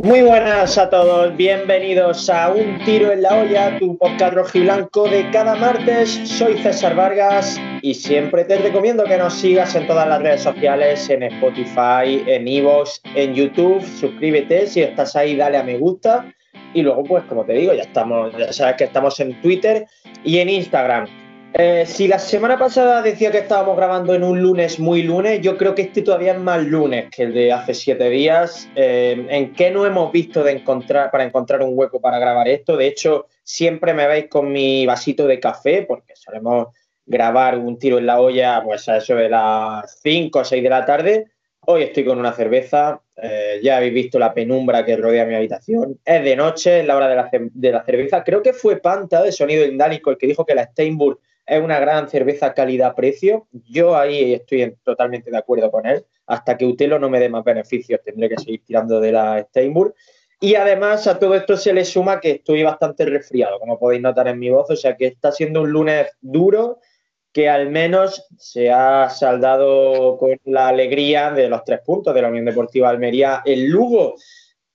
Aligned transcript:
Muy 0.00 0.22
buenas 0.22 0.78
a 0.78 0.88
todos, 0.90 1.36
bienvenidos 1.36 2.30
a 2.30 2.52
Un 2.52 2.78
Tiro 2.84 3.10
en 3.10 3.20
la 3.20 3.34
Olla, 3.34 3.80
tu 3.80 3.98
podcast 3.98 4.32
rojiblanco 4.32 5.08
de 5.08 5.28
cada 5.32 5.56
martes. 5.56 6.08
Soy 6.22 6.56
César 6.58 6.94
Vargas 6.94 7.60
y 7.82 7.94
siempre 7.94 8.44
te 8.44 8.58
recomiendo 8.58 9.02
que 9.02 9.18
nos 9.18 9.34
sigas 9.34 9.74
en 9.74 9.88
todas 9.88 10.08
las 10.08 10.22
redes 10.22 10.44
sociales, 10.44 11.10
en 11.10 11.24
Spotify, 11.24 12.22
en 12.28 12.46
Evox, 12.46 13.02
en 13.16 13.34
YouTube. 13.34 13.82
Suscríbete, 13.82 14.68
si 14.68 14.82
estás 14.82 15.16
ahí, 15.16 15.34
dale 15.34 15.58
a 15.58 15.64
me 15.64 15.78
gusta. 15.78 16.32
Y 16.74 16.82
luego, 16.82 17.02
pues 17.02 17.24
como 17.24 17.44
te 17.44 17.54
digo, 17.54 17.74
ya 17.74 17.82
estamos, 17.82 18.32
ya 18.38 18.52
sabes 18.52 18.76
que 18.76 18.84
estamos 18.84 19.18
en 19.18 19.40
Twitter 19.42 19.84
y 20.22 20.38
en 20.38 20.48
Instagram. 20.48 21.08
Eh, 21.60 21.86
si 21.86 22.06
la 22.06 22.20
semana 22.20 22.56
pasada 22.56 23.02
decía 23.02 23.32
que 23.32 23.38
estábamos 23.38 23.76
grabando 23.76 24.14
en 24.14 24.22
un 24.22 24.40
lunes 24.40 24.78
muy 24.78 25.02
lunes, 25.02 25.40
yo 25.40 25.56
creo 25.58 25.74
que 25.74 25.82
este 25.82 26.02
todavía 26.02 26.34
es 26.34 26.38
más 26.38 26.62
lunes 26.62 27.10
que 27.10 27.24
el 27.24 27.34
de 27.34 27.52
hace 27.52 27.74
siete 27.74 28.08
días. 28.10 28.68
Eh, 28.76 29.26
¿En 29.28 29.52
qué 29.54 29.72
no 29.72 29.84
hemos 29.84 30.12
visto 30.12 30.44
de 30.44 30.52
encontrar 30.52 31.10
para 31.10 31.24
encontrar 31.24 31.62
un 31.62 31.76
hueco 31.76 32.00
para 32.00 32.20
grabar 32.20 32.46
esto? 32.46 32.76
De 32.76 32.86
hecho, 32.86 33.26
siempre 33.42 33.92
me 33.92 34.06
veis 34.06 34.26
con 34.28 34.52
mi 34.52 34.86
vasito 34.86 35.26
de 35.26 35.40
café, 35.40 35.82
porque 35.82 36.14
solemos 36.14 36.68
grabar 37.04 37.58
un 37.58 37.76
tiro 37.76 37.98
en 37.98 38.06
la 38.06 38.20
olla 38.20 38.62
pues 38.62 38.88
a 38.88 38.98
eso 38.98 39.16
de 39.16 39.28
las 39.28 39.98
5 40.00 40.38
o 40.38 40.44
6 40.44 40.62
de 40.62 40.70
la 40.70 40.86
tarde. 40.86 41.26
Hoy 41.66 41.82
estoy 41.82 42.04
con 42.04 42.20
una 42.20 42.32
cerveza, 42.34 43.00
eh, 43.16 43.58
ya 43.64 43.78
habéis 43.78 43.94
visto 43.94 44.20
la 44.20 44.32
penumbra 44.32 44.84
que 44.84 44.96
rodea 44.96 45.26
mi 45.26 45.34
habitación. 45.34 45.98
Es 46.04 46.22
de 46.22 46.36
noche, 46.36 46.80
es 46.80 46.86
la 46.86 46.96
hora 46.96 47.08
de 47.08 47.16
la, 47.16 47.28
de 47.32 47.72
la 47.72 47.84
cerveza. 47.84 48.22
Creo 48.22 48.44
que 48.44 48.52
fue 48.52 48.76
Panta 48.76 49.24
de 49.24 49.32
Sonido 49.32 49.66
Indálico 49.66 50.12
el 50.12 50.18
que 50.18 50.28
dijo 50.28 50.46
que 50.46 50.54
la 50.54 50.62
Steinburg 50.62 51.18
es 51.48 51.62
una 51.62 51.80
gran 51.80 52.08
cerveza 52.08 52.52
calidad-precio. 52.52 53.48
Yo 53.52 53.96
ahí 53.96 54.34
estoy 54.34 54.76
totalmente 54.84 55.30
de 55.30 55.38
acuerdo 55.38 55.70
con 55.70 55.86
él. 55.86 56.04
Hasta 56.26 56.58
que 56.58 56.66
Utelo 56.66 56.98
no 56.98 57.08
me 57.08 57.18
dé 57.18 57.30
más 57.30 57.42
beneficios, 57.42 58.00
tendré 58.04 58.28
que 58.28 58.36
seguir 58.36 58.62
tirando 58.64 59.00
de 59.00 59.12
la 59.12 59.40
Steinburg. 59.48 59.94
Y 60.40 60.54
además 60.54 61.06
a 61.06 61.18
todo 61.18 61.34
esto 61.34 61.56
se 61.56 61.72
le 61.72 61.84
suma 61.84 62.20
que 62.20 62.32
estoy 62.32 62.62
bastante 62.62 63.06
resfriado, 63.06 63.58
como 63.58 63.78
podéis 63.78 64.02
notar 64.02 64.28
en 64.28 64.38
mi 64.38 64.50
voz. 64.50 64.70
O 64.70 64.76
sea 64.76 64.94
que 64.94 65.06
está 65.06 65.32
siendo 65.32 65.62
un 65.62 65.70
lunes 65.70 66.08
duro 66.20 66.80
que 67.32 67.48
al 67.48 67.70
menos 67.70 68.26
se 68.36 68.70
ha 68.70 69.08
saldado 69.08 70.18
con 70.18 70.36
la 70.44 70.68
alegría 70.68 71.30
de 71.30 71.48
los 71.48 71.64
tres 71.64 71.80
puntos 71.80 72.14
de 72.14 72.22
la 72.22 72.28
Unión 72.28 72.44
Deportiva 72.44 72.90
Almería. 72.90 73.42
El 73.44 73.68
Lugo 73.68 74.16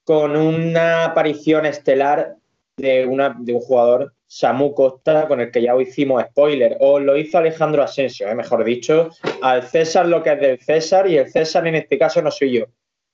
con 0.02 0.36
una 0.36 1.04
aparición 1.04 1.66
estelar 1.66 2.36
de 2.76 3.06
un 3.06 3.60
jugador 3.60 4.12
Samu 4.34 4.74
Costa, 4.74 5.28
con 5.28 5.40
el 5.40 5.52
que 5.52 5.62
ya 5.62 5.80
hicimos 5.80 6.20
spoiler, 6.24 6.76
o 6.80 6.98
lo 6.98 7.16
hizo 7.16 7.38
Alejandro 7.38 7.84
Asensio, 7.84 8.26
eh, 8.26 8.34
mejor 8.34 8.64
dicho, 8.64 9.10
al 9.40 9.62
César 9.62 10.06
lo 10.06 10.24
que 10.24 10.32
es 10.32 10.40
del 10.40 10.58
César, 10.58 11.06
y 11.06 11.18
el 11.18 11.30
César 11.30 11.64
en 11.68 11.76
este 11.76 11.96
caso 11.96 12.20
no 12.20 12.32
soy 12.32 12.58
yo, 12.58 12.64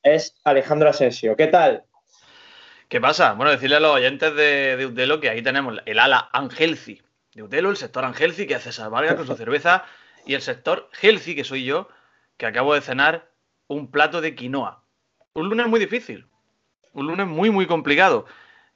es 0.02 0.34
Alejandro 0.44 0.88
Asensio. 0.88 1.36
¿Qué 1.36 1.48
tal? 1.48 1.84
¿Qué 2.88 3.02
pasa? 3.02 3.34
Bueno, 3.34 3.50
decirle 3.50 3.76
a 3.76 3.80
los 3.80 3.96
oyentes 3.96 4.34
de, 4.34 4.78
de 4.78 4.86
Utelo 4.86 5.20
que 5.20 5.28
ahí 5.28 5.42
tenemos 5.42 5.76
el 5.84 5.98
ala 5.98 6.30
Angelci 6.32 7.02
de 7.34 7.42
Utelo, 7.42 7.68
el 7.68 7.76
sector 7.76 8.02
Angelci, 8.02 8.46
que 8.46 8.54
es 8.54 8.62
César 8.62 8.88
Vargas 8.88 9.16
con 9.16 9.26
su 9.26 9.36
cerveza, 9.36 9.84
y 10.24 10.32
el 10.32 10.40
sector 10.40 10.88
Gelci, 10.92 11.34
que 11.34 11.44
soy 11.44 11.64
yo, 11.64 11.88
que 12.38 12.46
acabo 12.46 12.72
de 12.72 12.80
cenar 12.80 13.30
un 13.66 13.90
plato 13.90 14.22
de 14.22 14.34
quinoa. 14.34 14.84
Un 15.34 15.50
lunes 15.50 15.66
muy 15.66 15.80
difícil, 15.80 16.26
un 16.94 17.08
lunes 17.08 17.26
muy, 17.26 17.50
muy 17.50 17.66
complicado. 17.66 18.24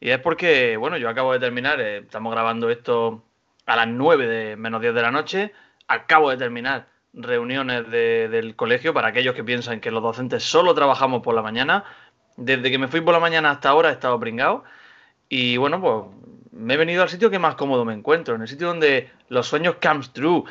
Y 0.05 0.10
es 0.10 0.20
porque, 0.20 0.77
bueno, 0.77 0.98
yo 0.98 1.08
acabo 1.08 1.33
de 1.33 1.38
terminar, 1.38 1.80
eh, 1.80 2.00
estamos 2.00 2.30
grabando 2.30 2.69
esto 2.69 3.24
a 3.64 3.74
las 3.74 3.88
9 3.88 4.26
de 4.26 4.54
menos 4.54 4.82
10 4.82 4.92
de 4.92 5.00
la 5.00 5.10
noche, 5.10 5.54
acabo 5.88 6.28
de 6.28 6.37
terminar 6.37 6.88
reuniones 7.15 7.91
del 7.91 8.54
colegio 8.54 8.92
para 8.92 9.09
aquellos 9.09 9.34
que 9.34 9.42
piensan 9.42 9.81
que 9.81 9.91
los 9.91 10.03
docentes 10.03 10.42
solo 10.42 10.75
trabajamos 10.75 11.22
por 11.22 11.34
la 11.34 11.41
mañana. 11.41 11.84
Desde 12.37 12.70
que 12.70 12.76
me 12.76 12.88
fui 12.88 13.00
por 13.00 13.15
la 13.15 13.19
mañana 13.19 13.50
hasta 13.50 13.70
ahora 13.70 13.88
he 13.88 13.92
estado 13.92 14.20
pringado. 14.20 14.65
Y 15.31 15.56
bueno, 15.56 15.81
pues 15.81 16.04
me 16.53 16.75
he 16.75 16.76
venido 16.76 17.03
al 17.03 17.09
sitio 17.09 17.31
que 17.31 17.38
más 17.38 17.54
cómodo 17.54 17.86
me 17.86 17.94
encuentro, 17.94 18.34
en 18.34 18.42
el 18.42 18.48
sitio 18.48 18.66
donde 18.66 19.10
los 19.31 19.47
sueños 19.47 19.76
comes 19.81 20.12
true, 20.12 20.44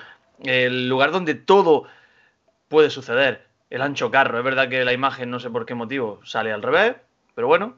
el 0.44 0.90
lugar 0.90 1.12
donde 1.12 1.36
todo 1.36 1.84
puede 2.70 2.90
suceder, 2.90 3.46
el 3.70 3.84
ancho 3.84 4.10
carro. 4.10 4.40
Es 4.40 4.44
verdad 4.44 4.68
que 4.68 4.84
la 4.84 4.94
imagen, 4.94 5.30
no 5.30 5.40
sé 5.40 5.52
por 5.52 5.68
qué 5.68 5.76
motivo, 5.76 6.22
sale 6.24 6.52
al 6.52 6.64
revés, 6.64 6.96
pero 7.36 7.46
bueno, 7.46 7.78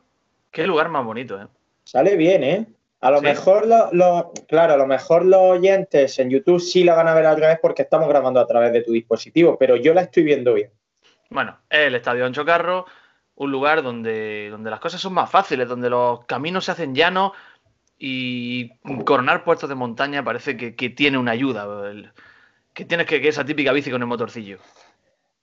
qué 0.52 0.66
lugar 0.68 0.88
más 0.88 1.04
bonito, 1.04 1.42
¿eh? 1.42 1.48
Sale 1.86 2.18
bien, 2.18 2.44
¿eh? 2.44 2.66
A 3.02 3.12
lo 3.12 3.22
mejor, 3.22 3.68
lo, 3.68 4.34
claro, 4.48 4.74
a 4.74 4.78
lo 4.78 4.88
mejor 4.88 5.26
los 5.26 5.40
oyentes 5.40 6.18
en 6.18 6.32
YouTube 6.32 6.60
sí 6.60 6.84
la 6.84 6.96
van 6.96 7.08
a 7.08 7.14
ver 7.14 7.26
al 7.26 7.40
revés 7.40 7.60
porque 7.62 7.84
estamos 7.84 8.10
grabando 8.10 8.40
a 8.40 8.48
través 8.48 8.74
de 8.74 8.82
tu 8.82 8.92
dispositivo, 8.92 9.58
pero 9.60 9.76
yo 9.76 9.94
la 9.94 10.02
estoy 10.02 10.24
viendo 10.24 10.56
bien. 10.56 10.72
Bueno, 11.30 11.60
el 11.70 11.94
Estadio 11.94 12.26
Ancho 12.26 12.44
Carro, 12.44 12.86
un 13.36 13.52
lugar 13.52 13.84
donde, 13.84 14.50
donde 14.50 14.72
las 14.72 14.80
cosas 14.80 15.00
son 15.00 15.14
más 15.14 15.30
fáciles, 15.30 15.68
donde 15.68 15.90
los 15.90 16.26
caminos 16.26 16.66
se 16.66 16.72
hacen 16.72 16.96
llanos 16.96 17.34
y 18.00 18.72
coronar 19.06 19.44
puestos 19.44 19.70
de 19.70 19.76
montaña 19.76 20.24
parece 20.24 20.58
que, 20.58 20.90
tiene 20.90 21.20
una 21.20 21.32
ayuda. 21.32 21.68
que 22.74 22.86
tienes 22.86 23.06
que, 23.06 23.22
que 23.22 23.28
esa 23.28 23.46
típica 23.46 23.72
bici 23.72 23.92
con 23.92 24.02
el 24.02 24.08
motorcillo. 24.08 24.58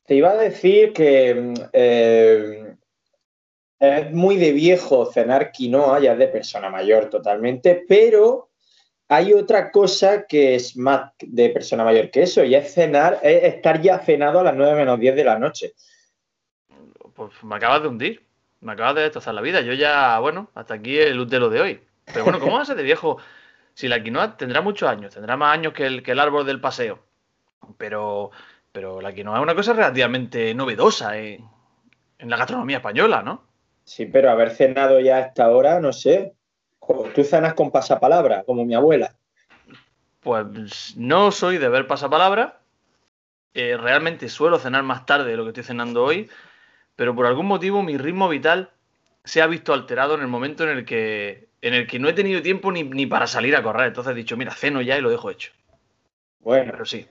Te 0.07 0.17
iba 0.17 0.31
a 0.31 0.37
decir 0.37 0.93
que 0.93 1.55
eh, 1.73 2.75
es 3.83 4.13
muy 4.13 4.37
de 4.37 4.53
viejo 4.53 5.07
cenar 5.07 5.51
quinoa, 5.51 5.99
ya 5.99 6.13
es 6.13 6.19
de 6.19 6.29
persona 6.29 6.71
mayor 6.71 7.11
totalmente, 7.11 7.85
pero 7.89 8.51
hay 9.09 9.33
otra 9.33 9.73
cosa 9.73 10.25
que 10.25 10.55
es 10.55 10.77
más 10.77 11.11
de 11.19 11.51
persona 11.51 11.83
mayor 11.83 12.09
que 12.11 12.23
eso, 12.23 12.45
y 12.45 12.55
es 12.55 12.73
cenar, 12.73 13.19
es 13.25 13.43
estar 13.43 13.83
ya 13.83 13.99
cenado 13.99 14.39
a 14.39 14.45
las 14.45 14.55
9 14.55 14.77
menos 14.77 15.01
10 15.01 15.17
de 15.17 15.25
la 15.25 15.37
noche. 15.37 15.75
Pues 17.13 17.33
me 17.43 17.57
acabas 17.57 17.83
de 17.83 17.89
hundir, 17.89 18.25
me 18.61 18.73
acabas 18.73 18.95
de 18.95 19.03
destrozar 19.03 19.35
la 19.35 19.41
vida. 19.41 19.61
Yo 19.63 19.73
ya, 19.73 20.17
bueno, 20.21 20.49
hasta 20.55 20.75
aquí 20.75 20.97
el 20.97 21.19
útero 21.19 21.51
de 21.51 21.61
hoy. 21.61 21.81
Pero 22.05 22.23
bueno, 22.23 22.39
¿cómo 22.39 22.55
va 22.55 22.63
a 22.63 22.65
ser 22.65 22.77
de 22.77 22.85
viejo? 22.85 23.19
Si 23.75 23.89
la 23.89 24.01
quinoa 24.01 24.37
tendrá 24.37 24.61
muchos 24.61 24.89
años, 24.89 25.13
tendrá 25.13 25.37
más 25.37 25.55
años 25.55 25.73
que 25.73 25.87
el, 25.87 26.05
que 26.05 26.13
el 26.13 26.21
árbol 26.21 26.47
del 26.47 26.61
paseo. 26.61 27.01
Pero, 27.79 28.31
pero 28.71 29.01
la 29.01 29.13
quinoa 29.13 29.39
es 29.39 29.43
una 29.43 29.57
cosa 29.57 29.73
relativamente 29.73 30.55
novedosa 30.55 31.19
en 31.19 31.51
la 32.19 32.37
gastronomía 32.37 32.77
española, 32.77 33.23
¿no? 33.23 33.52
Sí, 33.95 34.07
pero 34.07 34.31
haber 34.31 34.53
cenado 34.53 35.01
ya 35.01 35.17
a 35.17 35.21
esta 35.21 35.51
hora, 35.51 35.79
no 35.79 35.93
sé. 35.93 36.33
Tú 37.15 37.25
cenas 37.25 37.53
con 37.53 37.71
pasapalabra, 37.71 38.43
como 38.45 38.65
mi 38.65 38.75
abuela. 38.75 39.15
Pues 40.21 40.97
no 40.97 41.31
soy 41.31 41.59
de 41.59 41.69
ver 41.69 41.87
pasapalabra. 41.87 42.61
Eh, 43.53 43.77
realmente 43.77 44.31
suelo 44.31 44.59
cenar 44.59 44.83
más 44.83 45.05
tarde 45.05 45.31
de 45.31 45.37
lo 45.37 45.43
que 45.43 45.51
estoy 45.51 45.65
cenando 45.65 46.05
hoy, 46.05 46.31
pero 46.97 47.15
por 47.15 47.27
algún 47.27 47.45
motivo 47.45 47.83
mi 47.83 47.99
ritmo 47.99 48.31
vital 48.31 48.71
se 49.25 49.43
ha 49.43 49.47
visto 49.47 49.75
alterado 49.75 50.15
en 50.15 50.23
el 50.23 50.29
momento 50.29 50.65
en 50.65 50.71
el 50.71 50.87
que, 50.87 51.49
en 51.61 51.75
el 51.75 51.87
que 51.87 51.99
no 51.99 52.09
he 52.09 52.15
tenido 52.15 52.41
tiempo 52.41 52.73
ni, 52.73 52.85
ni 52.85 53.05
para 53.05 53.27
salir 53.27 53.55
a 53.57 53.63
correr. 53.63 53.89
Entonces 53.89 54.13
he 54.13 54.17
dicho, 54.17 54.39
mira, 54.39 54.55
ceno 54.55 54.81
ya 54.81 54.97
y 54.97 55.03
lo 55.03 55.11
dejo 55.11 55.31
hecho. 55.31 55.53
Bueno, 56.41 56.73
pero 56.73 56.87
sí. 56.87 57.07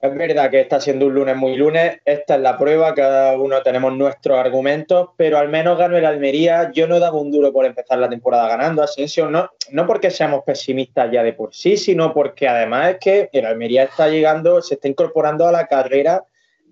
Es 0.00 0.14
verdad 0.14 0.48
que 0.48 0.60
está 0.60 0.80
siendo 0.80 1.06
un 1.06 1.14
lunes 1.14 1.36
muy 1.36 1.56
lunes, 1.56 1.98
esta 2.04 2.36
es 2.36 2.40
la 2.40 2.56
prueba, 2.56 2.94
cada 2.94 3.36
uno 3.36 3.60
tenemos 3.62 3.92
nuestros 3.96 4.38
argumentos, 4.38 5.08
pero 5.16 5.38
al 5.38 5.48
menos 5.48 5.76
ganó 5.76 5.96
el 5.96 6.06
Almería. 6.06 6.70
Yo 6.72 6.86
no 6.86 7.00
daba 7.00 7.18
un 7.18 7.32
duro 7.32 7.52
por 7.52 7.66
empezar 7.66 7.98
la 7.98 8.08
temporada 8.08 8.46
ganando, 8.46 8.80
Asensio, 8.80 9.28
no, 9.28 9.50
no 9.72 9.86
porque 9.88 10.12
seamos 10.12 10.44
pesimistas 10.44 11.10
ya 11.10 11.24
de 11.24 11.32
por 11.32 11.52
sí, 11.52 11.76
sino 11.76 12.14
porque 12.14 12.46
además 12.46 12.90
es 12.90 12.98
que 13.00 13.30
el 13.32 13.44
Almería 13.44 13.82
está 13.82 14.06
llegando, 14.08 14.62
se 14.62 14.74
está 14.74 14.86
incorporando 14.86 15.48
a 15.48 15.52
la 15.52 15.66
carrera 15.66 16.22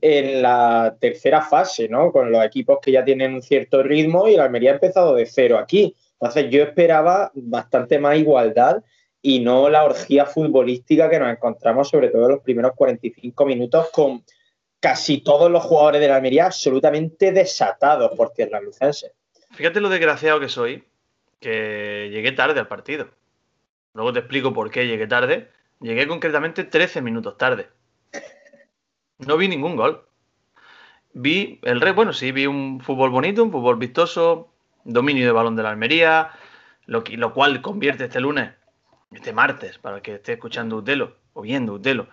en 0.00 0.40
la 0.40 0.96
tercera 1.00 1.42
fase, 1.42 1.88
¿no? 1.88 2.12
Con 2.12 2.30
los 2.30 2.44
equipos 2.44 2.78
que 2.80 2.92
ya 2.92 3.04
tienen 3.04 3.34
un 3.34 3.42
cierto 3.42 3.82
ritmo 3.82 4.28
y 4.28 4.34
el 4.34 4.40
Almería 4.40 4.70
ha 4.70 4.74
empezado 4.74 5.16
de 5.16 5.26
cero 5.26 5.58
aquí. 5.58 5.96
Entonces 6.20 6.48
yo 6.48 6.62
esperaba 6.62 7.32
bastante 7.34 7.98
más 7.98 8.16
igualdad 8.18 8.84
y 9.26 9.40
no 9.40 9.68
la 9.68 9.82
orgía 9.82 10.24
futbolística 10.24 11.10
que 11.10 11.18
nos 11.18 11.32
encontramos, 11.32 11.88
sobre 11.88 12.10
todo 12.10 12.26
en 12.26 12.30
los 12.30 12.42
primeros 12.44 12.74
45 12.76 13.44
minutos, 13.44 13.88
con 13.92 14.22
casi 14.78 15.18
todos 15.18 15.50
los 15.50 15.64
jugadores 15.64 16.00
de 16.00 16.06
la 16.06 16.14
Almería 16.14 16.46
absolutamente 16.46 17.32
desatados 17.32 18.16
por 18.16 18.30
tierra 18.30 18.60
lucense. 18.60 19.14
Fíjate 19.50 19.80
lo 19.80 19.88
desgraciado 19.88 20.38
que 20.38 20.48
soy, 20.48 20.84
que 21.40 22.08
llegué 22.12 22.30
tarde 22.30 22.60
al 22.60 22.68
partido. 22.68 23.08
Luego 23.94 24.12
te 24.12 24.20
explico 24.20 24.52
por 24.52 24.70
qué 24.70 24.86
llegué 24.86 25.08
tarde. 25.08 25.48
Llegué 25.80 26.06
concretamente 26.06 26.62
13 26.62 27.02
minutos 27.02 27.36
tarde. 27.36 27.66
No 29.18 29.36
vi 29.36 29.48
ningún 29.48 29.74
gol. 29.74 30.06
Vi 31.14 31.58
el 31.64 31.80
rey, 31.80 31.94
bueno, 31.94 32.12
sí, 32.12 32.30
vi 32.30 32.46
un 32.46 32.80
fútbol 32.80 33.10
bonito, 33.10 33.42
un 33.42 33.50
fútbol 33.50 33.76
vistoso, 33.76 34.52
dominio 34.84 35.26
de 35.26 35.32
balón 35.32 35.56
de 35.56 35.64
la 35.64 35.70
Almería, 35.70 36.30
lo, 36.84 37.02
lo 37.04 37.34
cual 37.34 37.60
convierte 37.60 38.04
este 38.04 38.20
lunes 38.20 38.50
este 39.12 39.32
martes, 39.32 39.78
para 39.78 39.96
el 39.96 40.02
que 40.02 40.14
esté 40.14 40.34
escuchando 40.34 40.76
Utelo 40.76 41.16
o 41.32 41.42
viendo 41.42 41.74
Utelo, 41.74 42.08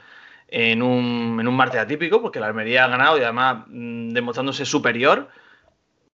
en 0.48 0.82
un, 0.82 1.38
en 1.40 1.48
un 1.48 1.56
martes 1.56 1.82
atípico, 1.82 2.22
porque 2.22 2.40
la 2.40 2.48
Almería 2.48 2.86
ha 2.86 2.90
ganado 2.90 3.18
y 3.18 3.24
además 3.24 3.66
mm, 3.68 4.10
demostrándose 4.10 4.66
superior. 4.66 5.30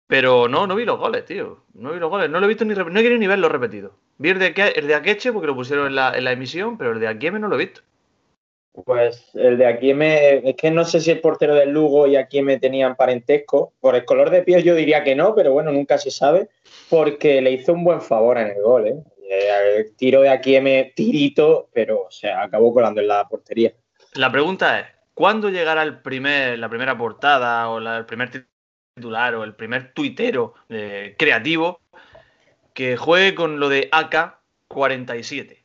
Pero 0.07 0.47
no, 0.47 0.65
no 0.65 0.75
vi 0.75 0.85
los 0.85 0.97
goles, 0.97 1.23
tío. 1.25 1.65
No 1.75 1.91
vi 1.91 1.99
los 1.99 2.09
goles. 2.09 2.31
No 2.31 2.39
lo 2.39 2.45
he 2.45 2.49
visto 2.49 2.65
ni 2.65 2.73
no 2.73 2.81
he 2.81 3.03
querido 3.03 3.19
ni 3.19 3.27
verlo 3.27 3.47
repetido. 3.47 3.93
Vi 4.17 4.29
el 4.29 4.39
de, 4.39 4.73
el 4.75 4.87
de 4.87 4.95
Akeche 4.95 5.31
porque 5.31 5.45
lo 5.45 5.55
pusieron 5.55 5.85
en 5.85 5.95
la, 5.95 6.17
en 6.17 6.23
la 6.23 6.31
emisión, 6.31 6.77
pero 6.79 6.93
el 6.93 6.99
de 6.99 7.07
Akieme 7.07 7.37
no 7.37 7.47
lo 7.47 7.55
he 7.55 7.65
visto. 7.65 7.81
Pues 8.85 9.29
el 9.33 9.57
de 9.57 9.65
Akieme, 9.65 10.49
es 10.49 10.55
que 10.55 10.71
no 10.71 10.85
sé 10.85 10.99
si 10.99 11.11
el 11.11 11.21
portero 11.21 11.53
del 11.53 11.71
Lugo 11.71 12.07
y 12.07 12.15
Akieme 12.15 12.59
tenían 12.59 12.95
parentesco. 12.95 13.73
Por 13.79 13.95
el 13.95 14.05
color 14.05 14.29
de 14.29 14.41
piel 14.41 14.63
yo 14.63 14.73
diría 14.75 15.03
que 15.03 15.15
no, 15.15 15.35
pero 15.35 15.51
bueno, 15.51 15.71
nunca 15.71 15.97
se 15.97 16.11
sabe, 16.11 16.49
porque 16.89 17.41
le 17.41 17.51
hizo 17.51 17.73
un 17.73 17.83
buen 17.83 18.01
favor 18.01 18.37
en 18.37 18.47
el 18.47 18.61
gol, 18.61 18.87
¿eh? 18.87 18.95
Eh 19.29 19.91
tiro 19.95 20.21
de 20.21 20.29
Akieme, 20.29 20.93
tirito, 20.95 21.69
pero 21.73 22.07
se 22.09 22.31
acabó 22.31 22.73
colando 22.73 22.99
en 23.01 23.07
la 23.07 23.27
portería. 23.27 23.73
La 24.13 24.31
pregunta 24.31 24.79
es, 24.79 24.87
¿cuándo 25.13 25.49
llegará 25.49 25.83
el 25.83 25.99
primer, 25.99 26.57
la 26.57 26.69
primera 26.69 26.97
portada 26.97 27.69
o 27.69 27.79
la, 27.79 27.97
el 27.97 28.05
primer 28.05 28.47
titular 28.95 29.35
o 29.35 29.43
el 29.43 29.55
primer 29.55 29.93
tuitero 29.93 30.55
eh, 30.69 31.15
creativo 31.17 31.81
que 32.73 32.97
juegue 32.97 33.35
con 33.35 33.59
lo 33.59 33.69
de 33.69 33.89
AK-47? 33.91 35.57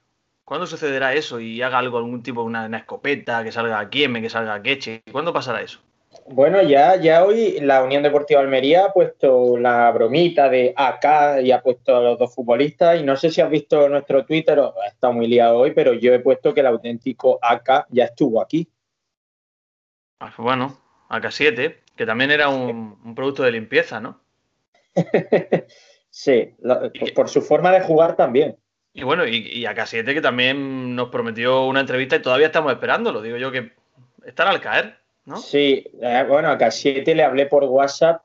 ¿Cuándo 0.45 0.67
sucederá 0.67 1.15
eso 1.15 1.41
y 1.41 1.63
haga 1.63 1.79
algo, 1.79 1.97
algún 1.97 2.23
tipo, 2.23 2.43
una, 2.43 2.67
una 2.67 2.79
escopeta, 2.79 3.43
que 3.43 3.51
salga 3.51 3.89
Kieme, 3.89 4.21
que 4.21 4.29
salga 4.29 4.63
Queche? 4.63 5.03
¿Cuándo 5.11 5.33
pasará 5.33 5.63
eso? 5.63 5.81
Bueno, 6.27 6.63
ya, 6.63 6.97
ya 6.97 7.25
hoy 7.25 7.61
la 7.61 7.83
Unión 7.83 8.03
Deportiva 8.03 8.41
Almería 8.41 8.87
ha 8.87 8.93
puesto 8.93 9.59
la 9.59 9.91
bromita 9.91 10.49
de 10.49 10.73
AK 10.75 11.43
y 11.43 11.53
ha 11.53 11.61
puesto 11.61 11.97
a 11.97 12.01
los 12.01 12.19
dos 12.19 12.35
futbolistas. 12.35 12.99
Y 12.99 13.03
no 13.03 13.15
sé 13.17 13.31
si 13.31 13.43
has 13.43 13.51
visto 13.51 13.89
nuestro 13.89 14.25
Twitter, 14.25 14.59
está 14.87 15.11
muy 15.11 15.27
liado 15.27 15.59
hoy, 15.59 15.73
pero 15.73 15.93
yo 15.93 16.15
he 16.15 16.21
puesto 16.21 16.55
que 16.55 16.61
el 16.61 16.67
auténtico 16.67 17.39
AK 17.43 17.89
ya 17.91 18.05
estuvo 18.05 18.41
aquí. 18.41 18.67
Ah, 20.21 20.33
bueno, 20.39 20.81
AK7, 21.11 21.77
que 21.95 22.07
también 22.07 22.31
era 22.31 22.49
un, 22.49 22.99
un 23.05 23.15
producto 23.15 23.43
de 23.43 23.53
limpieza, 23.53 24.01
¿no? 24.01 24.21
sí, 26.09 26.55
por 27.15 27.29
su 27.29 27.43
forma 27.43 27.71
de 27.71 27.83
jugar 27.83 28.17
también. 28.17 28.57
Y 28.95 29.03
bueno, 29.03 29.27
y, 29.27 29.37
y 29.37 29.67
a 29.67 29.75
K7 29.75 30.15
que 30.15 30.21
también 30.23 30.95
nos 30.95 31.11
prometió 31.11 31.67
una 31.67 31.81
entrevista 31.81 32.17
y 32.17 32.23
todavía 32.23 32.47
estamos 32.47 32.73
esperándolo. 32.73 33.21
Digo 33.21 33.37
yo 33.37 33.51
que 33.51 33.73
estará 34.25 34.51
al 34.51 34.61
caer, 34.61 35.04
¿no? 35.27 35.37
Sí, 35.37 35.85
eh, 36.01 36.25
bueno, 36.29 36.49
a 36.49 36.59
K7 36.59 37.15
le 37.15 37.23
hablé 37.23 37.47
por 37.47 37.65
WhatsApp. 37.65 38.23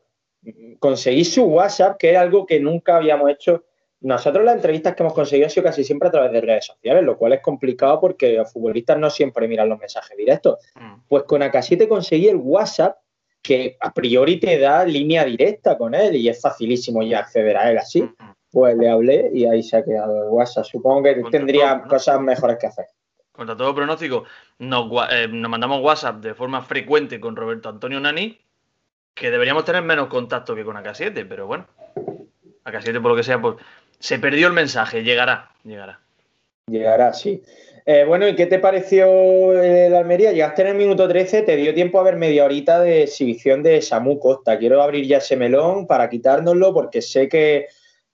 Conseguí 0.79 1.25
su 1.25 1.43
WhatsApp, 1.43 1.97
que 1.97 2.09
era 2.09 2.21
algo 2.21 2.45
que 2.45 2.59
nunca 2.59 2.97
habíamos 2.97 3.29
hecho. 3.29 3.65
Nosotros 4.01 4.45
las 4.45 4.55
entrevistas 4.55 4.95
que 4.95 5.03
hemos 5.03 5.13
conseguido 5.13 5.47
han 5.47 5.51
sido 5.51 5.65
casi 5.65 5.83
siempre 5.83 6.07
a 6.07 6.11
través 6.11 6.31
de 6.31 6.41
redes 6.41 6.65
sociales, 6.65 7.03
lo 7.03 7.17
cual 7.17 7.33
es 7.33 7.41
complicado 7.41 7.99
porque 7.99 8.33
los 8.33 8.51
futbolistas 8.51 8.97
no 8.97 9.09
siempre 9.09 9.47
miran 9.47 9.67
los 9.67 9.79
mensajes 9.79 10.15
directos. 10.15 10.59
Mm. 10.75 11.01
Pues 11.07 11.23
con 11.23 11.41
AK7 11.41 11.87
conseguí 11.87 12.29
el 12.29 12.37
WhatsApp 12.37 12.97
que 13.41 13.77
a 13.79 13.93
priori 13.93 14.39
te 14.39 14.57
da 14.57 14.85
línea 14.85 15.25
directa 15.25 15.77
con 15.77 15.93
él 15.93 16.15
y 16.15 16.29
es 16.29 16.41
facilísimo 16.41 17.03
ya 17.03 17.19
acceder 17.19 17.57
a 17.57 17.71
él 17.71 17.77
así. 17.77 18.03
Mm 18.03 18.39
pues 18.51 18.75
le 18.77 18.89
hablé 18.89 19.29
y 19.33 19.45
ahí 19.45 19.61
se 19.61 19.77
ha 19.77 19.83
quedado 19.83 20.23
el 20.23 20.29
WhatsApp. 20.29 20.65
Supongo 20.65 21.03
que 21.03 21.23
tendría 21.31 21.81
cosas 21.83 22.19
mejores 22.19 22.57
que 22.59 22.67
hacer. 22.67 22.85
Contra 23.39 23.55
todo 23.55 23.73
pronóstico, 23.73 24.25
nos, 24.57 24.91
eh, 25.11 25.29
nos, 25.29 25.49
mandamos 25.49 25.81
WhatsApp 25.81 26.17
de 26.17 26.33
forma 26.33 26.61
frecuente 26.61 27.21
con 27.21 27.37
Roberto 27.37 27.69
Antonio 27.69 27.97
Nani, 27.97 28.37
que 29.13 29.31
deberíamos 29.31 29.63
tener 29.63 29.81
menos 29.81 30.09
contacto 30.09 30.53
que 30.53 30.65
con 30.65 30.75
AK7, 30.75 31.25
pero 31.25 31.47
bueno, 31.47 31.65
AK7 32.65 33.01
por 33.01 33.11
lo 33.11 33.15
que 33.15 33.23
sea, 33.23 33.39
pues 33.39 33.55
se 33.97 34.19
perdió 34.19 34.47
el 34.47 34.51
mensaje, 34.51 35.03
llegará, 35.03 35.51
llegará. 35.63 36.01
Llegará, 36.67 37.13
sí. 37.13 37.41
Eh, 37.85 38.03
bueno, 38.05 38.27
¿y 38.27 38.35
qué 38.35 38.45
te 38.45 38.59
pareció 38.59 39.53
el 39.63 39.95
Almería? 39.95 40.33
Llegaste 40.33 40.63
en 40.63 40.67
el 40.67 40.75
minuto 40.75 41.07
13, 41.07 41.43
te 41.43 41.55
dio 41.55 41.73
tiempo 41.73 41.97
a 41.97 42.03
ver 42.03 42.17
media 42.17 42.43
horita 42.43 42.81
de 42.81 43.03
exhibición 43.03 43.63
de 43.63 43.81
Samu 43.81 44.19
Costa. 44.19 44.59
Quiero 44.59 44.83
abrir 44.83 45.07
ya 45.07 45.19
ese 45.19 45.37
melón 45.37 45.87
para 45.87 46.09
quitárnoslo 46.09 46.73
porque 46.73 47.01
sé 47.01 47.29
que 47.29 47.67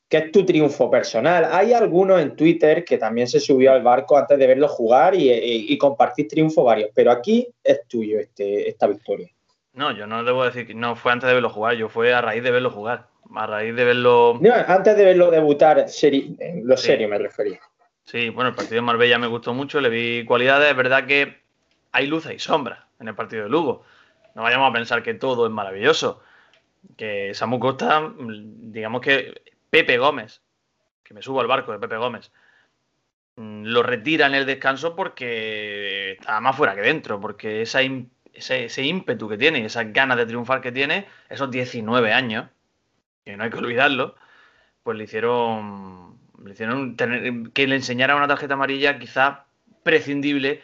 que 0.08 0.18
es 0.18 0.32
tu 0.32 0.46
triunfo 0.46 0.90
personal. 0.90 1.48
Hay 1.52 1.74
algunos 1.74 2.22
en 2.22 2.36
Twitter 2.36 2.86
que 2.86 2.98
también 2.98 3.28
se 3.28 3.40
subió 3.40 3.72
al 3.72 3.82
barco 3.82 4.18
antes 4.18 4.38
de 4.38 4.48
verlo 4.48 4.68
jugar 4.68 5.16
y, 5.16 5.32
y, 5.32 5.78
compartir 5.78 6.28
triunfo 6.28 6.64
varios, 6.64 6.92
pero 6.94 7.12
aquí 7.12 7.48
es 7.64 7.88
tuyo 7.88 8.20
este, 8.20 8.70
esta 8.70 8.88
victoria. 8.88 9.30
No, 9.74 9.92
yo 9.92 10.08
no 10.08 10.24
debo 10.24 10.46
decir 10.46 10.68
que 10.68 10.74
no 10.74 10.96
fue 10.96 11.12
antes 11.12 11.28
de 11.28 11.34
verlo 11.34 11.50
jugar, 11.50 11.76
yo 11.76 11.90
fue 11.90 12.14
a 12.14 12.22
raíz 12.22 12.44
de 12.44 12.52
verlo 12.52 12.70
jugar, 12.70 13.08
a 13.36 13.48
raíz 13.48 13.76
de 13.76 13.84
verlo... 13.84 14.38
No, 14.40 14.54
antes 14.54 14.96
de 14.96 15.04
verlo 15.04 15.32
debutar, 15.32 15.90
seri... 15.90 16.36
en 16.40 16.66
lo 16.66 16.78
serio 16.78 17.10
me 17.10 17.18
refería. 17.18 17.60
Sí, 18.04 18.30
bueno, 18.30 18.52
el 18.52 18.56
partido 18.56 18.76
de 18.76 18.82
Marbella 18.82 19.18
me 19.18 19.28
gustó 19.28 19.54
mucho, 19.54 19.82
le 19.82 19.90
vi 19.90 20.24
cualidades, 20.26 20.70
es 20.70 20.78
verdad 20.78 21.06
que 21.08 21.40
hay 21.92 22.08
luces 22.08 22.34
y 22.36 22.40
sombras 22.40 22.80
en 23.00 23.08
el 23.08 23.16
partido 23.16 23.44
de 23.44 23.50
Lugo. 23.50 23.84
No 24.36 24.44
vayamos 24.44 24.70
a 24.70 24.74
pensar 24.74 25.02
que 25.02 25.16
todo 25.16 25.48
es 25.48 25.52
maravilloso. 25.52 26.22
Que 26.96 27.34
Samu 27.34 27.60
Costa, 27.60 28.14
digamos 28.18 29.02
que 29.02 29.42
Pepe 29.76 29.98
Gómez, 29.98 30.42
que 31.04 31.14
me 31.14 31.22
subo 31.22 31.42
al 31.42 31.48
barco 31.48 31.74
de 31.74 31.80
Pepe 31.80 31.98
Gómez, 31.98 32.32
mm, 33.36 33.66
lo 33.66 33.84
retira 33.84 34.26
en 34.26 34.34
el 34.34 34.46
descanso 34.46 34.96
porque 34.96 36.14
está 36.14 36.40
más 36.40 36.56
fuera 36.56 36.76
que 36.76 36.82
dentro, 36.82 37.20
porque 37.20 37.62
ese, 37.62 37.84
ímpetu 38.86 39.28
que 39.28 39.38
tiene, 39.38 39.66
esas 39.66 39.92
ganas 39.92 40.16
de 40.16 40.28
triunfar 40.28 40.62
que 40.62 40.72
tiene, 40.72 41.08
esos 41.28 41.52
19 41.52 42.14
años, 42.14 42.48
que 43.26 43.36
no 43.36 43.44
hay 43.44 43.50
que 43.50 43.58
olvidarlo, 43.58 44.16
pues 44.82 44.98
le 44.98 45.04
hicieron, 45.04 46.20
le 46.42 46.54
hicieron 46.54 46.96
que 47.54 47.68
le 47.68 47.76
enseñara 47.76 48.16
una 48.16 48.30
tarjeta 48.30 48.54
amarilla 48.54 48.98
quizá 48.98 49.44
prescindible 49.84 50.64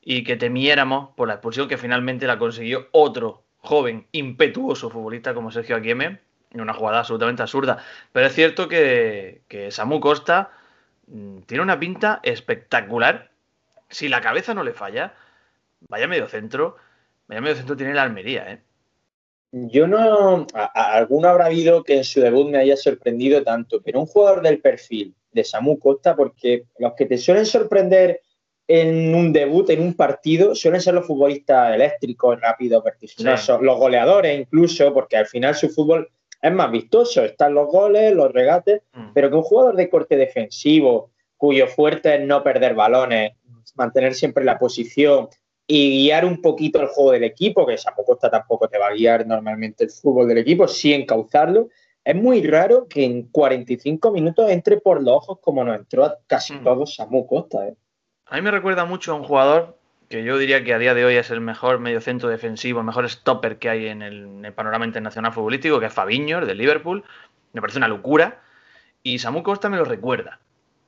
y 0.00 0.22
que 0.22 0.36
temiéramos 0.36 1.08
por 1.16 1.26
la 1.26 1.34
expulsión 1.34 1.66
que 1.66 1.76
finalmente 1.76 2.28
la 2.28 2.38
consiguió 2.38 2.86
otro 2.92 3.42
joven, 3.56 4.06
impetuoso 4.12 4.90
futbolista 4.90 5.34
como 5.34 5.50
Sergio 5.50 5.74
Aquieme, 5.74 6.20
una 6.54 6.74
jugada 6.74 7.00
absolutamente 7.00 7.42
absurda. 7.42 7.78
Pero 8.12 8.26
es 8.26 8.34
cierto 8.34 8.68
que, 8.68 9.42
Samu 9.70 10.00
Costa 10.00 10.50
mm, 11.06 11.40
tiene 11.40 11.62
una 11.62 11.78
pinta 11.78 12.20
espectacular. 12.22 13.30
Si 13.88 14.08
la 14.08 14.20
cabeza 14.20 14.54
no 14.54 14.62
le 14.62 14.72
falla, 14.72 15.14
vaya 15.88 16.06
medio 16.08 16.28
centro, 16.28 16.76
vaya 17.26 17.40
medio 17.40 17.56
centro 17.56 17.76
tiene 17.76 17.94
la 17.94 18.02
Almería, 18.02 18.52
¿eh? 18.52 18.60
Yo 19.50 19.86
no. 19.86 20.46
alguno 20.74 21.28
habrá 21.28 21.46
habido 21.46 21.82
que 21.82 21.96
en 21.96 22.04
su 22.04 22.20
debut 22.20 22.50
me 22.50 22.58
haya 22.58 22.76
sorprendido 22.76 23.42
tanto, 23.42 23.80
pero 23.82 24.00
un 24.00 24.06
jugador 24.06 24.42
del 24.42 24.60
perfil 24.60 25.14
de 25.32 25.42
Samu 25.42 25.78
Costa, 25.78 26.14
porque 26.14 26.64
los 26.78 26.92
que 26.94 27.06
te 27.06 27.16
suelen 27.16 27.46
sorprender 27.46 28.20
en 28.66 29.14
un 29.14 29.32
debut, 29.32 29.70
en 29.70 29.80
un 29.80 29.94
partido, 29.94 30.54
suelen 30.54 30.82
ser 30.82 30.92
los 30.92 31.06
futbolistas 31.06 31.74
eléctricos, 31.74 32.38
rápidos, 32.38 32.84
vertiginosos, 32.84 33.62
los 33.62 33.78
goleadores 33.78 34.38
incluso, 34.38 34.92
porque 34.92 35.16
al 35.16 35.26
final 35.26 35.54
su 35.54 35.70
fútbol 35.70 36.10
es 36.40 36.52
más 36.52 36.70
vistoso, 36.70 37.24
están 37.24 37.54
los 37.54 37.66
goles, 37.68 38.14
los 38.14 38.32
regates, 38.32 38.82
mm. 38.92 39.08
pero 39.14 39.30
que 39.30 39.36
un 39.36 39.42
jugador 39.42 39.76
de 39.76 39.90
corte 39.90 40.16
defensivo, 40.16 41.10
cuyo 41.36 41.66
fuerte 41.66 42.16
es 42.16 42.26
no 42.26 42.42
perder 42.42 42.74
balones, 42.74 43.32
mantener 43.74 44.14
siempre 44.14 44.44
la 44.44 44.58
posición 44.58 45.28
y 45.66 46.04
guiar 46.04 46.24
un 46.24 46.40
poquito 46.40 46.80
el 46.80 46.88
juego 46.88 47.12
del 47.12 47.24
equipo, 47.24 47.66
que 47.66 47.74
esa 47.74 47.94
Costa 47.94 48.30
tampoco 48.30 48.68
te 48.68 48.78
va 48.78 48.88
a 48.88 48.94
guiar 48.94 49.26
normalmente 49.26 49.84
el 49.84 49.90
fútbol 49.90 50.26
del 50.28 50.38
equipo, 50.38 50.66
sí 50.66 50.94
encauzarlo. 50.94 51.68
Es 52.04 52.16
muy 52.16 52.42
raro 52.46 52.88
que 52.88 53.04
en 53.04 53.28
45 53.28 54.10
minutos 54.10 54.50
entre 54.50 54.78
por 54.78 55.02
los 55.02 55.14
ojos 55.14 55.38
como 55.42 55.62
nos 55.62 55.76
entró 55.76 56.10
casi 56.26 56.54
mm. 56.54 56.64
todos 56.64 56.94
Samu 56.94 57.26
Costa. 57.26 57.68
¿eh? 57.68 57.76
A 58.26 58.36
mí 58.36 58.42
me 58.42 58.50
recuerda 58.50 58.84
mucho 58.84 59.12
a 59.12 59.16
un 59.16 59.24
jugador 59.24 59.77
que 60.08 60.24
yo 60.24 60.38
diría 60.38 60.64
que 60.64 60.72
a 60.72 60.78
día 60.78 60.94
de 60.94 61.04
hoy 61.04 61.16
es 61.16 61.30
el 61.30 61.40
mejor 61.40 61.80
mediocentro 61.80 62.28
defensivo, 62.28 62.80
el 62.80 62.86
mejor 62.86 63.08
stopper 63.08 63.58
que 63.58 63.68
hay 63.68 63.88
en 63.88 64.02
el, 64.02 64.52
panorama 64.54 64.86
internacional 64.86 65.32
futbolístico, 65.32 65.80
que 65.80 65.86
es 65.86 65.92
Fabiño, 65.92 66.44
de 66.44 66.54
Liverpool. 66.54 67.04
Me 67.52 67.60
parece 67.60 67.78
una 67.78 67.88
locura. 67.88 68.40
Y 69.02 69.18
Samu 69.18 69.42
Costa 69.42 69.68
me 69.68 69.76
lo 69.76 69.84
recuerda. 69.84 70.40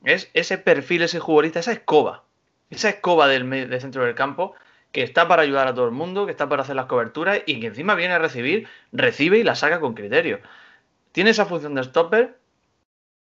Es 0.03 0.29
ese 0.33 0.57
perfil, 0.57 1.03
ese 1.03 1.19
futbolista, 1.19 1.59
esa 1.59 1.71
escoba. 1.71 2.23
Esa 2.71 2.89
escoba 2.89 3.27
del, 3.27 3.49
del 3.49 3.81
centro 3.81 4.03
del 4.03 4.15
campo 4.15 4.55
que 4.91 5.03
está 5.03 5.27
para 5.27 5.43
ayudar 5.43 5.67
a 5.67 5.73
todo 5.73 5.85
el 5.85 5.91
mundo, 5.91 6.25
que 6.25 6.31
está 6.31 6.49
para 6.49 6.63
hacer 6.63 6.75
las 6.75 6.87
coberturas 6.87 7.41
y 7.45 7.59
que 7.59 7.67
encima 7.67 7.95
viene 7.95 8.13
a 8.13 8.19
recibir, 8.19 8.67
recibe 8.91 9.37
y 9.37 9.43
la 9.43 9.55
saca 9.55 9.79
con 9.79 9.93
criterio. 9.93 10.41
Tiene 11.11 11.29
esa 11.29 11.45
función 11.45 11.75
de 11.75 11.83
stopper 11.83 12.37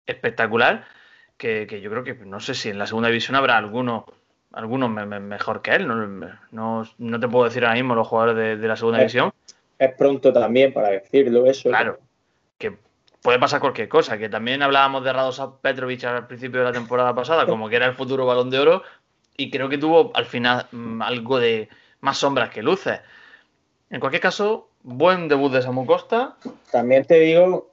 espectacular 0.06 0.86
que, 1.36 1.66
que 1.68 1.80
yo 1.80 1.90
creo 1.90 2.02
que 2.02 2.14
no 2.14 2.40
sé 2.40 2.54
si 2.54 2.70
en 2.70 2.78
la 2.78 2.86
segunda 2.86 3.08
división 3.08 3.36
habrá 3.36 3.56
alguno 3.56 4.06
algunos 4.52 4.90
mejor 4.90 5.62
que 5.62 5.72
él. 5.72 5.86
No, 5.86 6.84
no, 6.98 7.20
te 7.20 7.28
puedo 7.28 7.44
decir 7.44 7.64
ahora 7.64 7.74
mismo 7.74 7.94
los 7.94 8.06
jugadores 8.06 8.60
de, 8.60 8.68
la 8.68 8.76
segunda 8.76 8.98
división. 8.98 9.32
Es 9.78 9.94
pronto 9.94 10.32
también 10.32 10.72
para 10.72 10.90
decirlo 10.90 11.46
eso. 11.46 11.70
Claro, 11.70 11.98
que 12.58 12.76
puede 13.22 13.38
pasar 13.38 13.60
cualquier 13.60 13.88
cosa. 13.88 14.18
Que 14.18 14.28
también 14.28 14.62
hablábamos 14.62 15.04
de 15.04 15.12
Radosav 15.12 15.60
Petrovic 15.60 16.04
al 16.04 16.26
principio 16.26 16.60
de 16.60 16.66
la 16.66 16.72
temporada 16.72 17.14
pasada, 17.14 17.46
como 17.46 17.68
que 17.68 17.76
era 17.76 17.86
el 17.86 17.94
futuro 17.94 18.26
balón 18.26 18.50
de 18.50 18.58
oro, 18.58 18.82
y 19.36 19.50
creo 19.50 19.68
que 19.68 19.78
tuvo 19.78 20.10
al 20.14 20.26
final 20.26 20.66
mm, 20.70 21.02
algo 21.02 21.38
de 21.38 21.68
más 22.00 22.18
sombras 22.18 22.50
que 22.50 22.62
luces. 22.62 23.00
En 23.88 24.00
cualquier 24.00 24.22
caso, 24.22 24.68
buen 24.82 25.28
debut 25.28 25.52
de 25.52 25.62
Samu 25.62 25.86
Costa. 25.86 26.36
También 26.70 27.04
te 27.04 27.18
digo 27.18 27.70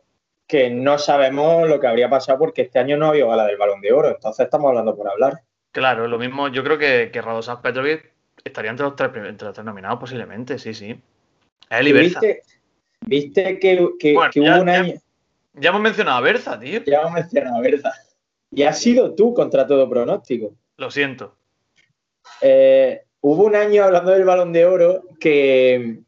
que 0.48 0.70
no 0.70 0.98
sabemos 0.98 1.68
lo 1.68 1.80
que 1.80 1.88
habría 1.88 2.10
pasado 2.10 2.40
porque 2.40 2.64
este 2.64 2.80
año 2.80 2.98
no 2.98 3.08
había 3.08 3.26
gala 3.26 3.46
del 3.46 3.58
balón 3.58 3.82
de 3.82 3.92
oro, 3.92 4.10
entonces 4.10 4.46
estamos 4.46 4.70
hablando 4.70 4.96
por 4.96 5.10
hablar. 5.10 5.42
Claro, 5.72 6.08
lo 6.08 6.18
mismo, 6.18 6.48
yo 6.48 6.64
creo 6.64 6.78
que, 6.78 7.10
que 7.12 7.22
Radosav 7.22 7.62
Petrovic 7.62 8.12
estaría 8.44 8.72
entre 8.72 8.86
los 8.86 8.96
tres, 8.96 9.12
entre 9.16 9.46
los 9.48 9.54
tres 9.54 9.66
nominados 9.66 10.00
posiblemente, 10.00 10.58
sí, 10.58 10.74
sí. 10.74 11.00
Es 11.70 11.80
el 11.80 11.88
Iberza. 11.90 12.20
¿Viste, 12.22 12.42
viste 13.02 13.60
que, 13.60 13.90
que, 14.00 14.14
Bueno, 14.14 14.32
que 14.32 14.42
ya- 14.42 14.54
hubo 14.56 14.62
un 14.62 14.70
año... 14.70 14.94
Ya 15.60 15.70
hemos 15.70 15.82
mencionado 15.82 16.18
a 16.18 16.22
Berza, 16.22 16.60
tío. 16.60 16.84
Ya 16.86 17.02
hemos 17.02 17.14
mencionado, 17.14 17.62
¿verdad? 17.62 17.92
Y 18.52 18.64
has 18.64 18.80
sido 18.80 19.16
tú 19.16 19.34
contra 19.34 19.66
todo 19.66 19.90
pronóstico. 19.90 20.54
Lo 20.78 20.92
siento. 20.92 21.36
Eh, 22.42 23.02
hubo 23.22 23.46
un 23.46 23.56
año 23.56 23.84
hablando 23.84 24.12
del 24.12 24.24
balón 24.24 24.54
de 24.54 24.66
oro 24.66 25.04
que, 25.20 26.00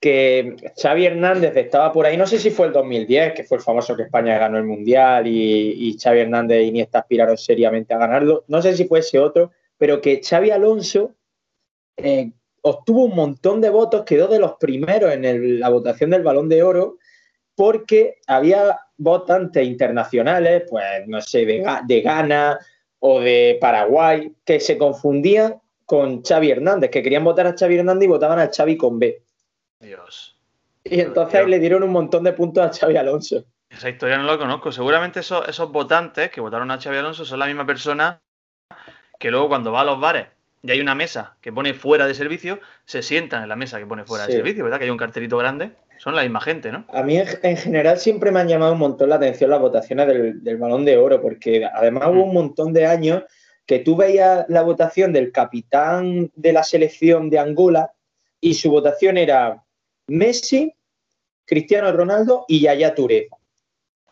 que 0.00 0.56
Xavi 0.80 1.04
Hernández 1.04 1.54
estaba 1.56 1.92
por 1.92 2.06
ahí, 2.06 2.16
no 2.16 2.26
sé 2.26 2.38
si 2.38 2.50
fue 2.50 2.68
el 2.68 2.72
2010, 2.72 3.34
que 3.34 3.44
fue 3.44 3.58
el 3.58 3.62
famoso 3.62 3.94
que 3.94 4.04
España 4.04 4.38
ganó 4.38 4.56
el 4.56 4.64
Mundial 4.64 5.26
y, 5.26 5.90
y 5.90 5.98
Xavi 5.98 6.20
Hernández 6.20 6.58
e 6.58 6.64
Iniesta 6.64 7.00
aspiraron 7.00 7.36
seriamente 7.36 7.92
a 7.92 7.98
ganarlo. 7.98 8.44
No 8.48 8.62
sé 8.62 8.74
si 8.74 8.86
fue 8.86 9.00
ese 9.00 9.18
otro, 9.18 9.50
pero 9.76 10.00
que 10.00 10.22
Xavi 10.22 10.50
Alonso 10.50 11.14
eh, 11.98 12.32
obtuvo 12.62 13.04
un 13.04 13.14
montón 13.14 13.60
de 13.60 13.68
votos, 13.68 14.04
quedó 14.04 14.26
de 14.28 14.38
los 14.38 14.54
primeros 14.54 15.12
en 15.12 15.60
la 15.60 15.68
votación 15.68 16.10
del 16.10 16.22
balón 16.22 16.48
de 16.48 16.62
oro 16.62 16.96
porque 17.54 18.16
había 18.26 18.78
votantes 18.96 19.66
internacionales, 19.66 20.64
pues 20.68 20.82
no 21.06 21.20
sé, 21.20 21.44
de, 21.44 21.66
de 21.86 22.00
Ghana 22.00 22.58
o 23.00 23.20
de 23.20 23.58
Paraguay, 23.60 24.32
que 24.44 24.60
se 24.60 24.78
confundían 24.78 25.60
con 25.84 26.22
Xavi 26.22 26.52
Hernández, 26.52 26.90
que 26.90 27.02
querían 27.02 27.24
votar 27.24 27.46
a 27.46 27.54
Xavi 27.54 27.76
Hernández 27.76 28.04
y 28.04 28.08
votaban 28.08 28.38
a 28.38 28.50
Xavi 28.50 28.76
con 28.78 28.98
B. 28.98 29.22
Dios. 29.80 30.36
Y 30.84 31.00
entonces 31.00 31.46
le 31.46 31.58
dieron 31.58 31.82
un 31.82 31.90
montón 31.90 32.24
de 32.24 32.32
puntos 32.32 32.64
a 32.64 32.72
Xavi 32.72 32.96
Alonso. 32.96 33.44
Esa 33.68 33.88
historia 33.88 34.18
no 34.18 34.24
la 34.24 34.38
conozco. 34.38 34.72
Seguramente 34.72 35.20
esos, 35.20 35.46
esos 35.48 35.70
votantes 35.70 36.30
que 36.30 36.40
votaron 36.40 36.70
a 36.70 36.80
Xavi 36.80 36.96
Alonso 36.96 37.24
son 37.24 37.38
la 37.38 37.46
misma 37.46 37.66
persona 37.66 38.20
que 39.18 39.30
luego 39.30 39.48
cuando 39.48 39.72
va 39.72 39.82
a 39.82 39.84
los 39.84 40.00
bares 40.00 40.28
y 40.62 40.70
hay 40.70 40.80
una 40.80 40.94
mesa 40.94 41.36
que 41.40 41.52
pone 41.52 41.72
fuera 41.72 42.06
de 42.06 42.14
servicio, 42.14 42.60
se 42.84 43.02
sientan 43.02 43.42
en 43.42 43.48
la 43.48 43.56
mesa 43.56 43.78
que 43.78 43.86
pone 43.86 44.04
fuera 44.04 44.26
de 44.26 44.32
servicio, 44.32 44.64
¿verdad? 44.64 44.78
Que 44.78 44.84
hay 44.84 44.90
un 44.90 44.98
cartelito 44.98 45.38
grande. 45.38 45.72
Son 45.98 46.14
la 46.14 46.22
misma 46.22 46.40
gente, 46.40 46.72
¿no? 46.72 46.86
A 46.92 47.02
mí 47.02 47.16
en, 47.16 47.28
en 47.42 47.56
general 47.56 47.98
siempre 47.98 48.30
me 48.30 48.40
han 48.40 48.48
llamado 48.48 48.72
un 48.72 48.78
montón 48.78 49.10
la 49.10 49.16
atención 49.16 49.50
las 49.50 49.60
votaciones 49.60 50.06
del, 50.06 50.42
del 50.42 50.56
balón 50.56 50.84
de 50.84 50.96
oro, 50.96 51.20
porque 51.20 51.64
además 51.64 52.08
hubo 52.08 52.24
un 52.24 52.34
montón 52.34 52.72
de 52.72 52.86
años 52.86 53.22
que 53.66 53.78
tú 53.78 53.96
veías 53.96 54.46
la 54.48 54.62
votación 54.62 55.12
del 55.12 55.30
capitán 55.30 56.30
de 56.34 56.52
la 56.52 56.62
selección 56.62 57.30
de 57.30 57.38
Angola 57.38 57.92
y 58.40 58.54
su 58.54 58.70
votación 58.70 59.18
era 59.18 59.62
Messi, 60.10 60.74
Cristiano 61.46 61.90
Ronaldo 61.92 62.44
y 62.48 62.60
Yaya 62.60 62.94
Touré. 62.94 63.28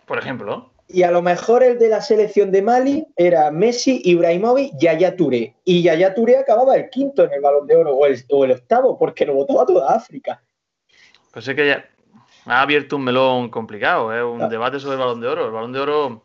Por 0.07 0.19
ejemplo. 0.19 0.73
Y 0.89 1.03
a 1.03 1.11
lo 1.11 1.21
mejor 1.21 1.63
el 1.63 1.79
de 1.79 1.89
la 1.91 2.01
selección 2.01 2.51
de 2.51 2.63
Mali 2.63 3.07
era 3.17 3.51
Messi, 3.51 4.01
Ibrahimovic, 4.05 4.73
Yaya 4.79 5.17
Touré. 5.17 5.55
Y 5.65 5.83
Yaya 5.83 6.15
Touré 6.15 6.39
acababa 6.39 6.77
el 6.77 6.89
quinto 6.89 7.25
en 7.25 7.33
el 7.33 7.41
balón 7.41 7.67
de 7.67 7.77
oro 7.77 7.95
o 7.95 8.07
el, 8.07 8.25
o 8.31 8.45
el 8.45 8.53
octavo, 8.53 8.99
porque 8.99 9.27
lo 9.27 9.35
votaba 9.35 9.67
toda 9.67 9.95
África. 9.95 10.41
Pues 11.33 11.47
es 11.47 11.55
que 11.55 11.67
ya 11.67 11.85
ha 12.47 12.63
abierto 12.63 12.97
un 12.97 13.05
melón 13.05 13.51
complicado, 13.51 14.13
es 14.15 14.23
un 14.23 14.43
Ah. 14.43 14.49
debate 14.49 14.81
sobre 14.81 14.95
el 14.95 15.01
balón 15.01 15.21
de 15.21 15.27
oro. 15.29 15.45
El 15.45 15.53
balón 15.53 15.73
de 15.73 15.81
oro 15.81 16.25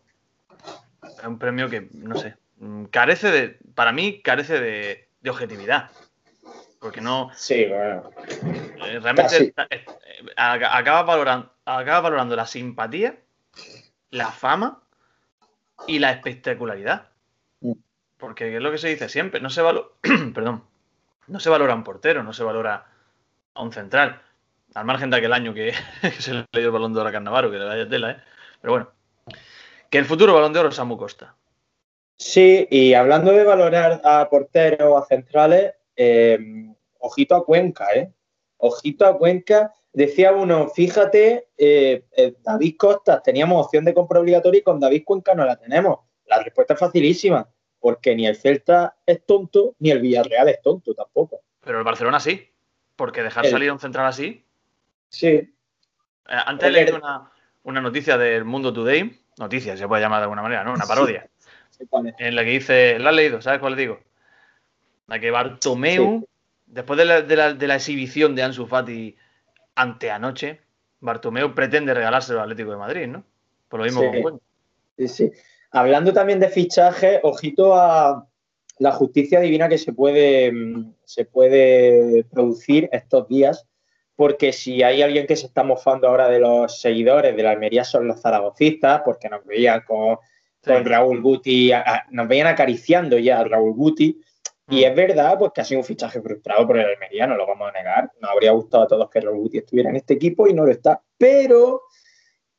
es 1.04 1.26
un 1.28 1.38
premio 1.38 1.70
que, 1.70 1.90
no 1.92 2.16
sé, 2.16 2.36
mm, 2.58 2.86
carece 2.86 3.32
de, 3.32 3.58
para 3.76 3.92
mí, 3.92 4.22
carece 4.22 4.60
de, 4.62 5.10
de 5.20 5.30
objetividad. 5.30 5.90
Porque 6.80 7.02
no, 7.02 7.30
Sí, 7.36 7.66
bueno. 7.66 8.10
Eh, 8.78 9.00
realmente 9.00 9.54
eh, 9.70 9.86
a- 10.36 10.78
acaba 10.78 11.04
valorando, 11.04 11.52
acaba 11.66 12.02
valorando 12.02 12.36
la 12.36 12.46
simpatía, 12.46 13.18
la 14.12 14.32
fama 14.32 14.82
y 15.88 16.00
la 16.00 16.12
espectacularidad. 16.12 17.10
Mm. 17.62 17.74
Porque 18.18 18.56
es 18.56 18.62
lo 18.62 18.72
que 18.72 18.78
se 18.78 18.90
dice 18.90 19.10
siempre, 19.10 19.42
no 19.42 19.50
se 19.50 19.62
valora, 19.62 19.88
perdón, 20.34 20.64
no 21.28 21.40
se 21.40 21.50
valora 21.50 21.76
un 21.76 21.84
portero, 21.84 22.24
no 22.24 22.34
se 22.34 22.44
valora 22.44 22.86
a 23.54 23.62
un 23.62 23.72
central. 23.72 24.22
Al 24.76 24.86
margen 24.86 25.10
de 25.12 25.18
aquel 25.18 25.34
año 25.34 25.54
que, 25.54 25.74
que 26.02 26.12
se 26.12 26.34
le 26.34 26.46
dio 26.54 26.66
el 26.66 26.72
balón 26.72 26.94
de 26.94 27.00
oro 27.00 27.10
a 27.10 27.12
Carnavaro, 27.12 27.52
que 27.52 27.58
le 27.58 27.66
vaya 27.66 27.88
tela, 27.88 28.12
¿eh? 28.12 28.18
Pero 28.62 28.74
bueno. 28.74 28.92
Que 29.90 30.00
el 30.00 30.06
futuro 30.06 30.34
balón 30.34 30.54
de 30.54 30.60
oro 30.60 30.70
es 30.70 30.76
Samu 30.76 30.98
Costa. 30.98 31.36
Sí, 32.18 32.68
y 32.72 32.94
hablando 32.94 33.32
de 33.32 33.44
valorar 33.44 34.02
a 34.04 34.28
porteros 34.30 34.88
o 34.90 34.98
a 34.98 35.06
centrales, 35.06 35.74
eh, 35.96 36.68
ojito 37.00 37.36
a 37.36 37.46
Cuenca, 37.46 37.88
¿eh? 37.94 38.12
Ojito 38.66 39.06
a 39.06 39.18
Cuenca. 39.18 39.74
Decía 39.92 40.32
uno, 40.32 40.70
fíjate, 40.70 41.50
eh, 41.58 42.06
eh, 42.16 42.36
David 42.42 42.76
Costa, 42.78 43.22
teníamos 43.22 43.66
opción 43.66 43.84
de 43.86 43.94
compra 43.94 44.20
obligatoria 44.20 44.60
y 44.60 44.64
con 44.64 44.80
David 44.80 45.04
Cuenca 45.06 45.36
no 45.36 45.46
la 45.46 45.56
tenemos. 45.58 46.00
La 46.26 46.42
respuesta 46.42 46.74
es 46.74 46.80
facilísima, 46.80 47.48
porque 47.80 48.16
ni 48.16 48.26
el 48.26 48.36
Celta 48.36 48.96
es 49.06 49.26
tonto, 49.26 49.76
ni 49.80 49.92
el 49.92 50.00
Villarreal 50.00 50.48
es 50.50 50.62
tonto 50.62 50.94
tampoco. 50.96 51.42
Pero 51.60 51.78
el 51.78 51.84
Barcelona 51.84 52.20
sí. 52.20 52.50
Porque 52.96 53.22
dejar 53.22 53.46
El- 53.46 53.52
salir 53.52 53.70
a 53.70 53.74
un 53.74 53.80
central 53.80 54.06
así. 54.06 54.46
Sí, 55.10 55.28
Eh, 55.28 55.50
antes 56.46 56.72
leí 56.72 56.90
una, 56.90 57.30
una 57.64 57.82
noticia 57.82 58.18
del 58.18 58.46
Mundo 58.46 58.72
Today. 58.72 59.20
Noticia, 59.38 59.76
se 59.76 59.88
puede 59.88 60.02
llamar 60.02 60.20
de 60.20 60.24
alguna 60.24 60.42
manera, 60.42 60.64
¿no? 60.64 60.74
Una 60.74 60.86
parodia. 60.86 61.30
en 62.18 62.36
la 62.36 62.44
que 62.46 62.50
dice, 62.52 62.98
¿la 63.00 63.10
has 63.10 63.16
leído? 63.16 63.42
¿Sabes 63.42 63.60
cuál 63.60 63.76
digo? 63.76 64.00
La 65.08 65.20
que 65.20 65.32
Bartomeu, 65.32 66.26
después 66.74 66.98
de 66.98 67.06
la, 67.06 67.22
de 67.22 67.36
la- 67.36 67.54
de 67.54 67.68
la 67.68 67.76
exhibición 67.76 68.36
de 68.36 68.44
Ansu 68.44 68.66
Fati 68.68 69.16
ante 69.76 70.12
anoche, 70.12 70.60
Bartomeu 71.00 71.54
pretende 71.54 71.94
regalárselo 71.94 72.40
al 72.40 72.46
Atlético 72.46 72.72
de 72.72 72.78
Madrid, 72.78 73.08
¿no? 73.08 73.24
Por 73.68 73.80
lo 73.80 73.86
mismo 73.86 74.02
Sí. 74.12 74.22
con. 74.22 74.42
Sí, 74.98 75.08
sí. 75.08 75.32
Hablando 75.72 76.14
también 76.14 76.40
de 76.40 76.50
fichaje, 76.50 77.20
ojito 77.24 77.74
a 77.76 78.28
la 78.80 78.92
justicia 78.92 79.40
divina 79.40 79.68
que 79.70 79.78
se 79.78 79.94
puede, 79.94 80.52
mm, 80.52 80.94
se 81.04 81.26
puede 81.26 82.24
producir 82.26 82.90
estos 82.92 83.28
días, 83.28 83.66
porque 84.16 84.54
si 84.54 84.84
hay 84.84 85.02
alguien 85.02 85.26
que 85.26 85.36
se 85.36 85.48
está 85.48 85.64
mofando 85.64 86.08
ahora 86.08 86.28
de 86.30 86.40
los 86.40 86.80
seguidores 86.80 87.36
de 87.36 87.44
la 87.44 87.52
Almería 87.52 87.84
son 87.84 88.08
los 88.08 88.22
zaragocistas, 88.22 89.02
porque 89.04 89.30
nos 89.30 89.44
veían 89.46 89.82
con, 89.88 90.18
Sí. 90.62 90.72
con 90.72 90.86
Raúl 90.86 91.22
Guti, 91.22 91.72
a- 91.72 91.82
a- 91.82 92.06
nos 92.12 92.28
veían 92.28 92.48
acariciando 92.48 93.18
ya 93.18 93.40
a 93.40 93.44
Raúl 93.44 93.74
Guti. 93.74 94.22
Y 94.70 94.82
Mm. 94.82 94.88
es 94.88 94.96
verdad 94.96 95.38
pues, 95.38 95.52
que 95.54 95.62
ha 95.62 95.66
sido 95.66 95.82
un 95.82 95.86
fichaje 95.86 96.22
frustrado 96.22 96.66
por 96.66 96.78
el 96.78 96.86
Almería, 96.86 97.28
no 97.28 97.36
lo 97.36 97.46
vamos 97.46 97.70
a 97.70 97.72
negar. 97.74 98.12
Nos 98.22 98.32
habría 98.32 98.52
gustado 98.52 98.84
a 98.84 98.88
todos 98.88 99.10
que 99.10 99.20
Guti 99.20 99.58
estuviera 99.58 99.90
en 99.90 99.98
este 99.98 100.14
equipo 100.14 100.48
y 100.48 100.54
no 100.54 100.66
lo 100.66 100.72
está. 100.72 101.02
Pero 101.18 101.82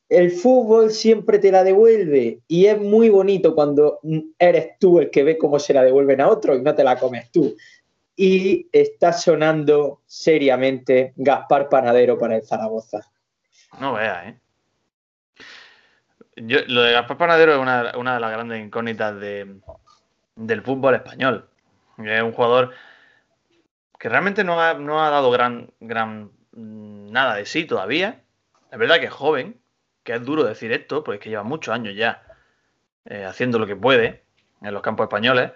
el 0.08 0.30
fútbol 0.30 0.90
siempre 0.90 1.38
te 1.38 1.50
la 1.50 1.64
devuelve 1.64 2.40
y 2.46 2.66
es 2.66 2.78
muy 2.78 3.08
bonito 3.08 3.54
cuando 3.54 4.00
eres 4.38 4.78
tú 4.78 5.00
el 5.00 5.11
que 5.11 5.25
ve 5.25 5.38
cómo 5.38 5.58
se 5.58 5.73
la 5.73 5.82
devuelven 5.82 6.20
a 6.20 6.28
otro 6.28 6.54
y 6.54 6.61
no 6.62 6.75
te 6.75 6.84
la 6.84 6.99
comes 6.99 7.30
tú. 7.32 7.56
Y 8.16 8.68
está 8.70 9.12
sonando 9.12 10.02
seriamente 10.06 11.14
Gaspar 11.16 11.68
Panadero 11.68 12.18
para 12.18 12.37
el 12.37 12.44
Zaragoza. 12.46 13.00
No 13.80 13.94
veas, 13.94 14.26
¿eh? 14.28 14.38
Yo, 16.37 16.58
lo 16.68 16.82
de 16.82 16.92
Gaspar 16.92 17.16
Panadero 17.16 17.54
es 17.54 17.58
una, 17.58 17.92
una 17.96 18.14
de 18.14 18.20
las 18.20 18.30
grandes 18.32 18.61
incógnitas 18.64 19.18
de- 19.18 19.56
del 20.37 20.62
fútbol 20.62 20.94
español. 20.96 21.49
Es 21.98 22.22
un 22.22 22.32
jugador 22.32 22.72
que 23.98 24.08
realmente 24.08 24.44
no 24.44 24.60
ha, 24.60 24.74
no 24.74 25.04
ha 25.04 25.10
dado 25.10 25.30
gran, 25.30 25.70
gran 25.80 26.30
mm, 26.52 27.10
nada 27.10 27.36
de 27.36 27.46
sí 27.46 27.64
todavía. 27.64 28.20
Es 28.70 28.78
verdad 28.78 28.98
que 28.98 29.06
es 29.06 29.12
joven, 29.12 29.60
que 30.02 30.14
es 30.14 30.24
duro 30.24 30.44
decir 30.44 30.72
esto, 30.72 31.04
porque 31.04 31.16
es 31.18 31.22
que 31.22 31.30
lleva 31.30 31.42
muchos 31.42 31.74
años 31.74 31.94
ya 31.96 32.22
eh, 33.06 33.24
haciendo 33.24 33.58
lo 33.58 33.66
que 33.66 33.76
puede 33.76 34.24
en 34.62 34.74
los 34.74 34.82
campos 34.82 35.04
españoles. 35.04 35.52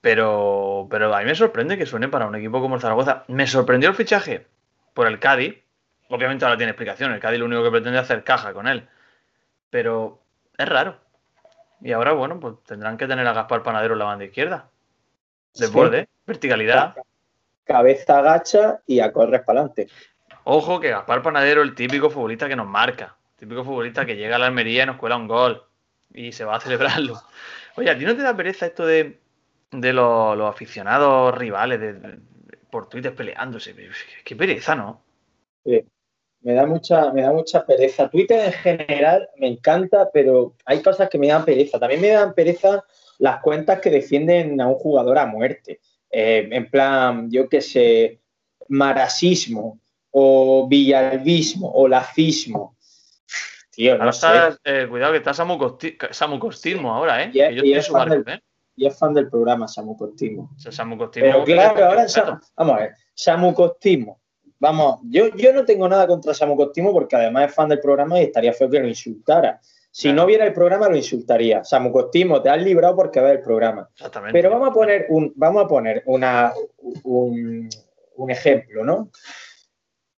Pero, 0.00 0.86
pero 0.90 1.12
a 1.14 1.18
mí 1.20 1.24
me 1.24 1.34
sorprende 1.34 1.76
que 1.76 1.86
suene 1.86 2.08
para 2.08 2.26
un 2.26 2.36
equipo 2.36 2.60
como 2.60 2.76
el 2.76 2.80
Zaragoza. 2.80 3.24
Me 3.28 3.46
sorprendió 3.46 3.88
el 3.88 3.96
fichaje 3.96 4.46
por 4.94 5.06
el 5.06 5.18
Cádiz. 5.18 5.56
Obviamente 6.08 6.44
ahora 6.44 6.56
tiene 6.56 6.70
explicación. 6.70 7.12
El 7.12 7.20
Cádiz 7.20 7.40
lo 7.40 7.46
único 7.46 7.64
que 7.64 7.70
pretende 7.70 7.98
es 7.98 8.04
hacer 8.04 8.22
caja 8.22 8.52
con 8.52 8.68
él. 8.68 8.88
Pero 9.70 10.22
es 10.56 10.68
raro. 10.68 11.00
Y 11.80 11.92
ahora, 11.92 12.12
bueno, 12.12 12.38
pues 12.40 12.54
tendrán 12.64 12.96
que 12.96 13.06
tener 13.06 13.26
a 13.26 13.32
Gaspar 13.32 13.62
Panadero 13.62 13.94
en 13.94 13.98
la 13.98 14.04
banda 14.06 14.24
izquierda. 14.24 14.70
Desborde, 15.58 16.08
verticalidad. 16.26 16.94
Cabeza 17.64 18.18
agacha 18.18 18.80
y 18.86 19.00
a 19.00 19.12
correr 19.12 19.44
para 19.44 19.60
adelante. 19.60 19.88
Ojo 20.44 20.78
que 20.78 20.90
Gaspar 20.90 21.22
Panadero 21.22 21.62
el 21.62 21.74
típico 21.74 22.10
futbolista 22.10 22.48
que 22.48 22.54
nos 22.56 22.66
marca. 22.68 23.16
Típico 23.36 23.64
futbolista 23.64 24.06
que 24.06 24.16
llega 24.16 24.36
a 24.36 24.38
la 24.38 24.46
Almería 24.46 24.84
y 24.84 24.86
nos 24.86 24.96
cuela 24.96 25.16
un 25.16 25.26
gol. 25.26 25.62
Y 26.14 26.32
se 26.32 26.44
va 26.44 26.56
a 26.56 26.60
celebrarlo. 26.60 27.20
Oye, 27.76 27.90
¿a 27.90 27.98
ti 27.98 28.04
no 28.04 28.14
te 28.16 28.22
da 28.22 28.36
pereza 28.36 28.66
esto 28.66 28.86
de, 28.86 29.18
de 29.72 29.92
los, 29.92 30.36
los 30.38 30.48
aficionados 30.48 31.36
rivales 31.36 31.80
de- 31.80 31.92
de- 31.94 32.18
por 32.70 32.88
Twitter 32.88 33.14
peleándose? 33.14 33.74
Qué 34.24 34.36
pereza, 34.36 34.74
¿no? 34.74 35.02
Me 36.42 36.52
da 36.54 36.64
mucha, 36.64 37.12
me 37.12 37.22
da 37.22 37.32
mucha 37.32 37.66
pereza. 37.66 38.08
Twitter 38.08 38.46
en 38.46 38.52
general 38.52 39.28
me 39.38 39.48
encanta, 39.48 40.10
pero 40.12 40.54
hay 40.64 40.80
cosas 40.80 41.08
que 41.10 41.18
me 41.18 41.26
dan 41.28 41.44
pereza. 41.44 41.80
También 41.80 42.00
me 42.00 42.08
dan 42.10 42.34
pereza 42.34 42.84
las 43.18 43.40
cuentas 43.40 43.80
que 43.80 43.90
defienden 43.90 44.60
a 44.60 44.66
un 44.68 44.74
jugador 44.74 45.18
a 45.18 45.26
muerte. 45.26 45.80
Eh, 46.10 46.48
en 46.50 46.70
plan, 46.70 47.30
yo 47.30 47.48
qué 47.48 47.60
sé, 47.60 48.20
marasismo 48.68 49.78
o 50.10 50.66
villalbismo 50.68 51.70
o 51.72 51.88
lacismo. 51.88 52.76
Tío, 53.70 53.98
no 53.98 54.10
sé. 54.12 54.26
está, 54.26 54.58
eh, 54.64 54.86
cuidado 54.88 55.12
que 55.12 55.18
está 55.18 55.34
Samu, 55.34 55.58
Costi- 55.58 55.96
Samu 56.10 56.38
Costismo 56.38 56.94
ahora, 56.94 57.22
¿eh? 57.24 57.30
Y 57.32 57.40
es- 57.40 57.48
Que 57.50 57.54
yo 57.56 57.62
y 57.64 57.74
es 57.74 57.88
fan 57.88 58.08
del- 58.08 58.24
¿eh? 58.26 58.40
y 58.74 58.86
es 58.86 58.98
fan 58.98 59.12
del 59.12 59.28
programa 59.28 59.68
Samu 59.68 59.96
Costismo. 59.96 60.50
Samu 60.56 60.96
Costismo. 60.96 61.28
Pero 61.30 61.44
claro, 61.44 61.84
ahora 61.84 62.06
vamos 62.56 62.74
a 62.74 62.78
ver, 62.80 62.94
Samu 63.14 63.52
Costismo. 63.54 64.20
Vamos, 64.58 65.00
yo, 65.04 65.28
yo 65.36 65.52
no 65.52 65.66
tengo 65.66 65.86
nada 65.86 66.06
contra 66.06 66.32
Samu 66.32 66.56
Costismo 66.56 66.90
porque 66.92 67.16
además 67.16 67.50
es 67.50 67.54
fan 67.54 67.68
del 67.68 67.80
programa 67.80 68.18
y 68.18 68.24
estaría 68.24 68.54
feo 68.54 68.70
que 68.70 68.80
lo 68.80 68.88
insultara. 68.88 69.60
Si 69.98 70.12
no 70.12 70.26
viera 70.26 70.44
el 70.44 70.52
programa, 70.52 70.90
lo 70.90 70.96
insultaría. 70.96 71.64
Samu 71.64 71.90
Costismo, 71.90 72.42
te 72.42 72.50
has 72.50 72.62
librado 72.62 72.94
porque 72.94 73.18
ve 73.18 73.30
el 73.30 73.40
programa. 73.40 73.88
Exactamente. 73.94 74.38
Pero 74.38 74.50
vamos 74.50 74.68
a 74.68 74.72
poner 74.74 75.06
un, 75.08 75.32
vamos 75.34 75.64
a 75.64 75.66
poner 75.66 76.02
una, 76.04 76.52
un, 77.04 77.66
un 78.16 78.30
ejemplo, 78.30 78.84
¿no? 78.84 79.10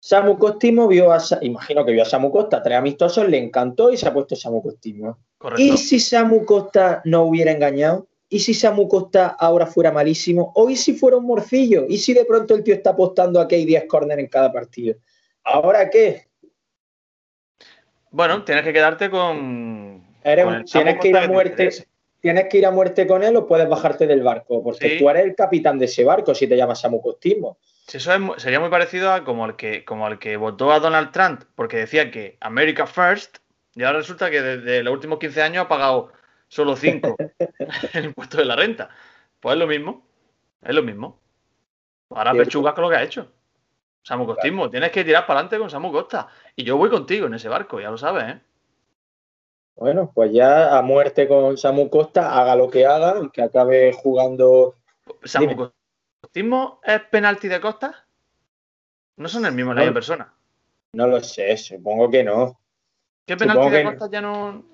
Samu 0.00 0.36
Costismo 0.36 0.88
vio 0.88 1.12
a, 1.12 1.22
imagino 1.42 1.84
que 1.84 1.92
vio 1.92 2.02
a 2.02 2.06
Samu 2.06 2.32
Costa, 2.32 2.60
tres 2.60 2.76
amistosos, 2.76 3.28
le 3.28 3.38
encantó 3.38 3.92
y 3.92 3.96
se 3.96 4.08
ha 4.08 4.12
puesto 4.12 4.34
Samu 4.34 4.60
Costismo. 4.64 5.20
Correcto. 5.38 5.62
¿Y 5.62 5.76
si 5.76 6.00
Samu 6.00 6.44
Costa 6.44 7.00
no 7.04 7.22
hubiera 7.22 7.52
engañado? 7.52 8.08
¿Y 8.28 8.40
si 8.40 8.54
Samu 8.54 8.88
Costa 8.88 9.28
ahora 9.28 9.66
fuera 9.66 9.92
malísimo? 9.92 10.50
¿O 10.56 10.68
y 10.68 10.74
si 10.74 10.94
fuera 10.94 11.18
un 11.18 11.24
morcillo? 11.24 11.86
¿Y 11.88 11.98
si 11.98 12.14
de 12.14 12.24
pronto 12.24 12.56
el 12.56 12.64
tío 12.64 12.74
está 12.74 12.90
apostando 12.90 13.40
a 13.40 13.46
que 13.46 13.54
hay 13.54 13.64
10 13.64 13.84
córner 13.86 14.18
en 14.18 14.26
cada 14.26 14.52
partido? 14.52 14.96
¿Ahora 15.44 15.88
qué? 15.88 16.27
Bueno, 18.10 18.44
tienes 18.44 18.64
que 18.64 18.72
quedarte 18.72 19.10
con. 19.10 20.02
Eres 20.24 20.44
con 20.44 20.54
un- 20.54 20.60
el 20.60 20.68
Samu 20.68 20.84
tienes 20.84 21.02
que 21.02 21.08
ir 21.08 21.16
a 21.16 21.20
te 21.22 21.28
muerte. 21.28 21.70
Tienes 22.20 22.46
que 22.48 22.58
ir 22.58 22.66
a 22.66 22.70
muerte 22.72 23.06
con 23.06 23.22
él 23.22 23.36
o 23.36 23.46
puedes 23.46 23.68
bajarte 23.68 24.06
del 24.08 24.22
barco, 24.22 24.62
porque 24.62 24.90
Sí. 24.90 24.98
tú 24.98 25.08
eres 25.08 25.24
el 25.24 25.34
capitán 25.36 25.78
de 25.78 25.84
ese 25.84 26.04
barco 26.04 26.34
si 26.34 26.48
te 26.48 26.56
llamas 26.56 26.80
Samu 26.80 27.00
Costismo. 27.00 27.58
Si 27.86 27.96
eso 27.98 28.12
es 28.12 28.42
sería 28.42 28.58
muy 28.60 28.70
parecido 28.70 29.12
a 29.12 29.24
como 29.24 29.46
el 29.46 29.54
que 29.56 29.84
como 29.84 30.08
el 30.08 30.18
que 30.18 30.36
votó 30.36 30.72
a 30.72 30.80
Donald 30.80 31.12
Trump 31.12 31.44
porque 31.54 31.76
decía 31.78 32.10
que 32.10 32.36
America 32.40 32.86
First 32.86 33.38
y 33.74 33.84
ahora 33.84 33.98
resulta 33.98 34.30
que 34.30 34.42
desde 34.42 34.82
los 34.82 34.92
últimos 34.92 35.18
15 35.20 35.40
años 35.42 35.64
ha 35.64 35.68
pagado 35.68 36.12
solo 36.48 36.74
5 36.76 37.16
el 37.94 38.04
impuesto 38.06 38.36
de 38.38 38.44
la 38.46 38.56
renta. 38.56 38.90
Pues 39.40 39.52
es 39.54 39.58
lo 39.60 39.66
mismo. 39.68 40.04
Es 40.62 40.74
lo 40.74 40.82
mismo. 40.82 41.20
Ahora 42.10 42.32
Cierto. 42.32 42.48
pechugas 42.48 42.74
con 42.74 42.82
lo 42.82 42.90
que 42.90 42.96
ha 42.96 43.02
hecho. 43.04 43.30
Samu 44.08 44.24
Costismo, 44.24 44.70
tienes 44.70 44.90
que 44.90 45.04
tirar 45.04 45.26
para 45.26 45.40
adelante 45.40 45.58
con 45.58 45.68
Samu 45.68 45.92
Costa. 45.92 46.28
Y 46.56 46.64
yo 46.64 46.78
voy 46.78 46.88
contigo 46.88 47.26
en 47.26 47.34
ese 47.34 47.50
barco, 47.50 47.78
ya 47.78 47.90
lo 47.90 47.98
sabes, 47.98 48.24
¿eh? 48.24 48.40
Bueno, 49.76 50.10
pues 50.14 50.32
ya 50.32 50.78
a 50.78 50.80
muerte 50.80 51.28
con 51.28 51.58
Samu 51.58 51.90
Costa, 51.90 52.40
haga 52.40 52.56
lo 52.56 52.70
que 52.70 52.86
haga, 52.86 53.20
y 53.22 53.28
que 53.28 53.42
acabe 53.42 53.92
jugando. 53.92 54.76
Samu 55.24 55.48
Dime. 55.48 55.70
Costismo 56.22 56.80
es 56.82 57.00
penalti 57.02 57.48
de 57.48 57.60
Costa. 57.60 58.06
No 59.18 59.28
son 59.28 59.44
el 59.44 59.52
mismo, 59.52 59.74
la 59.74 59.80
No. 59.80 59.84
misma 59.84 59.94
persona. 59.94 60.34
No 60.94 61.06
lo 61.06 61.20
sé, 61.20 61.54
supongo 61.58 62.08
que 62.10 62.24
no. 62.24 62.58
¿Qué 63.26 63.34
Supongo 63.34 63.54
penalti 63.68 63.76
de 63.76 63.84
Costa 63.84 64.10
ya 64.10 64.20
no, 64.22 64.64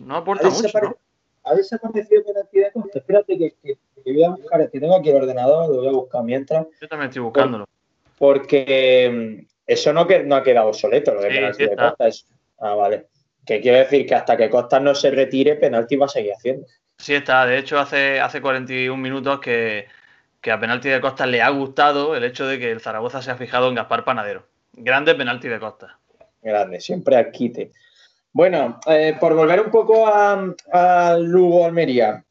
no 0.00 0.16
aporta 0.16 0.48
mucho? 0.48 0.62
desapare- 0.62 0.88
¿no? 0.88 0.96
ha 1.44 1.54
desaparecido 1.54 2.24
penalti 2.24 2.60
de 2.60 2.72
Costa. 2.72 2.98
Espérate 2.98 3.36
que, 3.36 3.54
que- 3.62 3.78
que 4.02 4.12
voy 4.14 4.24
a 4.24 4.30
buscar, 4.30 4.70
que 4.70 4.80
tengo 4.80 4.96
aquí 4.96 5.10
el 5.10 5.16
ordenador, 5.22 5.68
lo 5.68 5.76
voy 5.82 5.88
a 5.88 5.92
buscar 5.92 6.22
mientras, 6.24 6.66
Yo 6.80 6.88
también 6.88 7.10
estoy 7.10 7.22
buscándolo. 7.22 7.66
Porque 8.18 9.10
mm, 9.40 9.46
eso 9.66 9.92
no, 9.92 10.06
que, 10.06 10.24
no 10.24 10.36
ha 10.36 10.42
quedado 10.42 10.68
obsoleto, 10.68 11.14
lo 11.14 11.22
de 11.22 11.30
Sí, 11.30 11.36
penalti 11.36 11.66
de. 11.66 11.76
Costa. 11.76 12.08
Es, 12.08 12.26
ah, 12.58 12.74
vale. 12.74 13.06
Que 13.46 13.60
quiere 13.60 13.78
decir 13.78 14.06
que 14.06 14.14
hasta 14.14 14.36
que 14.36 14.50
Costa 14.50 14.78
no 14.80 14.94
se 14.94 15.10
retire, 15.10 15.56
penalti 15.56 15.96
va 15.96 16.06
a 16.06 16.10
seguir 16.10 16.32
haciendo. 16.32 16.66
Sí 16.98 17.14
está, 17.14 17.46
de 17.46 17.58
hecho 17.58 17.78
hace, 17.78 18.20
hace 18.20 18.40
41 18.40 19.00
minutos 19.00 19.40
que, 19.40 19.86
que 20.40 20.50
a 20.50 20.58
penalti 20.58 20.88
de 20.88 21.00
Costa 21.00 21.26
le 21.26 21.40
ha 21.40 21.48
gustado 21.50 22.16
el 22.16 22.24
hecho 22.24 22.46
de 22.46 22.58
que 22.58 22.70
el 22.70 22.80
Zaragoza 22.80 23.22
se 23.22 23.30
ha 23.30 23.36
fijado 23.36 23.68
en 23.68 23.76
Gaspar 23.76 24.04
Panadero. 24.04 24.44
Grande 24.72 25.14
penalti 25.14 25.48
de 25.48 25.60
Costa. 25.60 25.98
Grande, 26.42 26.80
siempre 26.80 27.16
al 27.16 27.30
quite. 27.30 27.72
Bueno, 28.32 28.78
eh, 28.86 29.16
por 29.18 29.34
volver 29.34 29.60
un 29.60 29.70
poco 29.70 30.06
a, 30.06 30.54
a 30.72 31.16
Lugo 31.18 31.66
Almería, 31.66 32.24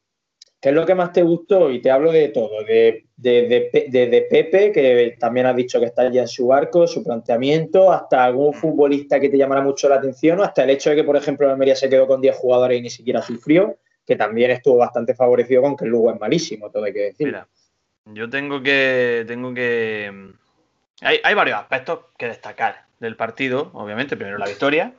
¿qué 0.60 0.70
es 0.70 0.76
lo 0.76 0.86
que 0.86 0.96
más 0.96 1.12
te 1.14 1.22
gustó? 1.24 1.70
Y 1.72 1.82
te 1.82 1.92
hablo 1.92 2.12
de 2.12 2.30
todo, 2.30 2.64
de, 2.64 3.06
de, 3.16 3.48
de 3.48 3.62
Pe- 3.72 3.86
de- 3.90 4.08
de 4.08 4.22
Pepe, 4.24 4.72
que 4.72 5.16
también 5.20 5.46
has 5.46 5.56
dicho 5.56 5.80
que 5.80 5.86
está 5.86 6.10
ya 6.12 6.22
en 6.22 6.28
su 6.28 6.48
barco, 6.48 6.88
su 6.88 7.04
planteamiento, 7.04 7.92
hasta 7.92 8.24
algún 8.24 8.54
futbolista 8.54 9.20
que 9.20 9.30
te 9.30 9.38
llamara 9.38 9.62
mucho 9.62 9.88
la 9.90 9.96
atención, 9.96 10.40
o 10.40 10.44
hasta 10.44 10.64
el 10.64 10.70
hecho 10.72 10.90
de 10.90 10.96
que, 10.98 11.04
por 11.04 11.16
ejemplo, 11.16 11.46
el 11.46 11.52
Almería 11.54 11.76
se 11.76 11.90
quedó 11.90 12.08
con 12.08 12.22
10 12.22 12.36
jugadores 12.36 12.80
y 12.80 12.82
ni 12.82 12.90
siquiera 12.90 13.22
sufrió, 13.22 13.78
que 14.06 14.16
también 14.16 14.52
estuvo 14.52 14.78
bastante 14.78 15.14
favorecido 15.14 15.62
con 15.62 15.76
que 15.76 15.86
el 15.86 15.92
Lugo 15.92 16.12
es 16.14 16.20
malísimo, 16.20 16.70
todo 16.72 16.84
hay 16.86 16.94
que 16.94 17.00
decir. 17.02 17.28
Mira, 17.28 17.48
yo 18.06 18.30
tengo 18.30 18.62
que. 18.64 19.26
Tengo 19.28 19.54
que. 19.54 20.32
Hay, 21.02 21.20
hay 21.24 21.34
varios 21.36 21.60
aspectos 21.60 22.00
que 22.18 22.28
destacar 22.28 22.86
del 23.00 23.16
partido. 23.18 23.70
Obviamente, 23.74 24.16
primero 24.16 24.38
la 24.38 24.48
victoria, 24.48 24.94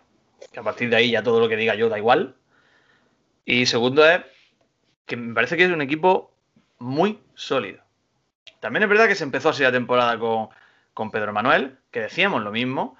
que 0.52 0.60
a 0.60 0.62
partir 0.62 0.90
de 0.90 0.96
ahí 0.96 1.10
ya 1.10 1.22
todo 1.22 1.40
lo 1.40 1.48
que 1.48 1.56
diga 1.56 1.74
yo 1.74 1.88
da 1.88 1.96
igual. 1.98 2.34
Y 3.44 3.66
segundo 3.66 4.06
es 4.08 4.20
que 5.08 5.16
me 5.16 5.34
parece 5.34 5.56
que 5.56 5.64
es 5.64 5.70
un 5.72 5.82
equipo 5.82 6.30
muy 6.78 7.18
sólido. 7.34 7.82
También 8.60 8.84
es 8.84 8.88
verdad 8.88 9.08
que 9.08 9.14
se 9.14 9.24
empezó 9.24 9.48
así 9.48 9.62
la 9.62 9.72
temporada 9.72 10.18
con, 10.18 10.50
con 10.94 11.10
Pedro 11.10 11.32
Manuel, 11.32 11.78
que 11.90 12.00
decíamos 12.00 12.42
lo 12.42 12.52
mismo, 12.52 12.96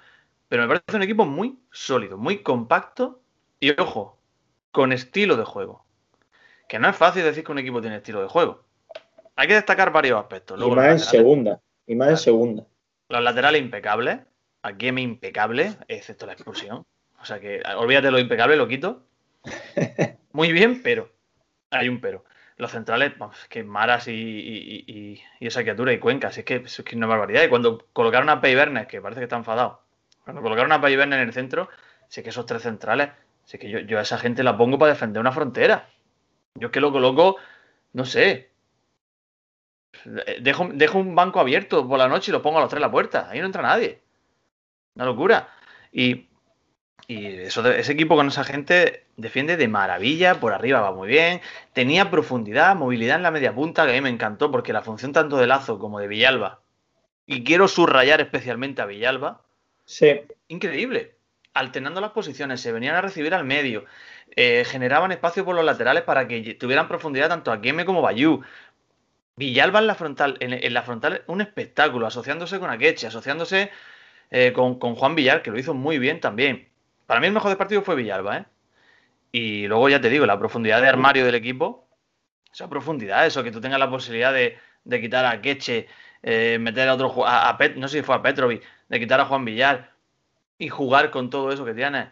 pero 0.49 0.63
me 0.63 0.67
parece 0.67 0.97
un 0.97 1.03
equipo 1.03 1.25
muy 1.25 1.59
sólido, 1.71 2.17
muy 2.17 2.39
compacto 2.39 3.21
y, 3.59 3.79
ojo, 3.79 4.17
con 4.71 4.91
estilo 4.91 5.37
de 5.37 5.43
juego. 5.45 5.85
Que 6.67 6.79
no 6.79 6.89
es 6.89 6.95
fácil 6.95 7.23
decir 7.23 7.43
que 7.43 7.51
un 7.51 7.59
equipo 7.59 7.79
tiene 7.79 7.97
estilo 7.97 8.21
de 8.21 8.27
juego. 8.27 8.63
Hay 9.35 9.47
que 9.47 9.53
destacar 9.53 9.91
varios 9.91 10.19
aspectos. 10.19 10.57
y 10.57 10.59
Luego, 10.59 10.75
más 10.75 10.85
los, 10.85 11.01
en 11.13 11.19
segunda, 11.19 11.61
y 11.85 11.95
más 11.95 12.09
en 12.09 12.17
segunda. 12.17 12.65
los 13.09 13.23
laterales 13.23 13.61
impecables. 13.61 14.19
Aquí 14.63 14.91
me 14.91 15.01
impecable, 15.01 15.77
excepto 15.87 16.25
la 16.25 16.33
expulsión. 16.33 16.85
O 17.21 17.25
sea 17.25 17.39
que 17.39 17.61
olvídate 17.77 18.11
lo 18.11 18.19
impecable, 18.19 18.55
lo 18.55 18.67
quito. 18.67 19.03
Muy 20.33 20.51
bien, 20.51 20.81
pero. 20.81 21.09
Hay 21.71 21.89
un 21.89 22.01
pero. 22.01 22.23
Los 22.57 22.71
centrales, 22.71 23.17
vamos, 23.17 23.37
que 23.47 23.63
Maras 23.63 24.07
y, 24.07 25.21
esa 25.39 25.61
criatura 25.61 25.93
y 25.93 25.99
Cuenca, 25.99 26.31
si 26.31 26.41
es 26.41 26.45
que 26.45 26.55
es 26.65 26.79
una 26.93 27.07
barbaridad. 27.07 27.43
Y 27.43 27.49
cuando 27.49 27.85
colocaron 27.93 28.29
a 28.29 28.41
Peibernes, 28.41 28.87
que 28.87 29.01
parece 29.01 29.21
que 29.21 29.25
está 29.25 29.37
enfadado, 29.37 29.81
cuando 30.23 30.41
colocaron 30.41 30.71
a 30.73 30.81
Peibernes 30.81 31.21
en 31.21 31.27
el 31.27 31.33
centro, 31.33 31.69
es 32.09 32.21
que 32.21 32.29
esos 32.29 32.45
tres 32.45 32.63
centrales, 32.63 33.09
es 33.47 33.59
que 33.59 33.69
yo, 33.69 33.79
yo 33.79 33.97
a 33.97 34.01
esa 34.01 34.17
gente 34.17 34.43
la 34.43 34.57
pongo 34.57 34.77
para 34.77 34.91
defender 34.91 35.21
una 35.21 35.31
frontera. 35.31 35.89
Yo 36.55 36.67
es 36.67 36.71
que 36.73 36.81
lo 36.81 36.91
coloco, 36.91 37.37
no 37.93 38.05
sé. 38.05 38.51
Dejo, 40.41 40.69
dejo 40.73 40.99
un 40.99 41.15
banco 41.15 41.39
abierto 41.39 41.87
por 41.87 41.97
la 41.97 42.07
noche 42.07 42.31
y 42.31 42.33
lo 42.33 42.41
pongo 42.41 42.57
a 42.57 42.61
los 42.61 42.69
tres 42.69 42.81
la 42.81 42.91
puerta. 42.91 43.29
Ahí 43.29 43.39
no 43.39 43.45
entra 43.45 43.61
nadie. 43.61 44.01
Una 44.95 45.05
locura. 45.05 45.49
Y, 45.91 46.27
y 47.07 47.25
eso, 47.27 47.67
ese 47.71 47.93
equipo 47.93 48.15
con 48.15 48.27
esa 48.27 48.43
gente 48.43 49.05
defiende 49.19 49.57
de 49.57 49.67
maravilla, 49.67 50.39
por 50.39 50.53
arriba 50.53 50.81
va 50.81 50.91
muy 50.91 51.07
bien. 51.07 51.41
Tenía 51.73 52.09
profundidad, 52.09 52.75
movilidad 52.75 53.17
en 53.17 53.23
la 53.23 53.31
media 53.31 53.53
punta, 53.53 53.85
que 53.85 53.91
a 53.91 53.95
mí 53.95 54.01
me 54.01 54.09
encantó, 54.09 54.51
porque 54.51 54.73
la 54.73 54.81
función 54.81 55.13
tanto 55.13 55.37
de 55.37 55.47
Lazo 55.47 55.79
como 55.79 55.99
de 55.99 56.07
Villalba, 56.07 56.61
y 57.25 57.43
quiero 57.43 57.67
subrayar 57.67 58.21
especialmente 58.21 58.81
a 58.81 58.85
Villalba, 58.85 59.41
Sí, 59.89 60.21
increíble. 60.49 61.15
Alternando 61.55 61.99
las 61.99 62.11
posiciones, 62.11 62.61
se 62.61 62.71
venían 62.71 62.95
a 62.95 63.01
recibir 63.01 63.33
al 63.33 63.43
medio, 63.43 63.85
eh, 64.35 64.63
generaban 64.63 65.11
espacio 65.11 65.43
por 65.43 65.55
los 65.55 65.65
laterales 65.65 66.03
para 66.03 66.27
que 66.27 66.53
tuvieran 66.53 66.87
profundidad 66.87 67.27
tanto 67.27 67.51
a 67.51 67.59
Keme 67.59 67.85
como 67.85 68.03
Bayú. 68.03 68.43
Villalba 69.35 69.79
en 69.79 69.87
la 69.87 69.95
frontal, 69.95 70.37
en, 70.41 70.53
en 70.53 70.73
la 70.75 70.83
frontal, 70.83 71.23
un 71.25 71.41
espectáculo, 71.41 72.05
asociándose 72.05 72.59
con 72.59 72.69
Akeche, 72.69 73.07
asociándose 73.07 73.71
eh, 74.29 74.53
con, 74.53 74.77
con 74.77 74.93
Juan 74.93 75.15
Villar, 75.15 75.41
que 75.41 75.49
lo 75.49 75.57
hizo 75.57 75.73
muy 75.73 75.97
bien 75.97 76.19
también. 76.19 76.69
Para 77.07 77.19
mí 77.19 77.25
el 77.25 77.33
mejor 77.33 77.49
del 77.49 77.57
partido 77.57 77.81
fue 77.81 77.95
Villalba, 77.95 78.37
¿eh? 78.37 78.45
Y 79.31 79.67
luego 79.67 79.89
ya 79.89 80.01
te 80.01 80.09
digo, 80.09 80.25
la 80.25 80.39
profundidad 80.39 80.81
de 80.81 80.87
armario 80.87 81.25
del 81.25 81.35
equipo, 81.35 81.87
esa 82.51 82.67
profundidad, 82.67 83.25
eso, 83.25 83.43
que 83.43 83.51
tú 83.51 83.61
tengas 83.61 83.79
la 83.79 83.89
posibilidad 83.89 84.33
de, 84.33 84.57
de 84.83 85.01
quitar 85.01 85.25
a 85.25 85.31
Akeche, 85.31 85.87
eh, 86.23 86.57
meter 86.59 86.89
a 86.89 86.95
otro, 86.95 87.13
a, 87.25 87.57
no 87.75 87.87
sé 87.87 87.99
si 87.99 88.03
fue 88.03 88.15
a 88.15 88.21
Petrovic, 88.21 88.63
de 88.89 88.99
quitar 88.99 89.19
a 89.19 89.25
Juan 89.25 89.45
Villar 89.45 89.91
y 90.57 90.67
jugar 90.67 91.11
con 91.11 91.29
todo 91.29 91.51
eso 91.51 91.63
que 91.63 91.73
tienes. 91.73 92.07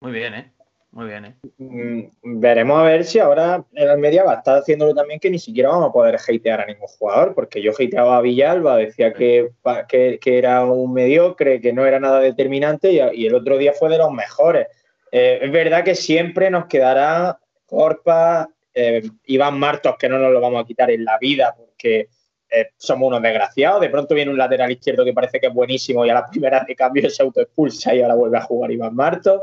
Muy 0.00 0.12
bien, 0.12 0.34
¿eh? 0.34 0.52
Muy 0.90 1.06
bien, 1.08 1.26
¿eh? 1.26 1.34
Mm, 1.58 2.40
veremos 2.40 2.78
a 2.78 2.84
ver 2.84 3.04
si 3.04 3.18
ahora 3.18 3.64
el 3.74 3.90
Almería 3.90 4.24
va 4.24 4.32
a 4.32 4.36
estar 4.36 4.58
haciéndolo 4.58 4.94
también 4.94 5.20
que 5.20 5.30
ni 5.30 5.38
siquiera 5.38 5.68
vamos 5.68 5.90
a 5.90 5.92
poder 5.92 6.16
hatear 6.16 6.60
a 6.60 6.66
ningún 6.66 6.86
jugador, 6.86 7.34
porque 7.34 7.62
yo 7.62 7.72
hateaba 7.72 8.16
a 8.16 8.20
Villalba, 8.22 8.76
decía 8.76 9.12
que, 9.12 9.50
que, 9.88 10.38
era 10.38 10.64
un 10.64 10.92
mediocre, 10.92 11.60
que 11.60 11.72
no 11.72 11.84
era 11.84 12.00
nada 12.00 12.20
determinante 12.20 12.92
y 12.92 13.26
el 13.26 13.34
otro 13.34 13.58
día 13.58 13.72
fue 13.72 13.90
de 13.90 13.98
los 13.98 14.10
mejores. 14.10 14.68
Eh, 15.18 15.38
es 15.46 15.50
verdad 15.50 15.82
que 15.82 15.94
siempre 15.94 16.50
nos 16.50 16.66
quedará 16.66 17.40
Corpa, 17.64 18.50
eh, 18.74 19.02
Iván 19.24 19.58
Martos, 19.58 19.96
que 19.98 20.10
no 20.10 20.18
nos 20.18 20.30
lo 20.30 20.42
vamos 20.42 20.62
a 20.62 20.66
quitar 20.66 20.90
en 20.90 21.06
la 21.06 21.16
vida, 21.16 21.54
porque 21.56 22.10
eh, 22.50 22.66
somos 22.76 23.08
unos 23.08 23.22
desgraciados. 23.22 23.80
De 23.80 23.88
pronto 23.88 24.14
viene 24.14 24.30
un 24.30 24.36
lateral 24.36 24.70
izquierdo 24.70 25.06
que 25.06 25.14
parece 25.14 25.40
que 25.40 25.46
es 25.46 25.54
buenísimo 25.54 26.04
y 26.04 26.10
a 26.10 26.14
la 26.14 26.28
primera 26.28 26.62
de 26.68 26.76
cambio 26.76 27.08
se 27.08 27.22
autoexpulsa 27.22 27.94
y 27.94 28.02
ahora 28.02 28.14
vuelve 28.14 28.36
a 28.36 28.42
jugar 28.42 28.70
Iván 28.72 28.94
Martos. 28.94 29.40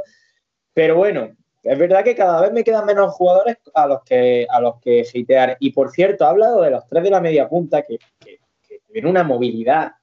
Pero 0.76 0.96
bueno, 0.96 1.36
es 1.64 1.80
verdad 1.80 2.04
que 2.04 2.16
cada 2.16 2.40
vez 2.40 2.52
me 2.52 2.64
quedan 2.64 2.86
menos 2.86 3.12
jugadores 3.16 3.58
a 3.74 3.88
los 3.88 4.04
que 4.04 4.46
a 4.48 4.62
los 4.62 4.80
que 4.80 5.02
hatear. 5.02 5.58
Y 5.60 5.72
por 5.72 5.90
cierto, 5.90 6.28
ha 6.28 6.30
hablado 6.30 6.62
de 6.62 6.70
los 6.70 6.86
tres 6.88 7.02
de 7.02 7.10
la 7.10 7.20
media 7.20 7.50
punta 7.50 7.82
que, 7.82 7.98
que, 8.20 8.38
que 8.62 8.82
tuvieron 8.86 9.10
una 9.10 9.24
movilidad 9.24 9.94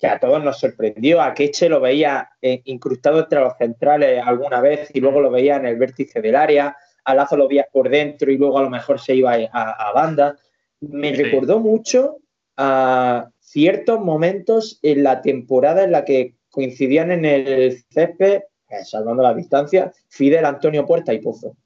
que 0.00 0.06
a 0.06 0.18
todos 0.18 0.42
nos 0.42 0.58
sorprendió. 0.58 1.20
A 1.20 1.34
Keche 1.34 1.68
lo 1.68 1.78
veía 1.78 2.30
eh, 2.40 2.62
incrustado 2.64 3.20
entre 3.20 3.40
los 3.40 3.52
centrales 3.58 4.22
alguna 4.24 4.60
vez 4.62 4.88
y 4.94 5.00
luego 5.00 5.20
lo 5.20 5.30
veía 5.30 5.56
en 5.56 5.66
el 5.66 5.76
vértice 5.76 6.22
del 6.22 6.36
área. 6.36 6.74
a 7.04 7.14
Lazo 7.14 7.36
lo 7.36 7.46
vías 7.46 7.66
por 7.70 7.90
dentro 7.90 8.32
y 8.32 8.38
luego 8.38 8.58
a 8.58 8.62
lo 8.62 8.70
mejor 8.70 8.98
se 8.98 9.14
iba 9.14 9.34
a, 9.52 9.92
banda. 9.92 10.38
Me 10.80 11.12
recordó 11.12 11.60
mucho 11.60 12.16
a 12.56 13.28
ciertos 13.40 14.00
momentos 14.00 14.78
en 14.82 15.04
la 15.04 15.20
temporada 15.20 15.84
en 15.84 15.92
la 15.92 16.04
que 16.06 16.34
coincidían 16.50 17.10
en 17.10 17.26
el 17.26 17.84
césped, 17.90 18.42
eh, 18.70 18.84
salvando 18.84 19.22
la 19.22 19.34
distancia, 19.34 19.92
Fidel, 20.08 20.46
Antonio 20.46 20.86
Puerta 20.86 21.12
y 21.12 21.20
Pozo. 21.20 21.56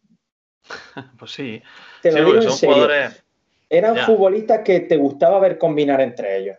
Pues 1.19 1.31
sí. 1.31 1.63
Te 2.03 2.11
lo 2.11 2.25
digo 2.25 2.43
en 2.43 2.51
serio. 2.51 2.89
Eran 3.71 3.97
futbolistas 3.99 4.61
que 4.61 4.81
te 4.81 4.97
gustaba 4.97 5.39
ver 5.39 5.57
combinar 5.57 6.01
entre 6.01 6.37
ellos. 6.39 6.57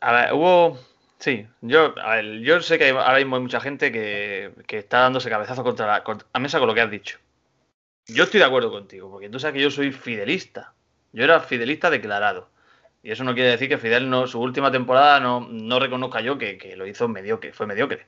A 0.00 0.12
ver, 0.12 0.32
hubo. 0.32 0.78
Sí, 1.18 1.46
yo, 1.60 1.94
yo 2.40 2.60
sé 2.62 2.78
que 2.78 2.90
ahora 2.90 3.18
mismo 3.18 3.36
hay 3.36 3.42
mucha 3.42 3.60
gente 3.60 3.92
que, 3.92 4.52
está 4.68 5.02
dándose 5.02 5.30
cabezazo 5.30 5.62
contra 5.62 5.86
la, 5.86 6.04
a 6.32 6.38
mesa 6.40 6.58
con 6.58 6.66
lo 6.66 6.74
que 6.74 6.80
has 6.80 6.90
dicho. 6.90 7.18
Yo 8.06 8.24
estoy 8.24 8.40
de 8.40 8.46
acuerdo 8.46 8.72
contigo, 8.72 9.08
porque 9.08 9.28
tú 9.28 9.38
sabes 9.38 9.54
que 9.54 9.62
yo 9.62 9.70
soy 9.70 9.92
fidelista. 9.92 10.74
Yo 11.12 11.22
era 11.22 11.38
fidelista 11.40 11.90
declarado. 11.90 12.48
Y 13.02 13.10
eso 13.10 13.24
no 13.24 13.34
quiere 13.34 13.50
decir 13.50 13.68
que 13.68 13.78
Fidel 13.78 14.08
no, 14.08 14.26
su 14.26 14.40
última 14.40 14.70
temporada 14.70 15.18
no, 15.18 15.40
no 15.40 15.80
reconozca 15.80 16.20
yo 16.20 16.38
que, 16.38 16.74
lo 16.76 16.86
hizo 16.86 17.08
mediocre, 17.08 17.52
fue 17.52 17.66
mediocre. 17.66 18.06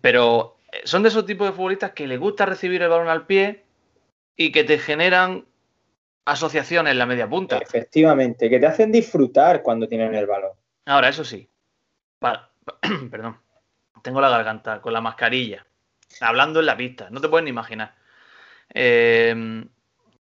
Pero 0.00 0.56
eh, 0.72 0.80
son 0.84 1.02
de 1.02 1.08
esos 1.08 1.26
tipos 1.26 1.48
de 1.48 1.52
futbolistas 1.52 1.92
que 1.92 2.06
les 2.06 2.20
gusta 2.20 2.46
recibir 2.46 2.80
el 2.82 2.88
balón 2.88 3.08
al 3.08 3.26
pie 3.26 3.64
y 4.36 4.52
que 4.52 4.62
te 4.62 4.78
generan 4.78 5.46
asociaciones 6.24 6.92
en 6.92 6.98
la 6.98 7.06
media 7.06 7.28
punta. 7.28 7.58
Efectivamente, 7.58 8.48
que 8.48 8.60
te 8.60 8.66
hacen 8.66 8.92
disfrutar 8.92 9.62
cuando 9.62 9.88
tienen 9.88 10.14
el 10.14 10.26
balón. 10.26 10.52
Ahora, 10.88 11.08
eso 11.08 11.24
sí. 11.24 11.48
perdón. 13.10 13.36
Tengo 14.02 14.20
la 14.20 14.30
garganta 14.30 14.80
con 14.80 14.92
la 14.92 15.00
mascarilla. 15.00 15.66
Hablando 16.20 16.60
en 16.60 16.66
la 16.66 16.76
pista. 16.76 17.08
No 17.10 17.20
te 17.20 17.28
puedes 17.28 17.44
ni 17.44 17.50
imaginar. 17.50 17.94
Eh, 18.72 19.64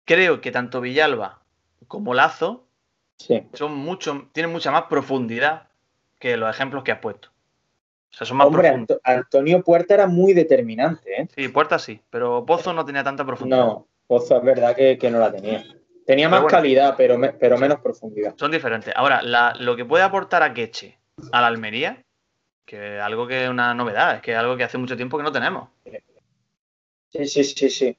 creo 0.06 0.42
que 0.42 0.52
tanto 0.52 0.82
Villalba 0.82 1.42
como 1.88 2.14
Lazo 2.14 2.66
son 3.54 3.76
mucho, 3.76 4.30
tienen 4.32 4.52
mucha 4.52 4.72
más 4.72 4.84
profundidad 4.84 5.68
que 6.20 6.38
los 6.38 6.50
ejemplos 6.50 6.84
que 6.84 6.92
has 6.92 7.00
puesto. 7.00 7.30
O 8.12 8.16
sea, 8.16 8.28
son 8.28 8.38
más 8.38 8.48
Hombre, 8.48 8.86
Antonio 9.04 9.64
Puerta 9.64 9.94
era 9.94 10.08
muy 10.08 10.34
determinante, 10.34 11.22
¿eh? 11.22 11.28
Sí, 11.36 11.48
Puerta 11.48 11.80
sí, 11.80 12.02
pero 12.10 12.46
Pozo 12.46 12.74
no 12.74 12.86
tenía 12.86 13.04
tanta 13.04 13.26
profundidad. 13.26 13.66
No, 13.66 13.88
Pozo 14.08 14.38
es 14.38 14.44
verdad 14.44 14.76
que, 14.76 15.10
no 15.10 15.20
la 15.20 15.32
tenía. 15.32 15.64
Tenía 16.06 16.30
más 16.30 16.44
calidad, 16.46 16.96
pero, 16.98 17.20
pero 17.40 17.58
menos 17.58 17.80
profundidad. 17.80 18.36
Son 18.38 18.52
diferentes. 18.52 18.94
Ahora, 18.96 19.22
lo 19.60 19.76
que 19.76 19.86
puede 19.86 20.04
aportar 20.04 20.44
a 20.44 20.54
Queche, 20.54 20.98
a 21.32 21.42
la 21.42 21.48
Almería, 21.48 22.04
que 22.66 23.00
algo 23.00 23.28
que 23.28 23.46
es 23.46 23.50
una 23.50 23.74
novedad, 23.74 24.16
es 24.16 24.22
que 24.22 24.32
es 24.32 24.38
algo 24.38 24.58
que 24.58 24.64
hace 24.64 24.78
mucho 24.78 24.96
tiempo 24.96 25.18
que 25.18 25.24
no 25.24 25.32
tenemos. 25.32 25.70
Sí, 27.10 27.26
sí, 27.28 27.44
sí, 27.44 27.70
sí. 27.70 27.98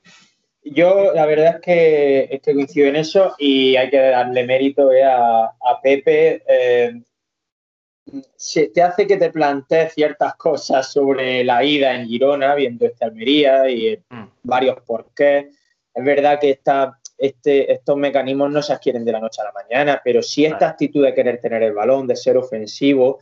Yo 0.65 1.13
la 1.15 1.27
verdad 1.27 1.57
es 1.57 1.61
que, 1.61 2.29
es 2.31 2.41
que 2.41 2.55
coincido 2.55 2.89
en 2.89 2.97
eso 2.97 3.35
y 3.39 3.77
hay 3.77 3.91
que 3.91 3.99
darle 3.99 4.47
mérito 4.47 4.91
eh, 4.93 5.05
a, 5.05 5.53
Pepe. 5.83 6.43
Eh, 6.49 7.03
se, 8.35 8.69
te 8.69 8.83
hace 8.83 9.07
que 9.07 9.19
te 9.19 9.31
plantees 9.31 9.93
ciertas 9.93 10.35
cosas 10.37 10.91
sobre 10.91 11.45
la 11.45 11.63
ida 11.63 11.95
en 11.95 12.07
Girona, 12.07 12.55
viendo 12.55 12.87
esta 12.87 13.07
Almería 13.07 13.69
y 13.69 13.99
mm. 14.09 14.25
varios 14.43 14.81
porqués. 14.83 15.47
Es 15.93 16.05
verdad 16.05 16.41
que 16.41 16.51
esta, 16.51 16.99
este, 17.17 17.73
estos 17.73 17.97
mecanismos 17.97 18.51
no 18.51 18.63
se 18.63 18.73
adquieren 18.73 19.05
de 19.05 19.13
la 19.13 19.21
noche 19.21 19.43
a 19.43 19.45
la 19.45 19.53
mañana, 19.53 20.01
pero 20.05 20.23
sí 20.23 20.45
esta 20.45 20.69
actitud 20.69 21.05
de 21.05 21.15
querer 21.15 21.41
tener 21.41 21.63
el 21.63 21.73
balón, 21.73 22.07
de 22.07 22.17
ser 22.17 22.37
ofensivo, 22.37 23.21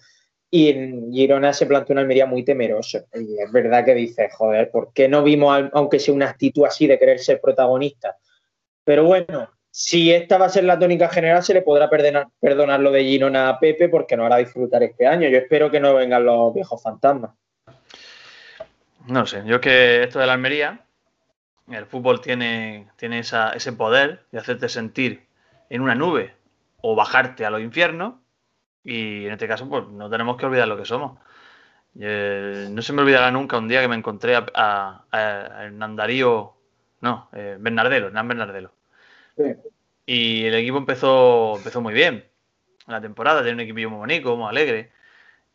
y 0.50 0.68
en 0.68 1.10
Girona 1.12 1.52
se 1.54 1.64
planteó 1.64 1.94
una 1.94 2.02
Almería 2.02 2.26
muy 2.26 2.44
temeroso. 2.44 3.06
Y 3.14 3.40
es 3.40 3.50
verdad 3.50 3.86
que 3.86 3.94
dice, 3.94 4.28
joder, 4.30 4.70
¿por 4.70 4.92
qué 4.92 5.08
no 5.08 5.22
vimos, 5.22 5.70
aunque 5.72 5.98
sea 5.98 6.12
una 6.12 6.28
actitud 6.28 6.64
así 6.66 6.86
de 6.86 6.98
querer 6.98 7.18
ser 7.20 7.40
protagonista? 7.40 8.18
Pero 8.84 9.04
bueno, 9.04 9.48
si 9.70 10.12
esta 10.12 10.36
va 10.36 10.46
a 10.46 10.50
ser 10.50 10.64
la 10.64 10.78
tónica 10.78 11.08
general, 11.08 11.42
se 11.42 11.54
le 11.54 11.62
podrá 11.62 11.88
perdonar, 11.88 12.26
perdonar 12.38 12.80
lo 12.80 12.90
de 12.90 13.02
Girona 13.02 13.48
a 13.48 13.58
Pepe 13.58 13.88
porque 13.88 14.14
no 14.14 14.26
hará 14.26 14.36
disfrutar 14.36 14.82
este 14.82 15.06
año. 15.06 15.30
Yo 15.30 15.38
espero 15.38 15.70
que 15.70 15.80
no 15.80 15.94
vengan 15.94 16.26
los 16.26 16.52
viejos 16.52 16.82
fantasmas. 16.82 17.30
No 19.06 19.26
sé, 19.26 19.42
yo 19.46 19.58
que 19.60 20.02
esto 20.02 20.18
de 20.18 20.26
la 20.26 20.34
Almería, 20.34 20.84
el 21.68 21.86
fútbol 21.86 22.20
tiene, 22.20 22.88
tiene 22.96 23.20
ese 23.20 23.72
poder 23.72 24.24
de 24.32 24.38
hacerte 24.38 24.68
sentir 24.68 25.26
en 25.70 25.82
una 25.82 25.94
nube 25.94 26.34
o 26.80 26.94
bajarte 26.94 27.44
a 27.44 27.50
los 27.50 27.60
infiernos 27.60 28.14
y 28.84 29.26
en 29.26 29.32
este 29.32 29.48
caso, 29.48 29.68
pues 29.68 29.86
no 29.88 30.10
tenemos 30.10 30.36
que 30.36 30.46
olvidar 30.46 30.68
lo 30.68 30.76
que 30.76 30.84
somos. 30.84 31.18
Eh, 31.98 32.68
no 32.70 32.82
se 32.82 32.92
me 32.92 33.02
olvidará 33.02 33.30
nunca 33.30 33.58
un 33.58 33.68
día 33.68 33.80
que 33.80 33.88
me 33.88 33.96
encontré 33.96 34.34
a, 34.34 34.46
a, 34.54 35.04
a 35.10 35.64
Hernán 35.64 35.96
Darío, 35.96 36.54
no, 37.00 37.28
eh, 37.32 37.56
Bernardelo, 37.58 38.08
Hernán 38.08 38.28
Bernardelo. 38.28 38.72
Y 40.06 40.44
el 40.44 40.54
equipo 40.54 40.78
empezó, 40.78 41.56
empezó 41.56 41.80
muy 41.80 41.94
bien. 41.94 42.26
La 42.86 43.00
temporada 43.00 43.40
tenía 43.40 43.54
un 43.54 43.60
equipo 43.60 43.90
muy 43.90 43.98
bonito, 43.98 44.36
muy 44.36 44.48
alegre. 44.48 44.90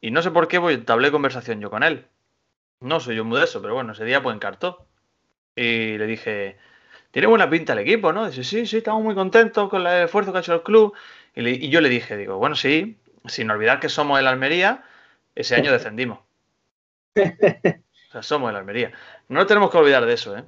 Y 0.01 0.11
no 0.11 0.21
sé 0.21 0.31
por 0.31 0.47
qué, 0.47 0.59
pues 0.59 0.83
tablé 0.85 1.11
conversación 1.11 1.59
yo 1.59 1.69
con 1.69 1.83
él. 1.83 2.07
No 2.79 2.99
soy 2.99 3.15
yo 3.15 3.25
muy 3.25 3.39
de 3.39 3.45
eso, 3.45 3.61
pero 3.61 3.73
bueno, 3.73 3.93
ese 3.93 4.05
día 4.05 4.21
pues 4.21 4.35
encartó. 4.35 4.87
Y 5.57 5.97
le 5.97 6.05
dije, 6.05 6.55
tiene 7.09 7.27
buena 7.27 7.49
pinta 7.49 7.73
el 7.73 7.79
equipo, 7.79 8.13
¿no? 8.13 8.27
Dice, 8.27 8.43
sí, 8.43 8.65
sí, 8.67 8.77
estamos 8.77 9.03
muy 9.03 9.15
contentos 9.15 9.69
con 9.69 9.85
el 9.85 10.03
esfuerzo 10.03 10.31
que 10.31 10.37
ha 10.37 10.41
hecho 10.41 10.53
el 10.53 10.61
club. 10.61 10.93
Y, 11.35 11.65
y 11.65 11.69
yo 11.69 11.81
le 11.81 11.89
dije, 11.89 12.15
digo, 12.15 12.37
bueno, 12.37 12.55
sí, 12.55 12.97
sin 13.25 13.49
olvidar 13.49 13.79
que 13.79 13.89
somos 13.89 14.19
el 14.19 14.27
Almería, 14.27 14.83
ese 15.35 15.55
año 15.55 15.71
descendimos. 15.71 16.19
o 17.15 18.11
sea, 18.11 18.21
somos 18.21 18.51
el 18.51 18.55
Almería. 18.55 18.91
No 19.29 19.47
tenemos 19.47 19.71
que 19.71 19.77
olvidar 19.77 20.05
de 20.05 20.13
eso, 20.13 20.37
¿eh? 20.37 20.43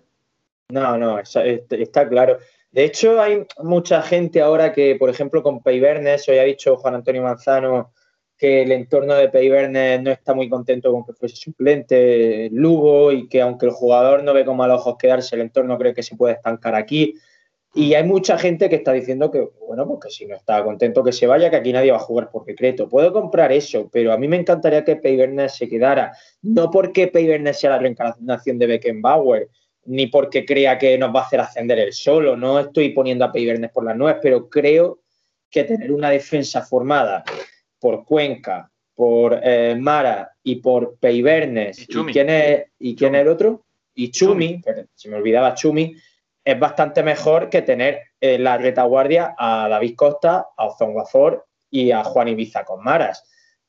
No, 0.69 0.98
no, 0.98 1.19
está, 1.19 2.08
claro. 2.08 2.38
De 2.72 2.84
hecho, 2.84 3.19
hay 3.19 3.48
mucha 3.63 4.04
gente 4.04 4.41
ahora 4.41 4.72
que, 4.72 4.95
por 4.95 5.10
ejemplo, 5.10 5.41
con 5.41 5.63
Peibernes, 5.63 6.30
hoy 6.30 6.38
ha 6.38 6.43
dicho 6.43 6.78
Juan 6.78 6.93
Antonio 6.93 7.24
Manzano 7.24 7.91
que 8.39 8.62
el 8.62 8.71
entorno 8.71 9.15
de 9.15 9.28
Peibernes 9.28 10.02
no 10.02 10.12
está 10.12 10.34
muy 10.34 10.47
contento 10.49 10.93
con 10.93 11.06
que 11.06 11.12
fuese 11.12 11.36
suplente 11.36 12.49
Lugo 12.54 13.12
y 13.12 13.28
que 13.28 13.41
aunque 13.41 13.65
el 13.65 13.73
jugador 13.73 14.23
no 14.23 14.34
ve 14.34 14.45
con 14.45 14.56
malos 14.56 14.80
ojos 14.80 14.95
quedarse, 14.97 15.36
el 15.36 15.41
entorno 15.41 15.78
cree 15.78 15.93
que 15.93 16.04
se 16.04 16.15
puede 16.15 16.36
estancar 16.36 16.73
aquí. 16.73 17.15
Y 17.75 17.93
hay 17.95 18.06
mucha 18.06 18.38
gente 18.38 18.69
que 18.69 18.78
está 18.78 18.93
diciendo 18.93 19.30
que, 19.30 19.45
bueno, 19.67 19.86
pues 19.86 19.99
que 20.06 20.10
si 20.10 20.25
no 20.25 20.36
está 20.38 20.63
contento 20.63 21.04
que 21.04 21.12
se 21.12 21.28
vaya, 21.28 21.49
que 21.49 21.58
aquí 21.58 21.73
nadie 21.73 21.91
va 21.91 21.97
a 21.97 22.02
jugar 22.02 22.32
por 22.32 22.45
decreto. 22.45 22.88
Puedo 22.88 23.12
comprar 23.12 23.52
eso, 23.52 23.89
pero 23.91 24.13
a 24.13 24.17
mí 24.17 24.30
me 24.30 24.38
encantaría 24.38 24.86
que 24.86 24.95
Peibernes 24.95 25.58
se 25.58 25.67
quedara. 25.67 26.13
No 26.41 26.71
porque 26.71 27.08
Peibernes 27.08 27.60
sea 27.60 27.71
la 27.71 27.80
reencarnación 27.80 28.58
de 28.58 28.67
Beckenbauer, 28.67 29.49
ni 29.84 30.08
porque 30.08 30.45
crea 30.45 30.78
que 30.78 30.97
nos 30.97 31.13
va 31.13 31.19
a 31.19 31.23
hacer 31.25 31.41
ascender 31.41 31.78
el 31.78 31.91
solo. 31.91 32.38
No 32.38 32.58
estoy 32.58 32.91
poniendo 32.91 33.25
a 33.25 33.34
Peibernes 33.34 33.71
por 33.71 33.84
las 33.84 33.97
nubes, 33.97 34.15
pero 34.21 34.49
creo 34.49 35.02
que 35.52 35.65
tener 35.65 35.91
una 35.91 36.10
defensa 36.10 36.62
formada 36.62 37.25
por 37.80 38.06
Cuenca, 38.06 38.70
por 38.96 39.39
eh, 39.44 39.76
Mara 39.80 40.32
y 40.44 40.58
por 40.58 40.98
Peibernes. 40.98 41.88
¿Y, 41.88 41.88
quién 41.88 42.30
es, 42.30 42.65
¿y 42.80 42.96
quién 42.96 43.15
es 43.15 43.22
el 43.22 43.28
otro? 43.28 43.65
Y 43.96 44.12
Chumi, 44.12 44.62
Chumi. 44.62 44.86
se 44.94 45.10
me 45.10 45.18
olvidaba 45.18 45.56
Chumi 45.56 45.96
es 46.44 46.60
bastante 46.60 47.04
mejor 47.04 47.50
que 47.50 47.62
tener 47.62 48.02
en 48.20 48.44
la 48.44 48.58
retaguardia 48.58 49.36
a 49.38 49.68
David 49.70 49.96
Costa, 49.96 50.48
a 50.58 50.68
Guafor 50.80 51.46
y 51.70 51.92
a 51.92 52.04
Juan 52.04 52.30
Ibiza 52.30 52.63
con 52.63 52.84
Maras. 52.84 53.24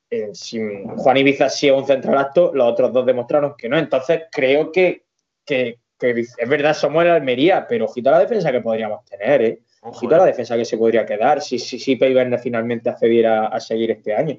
Eh, 0.08 0.30
si 0.32 0.58
Juan 0.96 1.16
Ibiza 1.18 1.48
sí 1.50 1.68
es 1.68 1.74
un 1.74 1.86
central 1.86 2.18
acto, 2.18 2.52
los 2.54 2.72
otros 2.72 2.92
dos 2.92 3.04
demostraron 3.04 3.54
que 3.56 3.68
no. 3.68 3.78
Entonces 3.78 4.22
creo 4.32 4.72
que, 4.72 5.04
es 5.46 6.48
verdad, 6.48 6.74
somos 6.74 7.04
el 7.04 7.10
Almería, 7.10 7.66
pero 7.68 7.84
ojito 7.84 8.08
a 8.08 8.12
la 8.12 8.20
defensa 8.20 8.50
que 8.50 8.60
podríamos 8.60 9.04
tener, 9.04 9.42
¿eh? 9.42 9.60
Ojito 9.82 10.14
a 10.14 10.18
la 10.18 10.24
defensa 10.26 10.56
que 10.56 10.64
se 10.64 10.76
podría 10.76 11.06
quedar 11.06 11.40
si, 11.40 11.58
si, 11.58 11.78
si 11.78 11.98
finalmente 12.42 12.90
accediera 12.90 13.46
a 13.46 13.60
seguir 13.60 13.90
este 13.90 14.14
año. 14.14 14.38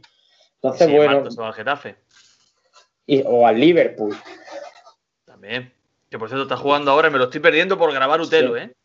Entonces, 0.56 0.91
bueno. 0.91 1.23
al 1.39 1.54
Getafe. 1.54 1.95
o 3.25 3.47
al 3.47 3.60
Liverpool. 3.60 4.15
También. 5.25 5.73
Que 6.10 6.19
por 6.19 6.27
cierto 6.27 6.43
está 6.43 6.58
jugando 6.58 6.91
ahora 6.91 7.08
y 7.08 7.12
me 7.12 7.17
lo 7.17 7.23
estoy 7.23 7.39
perdiendo 7.39 7.77
por 7.77 7.91
grabar 7.91 8.21
Utelo, 8.21 8.56
¿eh? 8.56 8.75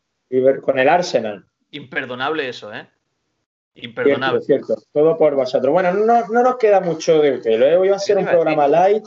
Con 0.62 0.78
el 0.78 0.88
Arsenal. 0.88 1.44
Imperdonable 1.72 2.48
eso, 2.48 2.72
¿eh? 2.72 2.88
Imperdonable. 3.74 4.40
Cierto, 4.40 4.66
cierto. 4.66 4.84
Todo 4.92 5.18
por 5.18 5.34
vosotros. 5.34 5.70
Bueno, 5.72 5.92
no, 5.92 6.24
nos 6.28 6.56
queda 6.56 6.80
mucho 6.80 7.20
de 7.20 7.32
Utelo, 7.32 7.66
¿eh? 7.66 7.76
Hoy 7.76 7.88
va 7.90 7.96
a 7.96 7.98
ser 7.98 8.16
un 8.16 8.24
programa 8.24 8.66
light. 8.66 9.04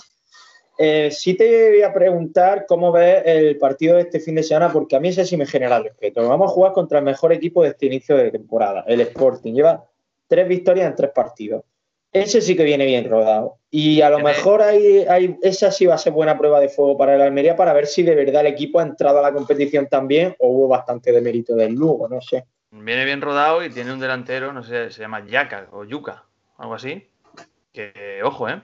Eh, 0.82 1.12
sí 1.12 1.34
te 1.34 1.72
voy 1.72 1.82
a 1.82 1.92
preguntar 1.94 2.66
cómo 2.66 2.94
ves 2.94 3.22
el 3.26 3.58
partido 3.58 3.98
de 3.98 4.04
este 4.04 4.22
fin 4.22 4.36
de 4.36 4.44
semana, 4.44 4.72
porque 4.72 4.96
a 4.96 5.02
mí 5.02 5.10
ese 5.10 5.26
sí 5.26 5.36
me 5.36 5.46
genera 5.46 5.78
respeto. 5.80 6.26
Vamos 6.26 6.50
a 6.50 6.54
jugar 6.54 6.72
contra 6.72 7.00
el 7.00 7.06
mejor 7.06 7.34
equipo 7.34 7.62
de 7.62 7.70
este 7.70 7.88
inicio 7.88 8.16
de 8.16 8.32
temporada, 8.32 8.86
el 8.88 9.02
Sporting. 9.02 9.54
Lleva 9.56 9.84
tres 10.30 10.48
victorias 10.48 10.88
en 10.88 10.96
tres 10.96 11.12
partidos. 11.14 11.66
Ese 12.14 12.40
sí 12.40 12.56
que 12.56 12.64
viene 12.64 12.86
bien 12.86 13.10
rodado. 13.10 13.58
Y 13.70 14.00
a 14.00 14.10
lo 14.10 14.20
mejor 14.20 14.62
hay, 14.62 15.00
hay, 15.00 15.38
esa 15.42 15.70
sí 15.70 15.86
va 15.86 15.96
a 15.96 15.98
ser 15.98 16.14
buena 16.14 16.38
prueba 16.38 16.62
de 16.62 16.70
fuego 16.70 16.98
para 16.98 17.14
el 17.14 17.22
Almería 17.22 17.58
para 17.58 17.74
ver 17.74 17.86
si 17.86 18.02
de 18.02 18.16
verdad 18.16 18.40
el 18.40 18.54
equipo 18.54 18.80
ha 18.80 18.84
entrado 18.84 19.20
a 19.20 19.22
la 19.22 19.34
competición 19.34 19.88
también 19.88 20.34
o 20.40 20.48
hubo 20.48 20.70
bastante 20.70 21.12
de 21.12 21.20
mérito 21.20 21.56
del 21.56 21.74
Lugo, 21.74 22.08
no 22.08 22.22
sé. 22.22 22.46
Viene 22.72 23.04
bien 23.04 23.20
rodado 23.20 23.66
y 23.66 23.70
tiene 23.70 23.92
un 23.92 24.00
delantero, 24.00 24.54
no 24.54 24.64
sé, 24.64 24.92
se 24.92 25.02
llama 25.02 25.26
Yaka 25.28 25.68
o 25.74 25.84
Yuka, 25.84 26.24
algo 26.58 26.76
así. 26.76 27.06
Que, 27.74 28.22
ojo, 28.24 28.48
¿eh? 28.48 28.62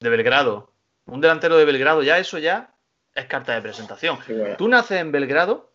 De 0.00 0.08
Belgrado. 0.08 0.69
Un 1.10 1.20
delantero 1.20 1.56
de 1.56 1.64
Belgrado, 1.64 2.02
ya 2.02 2.18
eso 2.18 2.38
ya 2.38 2.74
es 3.14 3.26
carta 3.26 3.54
de 3.54 3.62
presentación. 3.62 4.18
Sí, 4.26 4.32
bueno. 4.34 4.56
Tú 4.56 4.68
naces 4.68 5.00
en 5.00 5.12
Belgrado 5.12 5.72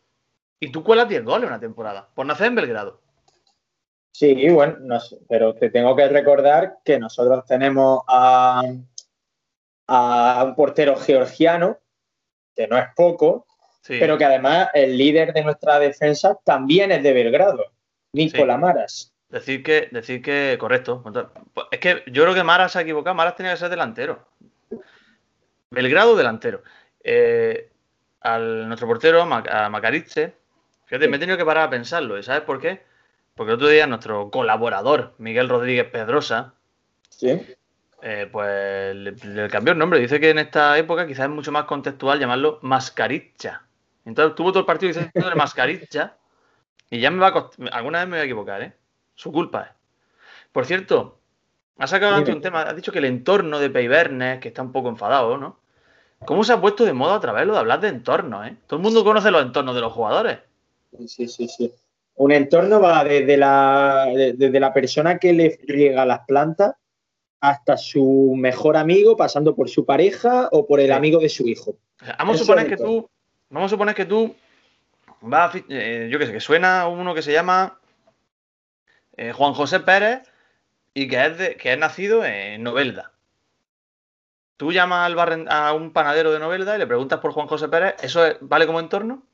y 0.59 0.71
tú 0.71 0.83
cuelas 0.83 1.09
10 1.09 1.23
goles 1.23 1.47
una 1.49 1.59
temporada. 1.59 2.09
Por 2.15 2.25
nacer 2.25 2.47
en 2.47 2.55
Belgrado. 2.55 3.01
Sí, 4.11 4.49
bueno, 4.49 4.77
no 4.79 4.99
sé, 4.99 5.17
pero 5.27 5.53
te 5.55 5.69
tengo 5.69 5.93
que 5.95 6.07
recordar 6.07 6.77
que 6.85 6.97
nosotros 6.97 7.45
tenemos 7.45 8.01
a, 8.07 8.61
a 9.87 10.43
un 10.45 10.55
portero 10.55 10.95
georgiano, 10.95 11.79
que 12.55 12.67
no 12.67 12.77
es 12.77 12.85
poco, 12.95 13.45
Sí. 13.81 13.97
pero 13.99 14.17
que 14.17 14.25
además 14.25 14.69
el 14.73 14.97
líder 14.97 15.31
de 15.33 15.43
nuestra 15.43 15.77
defensa 15.77 16.39
también 16.43 16.91
es 16.91 17.03
de 17.03 17.13
Belgrado, 17.13 17.65
Nicola 18.13 18.55
Sí. 18.55 18.59
Maras. 18.61 19.13
Decir 19.29 19.61
que, 19.63 19.89
decir 19.91 20.21
que, 20.21 20.55
correcto. 20.59 21.03
Pues 21.53 21.67
Es 21.71 21.79
que 21.79 22.03
yo 22.07 22.23
creo 22.23 22.33
que 22.33 22.43
Maras 22.43 22.71
se 22.71 22.79
ha 22.79 22.81
equivocado. 22.83 23.13
Maras 23.15 23.35
tenía 23.35 23.51
que 23.51 23.57
ser 23.57 23.69
delantero. 23.69 24.25
Belgrado, 25.69 26.15
delantero. 26.15 26.63
Eh, 27.03 27.69
al 28.21 28.67
nuestro 28.67 28.87
portero, 28.87 29.21
a 29.21 29.25
Mac- 29.25 29.49
a 29.51 29.69
Macaritze, 29.69 30.35
fíjate, 30.85 31.07
me 31.07 31.17
he 31.17 31.19
tenido 31.19 31.37
que 31.37 31.45
parar 31.45 31.65
a 31.65 31.69
pensarlo. 31.69 32.17
¿Y 32.17 32.23
sabes 32.23 32.41
por 32.41 32.59
qué? 32.59 32.83
Porque 33.35 33.51
el 33.51 33.55
otro 33.57 33.67
día 33.67 33.85
nuestro 33.87 34.31
colaborador, 34.31 35.13
Miguel 35.17 35.49
Rodríguez 35.49 35.85
Pedrosa, 35.89 36.53
Sí. 37.09 37.41
eh, 38.01 38.27
pues 38.31 38.95
le, 38.95 39.11
le 39.11 39.49
cambió 39.49 39.73
el 39.73 39.79
nombre. 39.79 39.99
Dice 39.99 40.19
que 40.19 40.29
en 40.29 40.39
esta 40.39 40.77
época 40.77 41.05
quizás 41.07 41.25
es 41.25 41.31
mucho 41.31 41.51
más 41.51 41.65
contextual 41.65 42.19
llamarlo 42.19 42.59
Mascaritza. 42.61 43.63
Entonces 44.05 44.35
tuvo 44.35 44.51
todo 44.51 44.61
el 44.61 44.65
partido 44.65 44.93
diciendo 44.93 45.35
Mascaritza 45.35 46.15
y 46.89 46.99
ya 46.99 47.11
me 47.11 47.19
va 47.19 47.27
a 47.27 47.33
costar. 47.33 47.69
Alguna 47.73 47.99
vez 47.99 48.07
me 48.07 48.17
voy 48.17 48.21
a 48.21 48.25
equivocar, 48.25 48.61
¿eh? 48.61 48.73
Su 49.15 49.31
culpa 49.31 49.63
es. 49.63 49.69
Por 50.51 50.65
cierto, 50.65 51.19
ha 51.77 51.87
sacado 51.87 52.15
antes 52.15 52.33
un 52.33 52.41
tema. 52.41 52.61
Ha 52.61 52.73
dicho 52.73 52.91
que 52.91 52.99
el 52.99 53.05
entorno 53.05 53.59
de 53.59 53.69
Peibernes, 53.69 54.39
que 54.39 54.47
está 54.49 54.61
un 54.61 54.71
poco 54.71 54.89
enfadado, 54.89 55.37
¿no? 55.37 55.59
¿Cómo 56.25 56.43
se 56.43 56.53
ha 56.53 56.61
puesto 56.61 56.85
de 56.85 56.93
moda 56.93 57.15
otra 57.15 57.33
vez 57.33 57.45
lo 57.45 57.53
de 57.53 57.59
hablar 57.59 57.79
de 57.81 57.89
entornos, 57.89 58.47
eh? 58.47 58.55
Todo 58.67 58.77
el 58.77 58.83
mundo 58.83 59.03
conoce 59.03 59.29
los 59.31 59.43
entornos 59.43 59.75
de 59.75 59.81
los 59.81 59.91
jugadores. 59.93 60.39
Sí, 61.07 61.27
sí, 61.27 61.47
sí. 61.47 61.71
Un 62.15 62.31
entorno 62.31 62.79
va 62.79 63.03
desde 63.03 63.35
la, 63.35 64.05
de- 64.15 64.33
desde 64.33 64.59
la 64.59 64.73
persona 64.73 65.17
que 65.19 65.33
le 65.33 65.59
riega 65.67 66.05
las 66.05 66.21
plantas 66.25 66.73
hasta 67.41 67.75
su 67.77 68.33
mejor 68.37 68.77
amigo, 68.77 69.17
pasando 69.17 69.53
por 69.55 69.69
su 69.69 69.85
pareja 69.85 70.47
o 70.53 70.65
por 70.65 70.79
el 70.79 70.91
amigo 70.93 71.19
de 71.19 71.27
su 71.29 71.45
hijo. 71.47 71.75
O 72.01 72.05
sea, 72.05 72.15
vamos 72.17 72.37
a 72.37 72.39
suponer 72.39 72.67
que 72.69 72.77
tú. 72.77 73.09
Vamos 73.49 73.67
a 73.69 73.73
suponer 73.75 73.93
que 73.93 74.05
tú. 74.05 74.33
Vas 75.21 75.53
eh, 75.69 76.07
yo 76.09 76.17
qué 76.17 76.25
sé, 76.27 76.31
que 76.31 76.39
suena 76.39 76.87
uno 76.87 77.13
que 77.13 77.21
se 77.21 77.33
llama 77.33 77.77
eh, 79.17 79.31
Juan 79.33 79.53
José 79.53 79.81
Pérez 79.81 80.21
y 80.95 81.07
que 81.07 81.25
es, 81.25 81.37
de- 81.37 81.55
que 81.57 81.73
es 81.73 81.77
nacido 81.77 82.25
en 82.25 82.63
Novelda. 82.63 83.11
Tú 84.57 84.71
llamas 84.71 85.05
al 85.05 85.15
barren- 85.15 85.47
a 85.49 85.73
un 85.73 85.91
panadero 85.91 86.31
de 86.31 86.39
Novelda 86.39 86.75
y 86.75 86.79
le 86.79 86.87
preguntas 86.87 87.19
por 87.19 87.33
Juan 87.33 87.47
José 87.47 87.67
Pérez, 87.67 87.95
¿eso 88.01 88.25
es- 88.25 88.37
vale 88.41 88.65
como 88.65 88.79
entorno? 88.79 89.27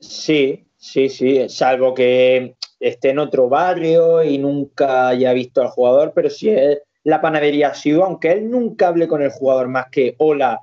Sí, 0.00 0.66
sí, 0.76 1.08
sí, 1.08 1.48
salvo 1.48 1.94
que 1.94 2.56
esté 2.80 3.10
en 3.10 3.18
otro 3.18 3.48
barrio 3.48 4.22
y 4.24 4.38
nunca 4.38 5.08
haya 5.08 5.32
visto 5.32 5.60
al 5.62 5.68
jugador, 5.68 6.12
pero 6.14 6.30
si 6.30 6.48
es 6.50 6.80
la 7.04 7.20
panadería 7.20 7.68
ha 7.68 7.74
sido, 7.74 8.04
aunque 8.04 8.32
él 8.32 8.50
nunca 8.50 8.88
hable 8.88 9.06
con 9.06 9.22
el 9.22 9.30
jugador 9.30 9.68
más 9.68 9.86
que 9.90 10.14
hola, 10.18 10.60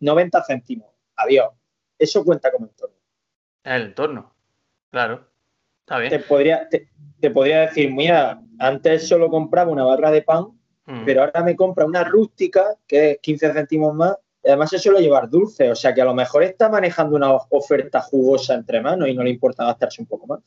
90 0.00 0.44
céntimos, 0.44 0.88
adiós. 1.16 1.48
Eso 1.98 2.24
cuenta 2.24 2.52
como 2.52 2.66
entorno. 2.66 2.94
El 3.64 3.82
entorno. 3.82 4.34
Claro. 4.90 5.26
Está 5.80 5.98
bien. 5.98 6.10
Te 6.10 6.18
podría, 6.20 6.68
te, 6.68 6.90
te 7.20 7.30
podría 7.30 7.60
decir, 7.62 7.90
mira, 7.90 8.40
antes 8.58 9.08
solo 9.08 9.28
compraba 9.28 9.70
una 9.70 9.84
barra 9.84 10.10
de 10.10 10.22
pan, 10.22 10.48
Mm. 10.88 11.04
pero 11.04 11.20
ahora 11.20 11.42
me 11.42 11.54
compra 11.54 11.84
una 11.84 12.02
rústica, 12.02 12.64
que 12.86 13.10
es 13.10 13.18
15 13.20 13.52
céntimos 13.52 13.94
más, 13.94 14.16
y 14.42 14.48
además 14.48 14.70
se 14.70 14.78
suele 14.78 15.02
llevar 15.02 15.28
dulce, 15.28 15.70
o 15.70 15.74
sea 15.74 15.92
que 15.92 16.00
a 16.00 16.04
lo 16.06 16.14
mejor 16.14 16.42
está 16.42 16.70
manejando 16.70 17.14
una 17.14 17.30
oferta 17.50 18.00
jugosa 18.00 18.54
entre 18.54 18.80
manos 18.80 19.06
y 19.06 19.14
no 19.14 19.22
le 19.22 19.28
importa 19.28 19.66
gastarse 19.66 20.00
un 20.00 20.08
poco 20.08 20.26
más. 20.26 20.40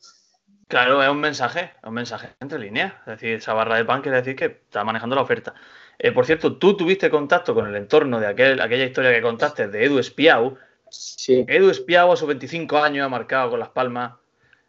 Claro, 0.66 1.00
es 1.00 1.08
un 1.08 1.20
mensaje, 1.20 1.70
es 1.80 1.88
un 1.88 1.94
mensaje 1.94 2.30
entre 2.40 2.58
líneas. 2.58 2.92
Es 3.00 3.06
decir, 3.06 3.34
esa 3.34 3.54
barra 3.54 3.76
de 3.76 3.84
pan 3.84 4.00
quiere 4.02 4.16
decir 4.16 4.34
que 4.34 4.46
está 4.46 4.82
manejando 4.82 5.14
la 5.14 5.22
oferta. 5.22 5.54
Eh, 5.98 6.10
por 6.10 6.26
cierto, 6.26 6.56
tú 6.56 6.76
tuviste 6.76 7.08
contacto 7.08 7.54
con 7.54 7.68
el 7.68 7.76
entorno 7.76 8.18
de 8.18 8.26
aquel, 8.26 8.60
aquella 8.60 8.86
historia 8.86 9.12
que 9.12 9.22
contaste 9.22 9.68
de 9.68 9.84
Edu 9.84 10.00
Espiau. 10.00 10.56
Sí. 10.90 11.44
Edu 11.46 11.70
Espiau 11.70 12.10
a 12.10 12.16
sus 12.16 12.26
25 12.26 12.78
años 12.78 13.04
ha 13.06 13.08
marcado 13.08 13.50
con 13.50 13.60
las 13.60 13.68
palmas 13.68 14.14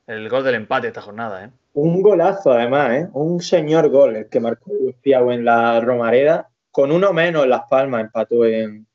el 0.08 0.30
gol 0.30 0.44
del 0.44 0.56
empate 0.56 0.88
esta 0.88 1.02
jornada. 1.02 1.46
¿eh? 1.46 1.50
Un 1.74 2.02
golazo, 2.02 2.52
además, 2.52 2.92
¿eh? 2.92 3.10
Un 3.13 3.42
señor 3.42 3.89
gol 3.89 4.16
el 4.16 4.30
que 4.30 4.39
marcó 4.39 4.72
Piau 5.02 5.32
en 5.32 5.46
la 5.46 5.80
Romareda, 5.80 6.50
con 6.72 6.92
uno 6.92 7.13
menos 7.13 7.44
en 7.44 7.50
Las 7.50 7.63
Palmas, 7.70 8.02
empató 8.02 8.46
en, 8.46 8.86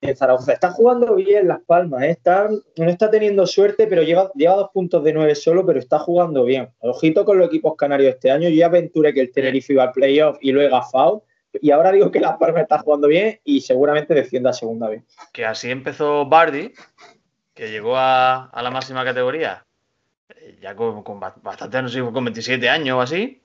en 0.00 0.16
Zaragoza. 0.16 0.52
Está 0.52 0.70
jugando 0.70 1.14
bien 1.14 1.48
Las 1.48 1.60
Palmas, 1.60 2.02
¿eh? 2.02 2.10
Está, 2.10 2.48
no 2.48 2.88
está 2.88 3.10
teniendo 3.10 3.46
suerte, 3.46 3.86
pero 3.86 4.02
lleva, 4.02 4.30
lleva 4.34 4.54
dos 4.54 4.70
puntos 4.72 5.02
de 5.04 5.12
nueve 5.12 5.34
solo, 5.34 5.66
pero 5.66 5.78
está 5.78 5.98
jugando 5.98 6.44
bien. 6.44 6.70
Ojito 6.78 7.24
con 7.24 7.38
los 7.38 7.48
equipos 7.48 7.76
canarios 7.76 8.14
este 8.14 8.30
año. 8.30 8.48
Yo 8.48 8.56
ya 8.56 8.66
aventuré 8.66 9.12
que 9.12 9.20
el 9.20 9.32
Tenerife 9.32 9.72
iba 9.72 9.84
al 9.84 9.92
playoff 9.92 10.38
y 10.40 10.52
lo 10.52 10.62
he 10.62 10.68
gafado. 10.68 11.24
Y 11.52 11.72
ahora 11.72 11.90
digo 11.90 12.12
que 12.12 12.20
Las 12.20 12.36
Palmas 12.38 12.62
está 12.62 12.78
jugando 12.78 13.08
bien 13.08 13.40
y 13.44 13.60
seguramente 13.60 14.14
descienda 14.14 14.50
a 14.50 14.52
segunda 14.52 14.88
vez. 14.88 15.02
Que 15.32 15.44
así 15.44 15.68
empezó 15.70 16.24
Bardi, 16.26 16.72
que 17.54 17.70
llegó 17.70 17.96
a, 17.96 18.44
a 18.44 18.62
la 18.62 18.70
máxima 18.70 19.04
categoría 19.04 19.66
ya 20.60 20.74
con, 20.76 21.02
con 21.02 21.18
ba- 21.20 21.34
bastante, 21.42 21.82
no 21.82 21.88
sé, 21.88 22.00
con 22.00 22.24
27 22.24 22.68
años 22.68 22.96
o 22.98 23.00
así. 23.00 23.42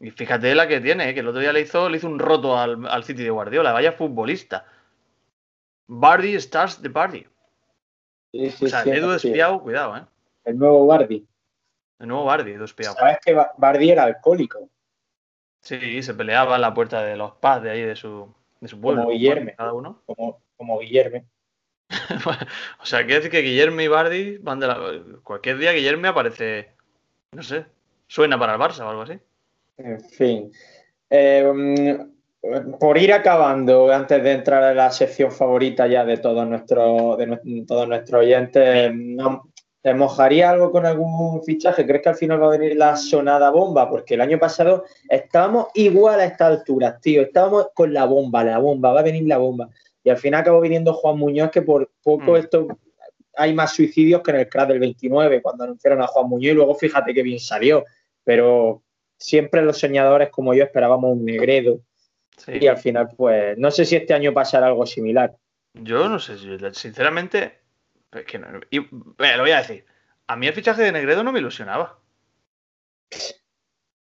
Y 0.00 0.10
fíjate 0.10 0.54
la 0.54 0.66
que 0.68 0.80
tiene, 0.80 1.08
eh, 1.10 1.14
que 1.14 1.20
el 1.20 1.28
otro 1.28 1.40
día 1.40 1.52
le 1.52 1.60
hizo, 1.60 1.88
le 1.88 1.96
hizo 1.98 2.06
un 2.08 2.18
roto 2.18 2.56
al, 2.58 2.86
al 2.86 3.04
City 3.04 3.22
de 3.22 3.30
Guardiola. 3.30 3.72
Vaya 3.72 3.92
futbolista. 3.92 4.64
Bardi 5.88 6.38
starts 6.40 6.80
the 6.80 6.90
party. 6.90 7.26
Sí, 8.32 8.50
sí, 8.50 8.64
O 8.66 8.68
sea, 8.68 8.82
sí, 8.84 8.90
Edu. 8.90 9.12
Espiau, 9.12 9.60
cuidado, 9.62 9.96
¿eh? 9.96 10.04
El 10.44 10.58
nuevo 10.58 10.86
Bardi. 10.86 11.26
De 11.98 12.06
nuevo 12.06 12.24
Bardi, 12.24 12.52
Edu 12.52 12.64
Espiau. 12.64 12.94
Sabes 12.94 13.18
que 13.24 13.34
Ba- 13.34 13.52
Bardi 13.58 13.90
era 13.90 14.04
alcohólico. 14.04 14.68
Sí, 15.62 16.02
se 16.02 16.14
peleaba 16.14 16.54
en 16.54 16.62
la 16.62 16.72
puerta 16.72 17.02
de 17.02 17.16
los 17.16 17.32
pubs 17.32 17.62
de 17.62 17.70
ahí 17.70 17.82
de 17.82 17.96
su, 17.96 18.32
de 18.60 18.68
su 18.68 18.80
pueblo. 18.80 19.02
Como 19.02 19.12
Guillermo. 19.12 19.50
Cada 19.56 19.72
uno. 19.74 20.02
como, 20.06 20.40
como 20.56 20.78
Guillermo. 20.78 21.24
o 22.82 22.86
sea, 22.86 23.00
quiere 23.00 23.16
decir 23.16 23.30
que 23.30 23.42
Guillermo 23.42 23.80
y 23.80 23.88
Bardi 23.88 24.38
van 24.38 24.60
de 24.60 24.66
la. 24.66 24.78
Cualquier 25.22 25.58
día 25.58 25.72
Guillermo 25.72 26.08
aparece. 26.08 26.70
No 27.32 27.42
sé. 27.42 27.66
Suena 28.06 28.38
para 28.38 28.54
el 28.54 28.60
Barça 28.60 28.80
o 28.84 28.88
algo 28.88 29.02
así. 29.02 29.18
En 29.78 30.00
fin. 30.00 30.52
Mm, 31.10 32.78
por 32.78 32.96
ir 32.96 33.12
acabando, 33.12 33.92
antes 33.92 34.22
de 34.22 34.32
entrar 34.32 34.62
a 34.62 34.74
la 34.74 34.90
sección 34.90 35.30
favorita 35.30 35.86
ya 35.86 36.04
de 36.04 36.16
todos 36.16 36.46
nuestros, 36.46 37.18
de 37.18 37.64
todos 37.66 37.86
nuestros 37.88 38.20
oyentes, 38.20 38.92
¿no- 38.94 39.50
¿te 39.82 39.92
mojaría 39.94 40.50
algo 40.50 40.70
con 40.72 40.86
algún 40.86 41.42
fichaje? 41.44 41.86
¿Crees 41.86 42.02
que 42.02 42.08
al 42.08 42.14
final 42.16 42.42
va 42.42 42.46
a 42.46 42.58
venir 42.58 42.76
la 42.76 42.96
sonada 42.96 43.50
bomba? 43.50 43.88
Porque 43.90 44.14
el 44.14 44.20
año 44.22 44.38
pasado 44.38 44.84
estábamos 45.08 45.66
igual 45.74 46.20
a 46.20 46.24
esta 46.24 46.46
altura, 46.46 46.98
tío. 46.98 47.22
Estábamos 47.22 47.68
con 47.74 47.92
la 47.92 48.04
bomba, 48.06 48.42
la 48.44 48.58
bomba, 48.58 48.92
va 48.92 49.00
a 49.00 49.04
venir 49.04 49.26
la 49.26 49.38
bomba. 49.38 49.68
Y 50.02 50.10
al 50.10 50.16
final 50.18 50.40
acabó 50.40 50.60
viniendo 50.60 50.94
Juan 50.94 51.18
Muñoz, 51.18 51.50
que 51.50 51.62
por 51.62 51.90
poco 52.02 52.32
Mm. 52.32 52.36
esto 52.36 52.68
hay 53.36 53.52
más 53.54 53.72
suicidios 53.74 54.22
que 54.22 54.30
en 54.32 54.38
el 54.38 54.48
crash 54.48 54.68
del 54.68 54.78
29, 54.80 55.40
cuando 55.42 55.64
anunciaron 55.64 56.02
a 56.02 56.06
Juan 56.06 56.28
Muñoz, 56.28 56.52
y 56.52 56.54
luego 56.54 56.74
fíjate 56.74 57.12
que 57.14 57.22
bien 57.22 57.38
salió. 57.40 57.84
Pero 58.24 58.82
siempre 59.18 59.62
los 59.62 59.78
soñadores 59.78 60.30
como 60.30 60.54
yo 60.54 60.64
esperábamos 60.64 61.12
un 61.12 61.24
Negredo 61.24 61.80
Sí. 62.36 62.52
y 62.60 62.66
al 62.66 62.78
final 62.78 63.08
pues 63.16 63.56
no 63.58 63.70
sé 63.70 63.84
si 63.84 63.96
este 63.96 64.14
año 64.14 64.32
pasará 64.32 64.66
algo 64.68 64.86
similar. 64.86 65.36
Yo 65.74 66.08
no 66.08 66.18
sé, 66.18 66.38
si- 66.38 66.56
sinceramente. 66.72 67.58
Es 68.12 68.24
que 68.24 68.38
no- 68.38 68.60
y, 68.70 68.78
eh, 68.78 69.36
lo 69.36 69.42
voy 69.42 69.50
a 69.52 69.58
decir. 69.58 69.84
A 70.26 70.36
mí 70.36 70.46
el 70.46 70.52
fichaje 70.54 70.82
de 70.82 70.92
Negredo 70.92 71.22
no 71.22 71.32
me 71.32 71.38
ilusionaba. 71.40 71.98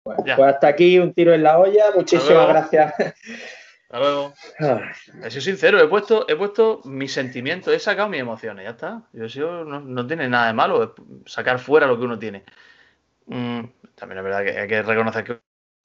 Bueno, 0.04 0.24
Ya. 0.26 0.36
pues 0.36 0.54
hasta 0.56 0.68
aquí 0.68 0.98
un 0.98 1.14
tiro 1.14 1.34
en 1.34 1.44
la 1.44 1.60
olla, 1.60 1.92
muchísimas 1.96 2.48
gracias. 2.48 2.94
Hasta 3.92 4.00
luego. 4.00 4.34
Ay, 4.60 5.26
He 5.26 5.30
sido 5.32 5.42
sincero, 5.42 5.78
he 5.82 5.88
puesto, 5.88 6.26
he 6.30 6.38
puesto 6.38 6.80
mis 6.86 7.12
sentimientos, 7.12 7.74
he 7.74 7.80
sacado 7.80 8.08
mis 8.08 8.22
emociones, 8.22 8.64
ya 8.64 8.72
está. 8.72 9.04
Yo 9.12 9.26
he 9.26 9.30
sido- 9.30 9.66
no, 9.66 9.82
no 9.82 10.08
tiene 10.08 10.30
nada 10.30 10.48
de 10.48 10.54
malo 10.54 10.96
sacar 11.26 11.60
fuera 11.60 11.88
lo 11.88 12.00
que 12.00 12.06
uno 12.06 12.18
tiene. 12.18 12.44
Mm, 13.26 13.60
también 13.96 14.20
es 14.20 14.24
verdad 14.24 14.44
que 14.46 14.58
hay 14.58 14.68
que 14.70 14.82
reconocer 14.82 15.26
que 15.26 15.32
es 15.34 15.40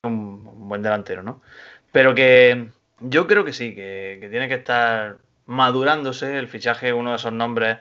un, 0.05 0.47
un 0.47 0.69
buen 0.69 0.83
delantero, 0.83 1.25
¿no? 1.25 1.43
Pero 1.91 2.15
que 2.15 2.69
yo 3.01 3.27
creo 3.27 3.45
que 3.45 3.53
sí, 3.53 3.75
que, 3.75 4.19
que 4.21 4.29
tiene 4.29 4.47
que 4.47 4.55
estar 4.55 5.19
madurándose 5.47 6.39
el 6.39 6.47
fichaje, 6.47 6.93
uno 6.93 7.11
de 7.11 7.17
esos 7.17 7.33
nombres 7.33 7.79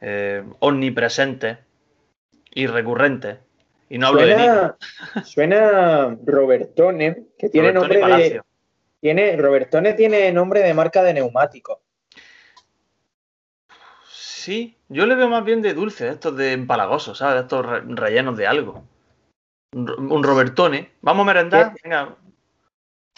eh, 0.00 0.44
omnipresentes 0.60 1.58
y 2.52 2.68
recurrentes. 2.68 3.38
Y 3.88 3.98
no 3.98 4.06
hablo 4.06 4.20
de 4.24 4.36
mí. 4.36 5.24
Suena, 5.24 6.16
Robertone, 6.24 7.24
que 7.36 7.48
tiene 7.48 7.72
Robertone 7.72 7.98
nombre 8.00 8.22
de. 8.30 8.42
Tiene, 9.00 9.36
Robertone 9.36 9.92
tiene 9.94 10.32
nombre 10.32 10.60
de 10.60 10.74
marca 10.74 11.02
de 11.02 11.14
neumáticos. 11.14 11.78
Sí, 14.08 14.76
yo 14.88 15.06
le 15.06 15.14
veo 15.16 15.28
más 15.28 15.44
bien 15.44 15.60
de 15.62 15.74
dulce, 15.74 16.08
estos 16.08 16.36
de 16.36 16.52
empalagosos, 16.52 17.18
¿sabes? 17.18 17.42
Estos 17.42 17.66
re- 17.66 17.82
rellenos 17.84 18.36
de 18.36 18.46
algo. 18.46 18.84
Un, 19.74 19.86
ro- 19.86 19.96
un 19.98 20.22
Robertone. 20.22 20.92
Vamos 21.02 21.24
a 21.24 21.26
merendar. 21.26 21.72
¿Qué? 21.72 21.80
Venga, 21.84 22.16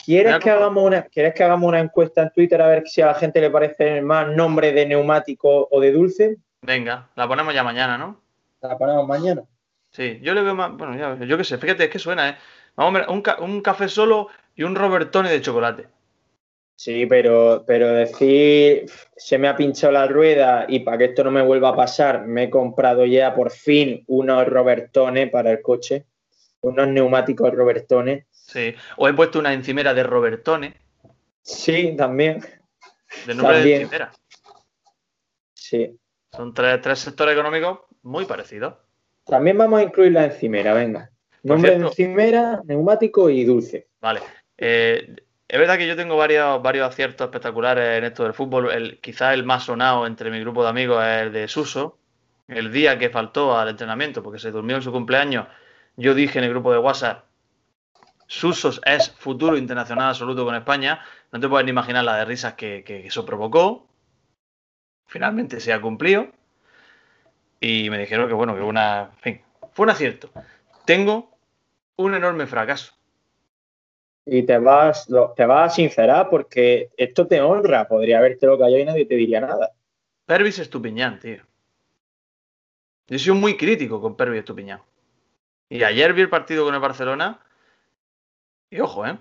¿Quieres 0.04 0.38
que, 0.38 0.50
hagamos 0.50 0.84
una, 0.84 1.02
¿Quieres 1.02 1.34
que 1.34 1.44
hagamos 1.44 1.68
una 1.68 1.80
encuesta 1.80 2.22
en 2.22 2.30
Twitter 2.32 2.62
a 2.62 2.68
ver 2.68 2.88
si 2.88 3.02
a 3.02 3.06
la 3.06 3.14
gente 3.14 3.40
le 3.40 3.50
parece 3.50 4.00
más 4.00 4.28
nombre 4.28 4.72
de 4.72 4.86
neumático 4.86 5.68
o 5.70 5.80
de 5.80 5.92
dulce? 5.92 6.38
Venga, 6.62 7.10
la 7.14 7.28
ponemos 7.28 7.52
ya 7.52 7.62
mañana, 7.62 7.98
¿no? 7.98 8.20
La 8.62 8.78
ponemos 8.78 9.06
mañana. 9.06 9.42
Sí, 9.90 10.18
yo 10.22 10.32
le 10.34 10.42
veo 10.42 10.54
más. 10.54 10.72
Bueno, 10.72 10.96
ya, 10.96 11.24
yo 11.26 11.36
qué 11.36 11.44
sé, 11.44 11.58
fíjate, 11.58 11.84
es 11.84 11.90
que 11.90 11.98
suena, 11.98 12.30
¿eh? 12.30 12.36
Vamos 12.74 12.94
a 12.94 12.98
ver, 13.00 13.10
un, 13.10 13.22
un 13.40 13.60
café 13.60 13.88
solo 13.88 14.28
y 14.58 14.64
un 14.64 14.74
Robertone 14.74 15.30
de 15.30 15.40
chocolate. 15.40 15.86
Sí, 16.74 17.06
pero, 17.06 17.64
pero 17.64 17.92
decir, 17.92 18.90
se 19.16 19.38
me 19.38 19.46
ha 19.46 19.56
pinchado 19.56 19.92
la 19.92 20.08
rueda 20.08 20.66
y 20.68 20.80
para 20.80 20.98
que 20.98 21.04
esto 21.06 21.22
no 21.22 21.30
me 21.30 21.42
vuelva 21.42 21.70
a 21.70 21.76
pasar, 21.76 22.26
me 22.26 22.44
he 22.44 22.50
comprado 22.50 23.06
ya 23.06 23.34
por 23.34 23.52
fin 23.52 24.02
unos 24.08 24.46
Robertones 24.48 25.30
para 25.30 25.52
el 25.52 25.62
coche, 25.62 26.06
unos 26.60 26.88
neumáticos 26.88 27.54
Robertones. 27.54 28.26
Sí, 28.32 28.74
o 28.96 29.08
he 29.08 29.14
puesto 29.14 29.38
una 29.38 29.52
encimera 29.52 29.94
de 29.94 30.02
Robertone. 30.02 30.74
Sí, 31.40 31.94
también. 31.96 32.40
De 33.26 33.34
nombre 33.34 33.62
de 33.62 33.76
encimera. 33.76 34.12
Sí. 35.54 35.96
Son 36.32 36.52
tres, 36.52 36.80
tres 36.80 36.98
sectores 36.98 37.34
económicos 37.34 37.78
muy 38.02 38.24
parecidos. 38.24 38.74
También 39.24 39.56
vamos 39.56 39.78
a 39.78 39.84
incluir 39.84 40.12
la 40.12 40.24
encimera, 40.24 40.74
venga. 40.74 41.10
Nombre 41.44 41.78
de 41.78 41.86
encimera, 41.86 42.60
neumático 42.64 43.30
y 43.30 43.44
dulce. 43.44 43.86
Vale. 44.00 44.20
Eh, 44.58 45.16
es 45.48 45.58
verdad 45.58 45.78
que 45.78 45.86
yo 45.86 45.96
tengo 45.96 46.16
varios, 46.16 46.86
aciertos 46.86 47.24
espectaculares 47.26 47.98
en 47.98 48.04
esto 48.04 48.24
del 48.24 48.34
fútbol. 48.34 48.70
El, 48.70 49.00
quizás 49.00 49.32
el 49.32 49.44
más 49.44 49.64
sonado 49.64 50.06
entre 50.06 50.30
mi 50.30 50.40
grupo 50.40 50.62
de 50.62 50.68
amigos 50.68 51.02
es 51.02 51.22
el 51.22 51.32
de 51.32 51.48
Suso. 51.48 51.98
El 52.48 52.72
día 52.72 52.98
que 52.98 53.08
faltó 53.10 53.56
al 53.56 53.68
entrenamiento 53.68 54.22
porque 54.22 54.38
se 54.38 54.50
durmió 54.50 54.76
en 54.76 54.82
su 54.82 54.92
cumpleaños, 54.92 55.46
yo 55.96 56.14
dije 56.14 56.38
en 56.38 56.44
el 56.44 56.50
grupo 56.50 56.72
de 56.72 56.78
WhatsApp, 56.78 57.24
Suso 58.26 58.70
es 58.84 59.10
futuro 59.12 59.56
internacional 59.56 60.10
absoluto 60.10 60.44
con 60.44 60.54
España. 60.54 61.02
No 61.32 61.40
te 61.40 61.48
puedes 61.48 61.64
ni 61.64 61.70
imaginar 61.70 62.04
la 62.04 62.16
de 62.16 62.24
risas 62.26 62.54
que, 62.54 62.84
eso 63.06 63.24
provocó. 63.24 63.88
Finalmente 65.06 65.60
se 65.60 65.72
ha 65.72 65.80
cumplido. 65.80 66.28
Y 67.60 67.88
me 67.90 67.98
dijeron 67.98 68.28
que 68.28 68.34
bueno, 68.34 68.54
que 68.54 68.60
una. 68.60 69.12
fin, 69.20 69.40
fue 69.72 69.84
un 69.84 69.90
acierto. 69.90 70.30
Tengo 70.84 71.38
un 71.96 72.14
enorme 72.14 72.46
fracaso 72.46 72.97
y 74.30 74.42
te 74.42 74.58
vas, 74.58 75.08
te 75.36 75.46
vas 75.46 75.72
a 75.72 75.74
sincerar 75.74 76.28
porque 76.28 76.90
esto 76.96 77.26
te 77.26 77.40
honra. 77.40 77.88
Podría 77.88 78.18
haberte 78.18 78.46
lo 78.46 78.58
callado 78.58 78.78
y 78.78 78.84
nadie 78.84 79.06
te 79.06 79.14
diría 79.14 79.40
nada. 79.40 79.72
Pervis 80.26 80.58
Estupiñán, 80.58 81.18
tío. 81.18 81.42
Yo 83.06 83.16
he 83.16 83.18
sido 83.18 83.34
muy 83.34 83.56
crítico 83.56 84.00
con 84.00 84.16
Pervis 84.16 84.40
Estupiñán. 84.40 84.82
Y 85.70 85.82
ayer 85.82 86.12
vi 86.12 86.22
el 86.22 86.28
partido 86.28 86.66
con 86.66 86.74
el 86.74 86.80
Barcelona. 86.80 87.40
Y 88.70 88.80
ojo, 88.80 89.06
¿eh? 89.06 89.16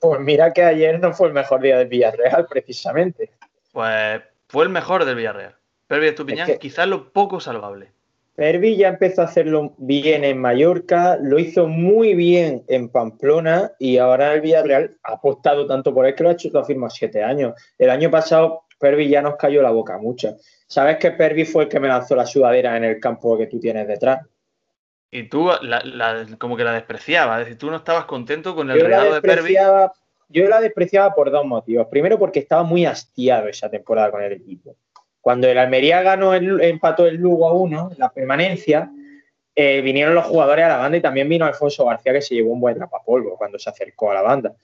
Pues 0.00 0.20
mira 0.20 0.52
que 0.52 0.64
ayer 0.64 0.98
no 0.98 1.12
fue 1.12 1.28
el 1.28 1.34
mejor 1.34 1.60
día 1.60 1.78
del 1.78 1.88
Villarreal, 1.88 2.46
precisamente. 2.50 3.30
Pues 3.72 4.22
fue 4.48 4.64
el 4.64 4.70
mejor 4.70 5.04
del 5.04 5.14
Villarreal. 5.14 5.54
Pervis 5.86 6.10
Estupiñán, 6.10 6.58
quizás 6.58 6.88
lo 6.88 7.12
poco 7.12 7.38
salvable. 7.38 7.92
Pervi 8.38 8.76
ya 8.76 8.86
empezó 8.86 9.22
a 9.22 9.24
hacerlo 9.24 9.74
bien 9.78 10.22
en 10.22 10.38
Mallorca, 10.38 11.18
lo 11.20 11.40
hizo 11.40 11.66
muy 11.66 12.14
bien 12.14 12.62
en 12.68 12.88
Pamplona 12.88 13.72
y 13.80 13.98
ahora 13.98 14.32
el 14.32 14.42
Villarreal 14.42 14.96
ha 15.02 15.14
apostado 15.14 15.66
tanto 15.66 15.92
por 15.92 16.06
él 16.06 16.14
que 16.14 16.22
lo 16.22 16.28
ha 16.28 16.34
hecho 16.34 16.48
lo 16.52 16.64
firma 16.64 16.88
siete 16.88 17.20
años. 17.20 17.60
El 17.76 17.90
año 17.90 18.12
pasado 18.12 18.62
Pervi 18.78 19.08
ya 19.08 19.22
nos 19.22 19.34
cayó 19.34 19.60
la 19.60 19.72
boca 19.72 19.98
mucho. 19.98 20.36
¿Sabes 20.68 20.98
que 20.98 21.10
Pervi 21.10 21.46
fue 21.46 21.64
el 21.64 21.68
que 21.68 21.80
me 21.80 21.88
lanzó 21.88 22.14
la 22.14 22.26
sudadera 22.26 22.76
en 22.76 22.84
el 22.84 23.00
campo 23.00 23.36
que 23.36 23.48
tú 23.48 23.58
tienes 23.58 23.88
detrás? 23.88 24.24
Y 25.10 25.24
tú 25.24 25.50
como 26.38 26.56
que 26.56 26.62
la 26.62 26.74
despreciabas, 26.74 27.40
es 27.40 27.46
decir, 27.46 27.58
tú 27.58 27.72
no 27.72 27.78
estabas 27.78 28.04
contento 28.04 28.54
con 28.54 28.70
el 28.70 28.80
regalo 28.80 29.14
de 29.14 29.20
Pervi. 29.20 29.56
Yo 30.28 30.46
la 30.46 30.60
despreciaba 30.60 31.12
por 31.12 31.32
dos 31.32 31.44
motivos. 31.44 31.88
Primero 31.90 32.20
porque 32.20 32.38
estaba 32.38 32.62
muy 32.62 32.86
hastiado 32.86 33.48
esa 33.48 33.68
temporada 33.68 34.12
con 34.12 34.22
el 34.22 34.34
equipo. 34.34 34.76
Cuando 35.20 35.48
el 35.48 35.58
Almería 35.58 36.02
ganó 36.02 36.34
el, 36.34 36.60
empató 36.60 37.06
el 37.06 37.16
Lugo 37.16 37.48
a 37.48 37.52
uno, 37.52 37.90
la 37.96 38.10
permanencia, 38.10 38.90
eh, 39.54 39.80
vinieron 39.80 40.14
los 40.14 40.24
jugadores 40.24 40.64
a 40.64 40.68
la 40.68 40.76
banda 40.76 40.98
y 40.98 41.02
también 41.02 41.28
vino 41.28 41.44
Alfonso 41.44 41.84
García 41.84 42.12
que 42.12 42.22
se 42.22 42.34
llevó 42.34 42.52
un 42.52 42.60
buen 42.60 42.78
rapapolvo 42.78 43.36
cuando 43.36 43.58
se 43.58 43.68
acercó 43.68 44.10
a 44.10 44.14
la 44.14 44.22
banda. 44.22 44.54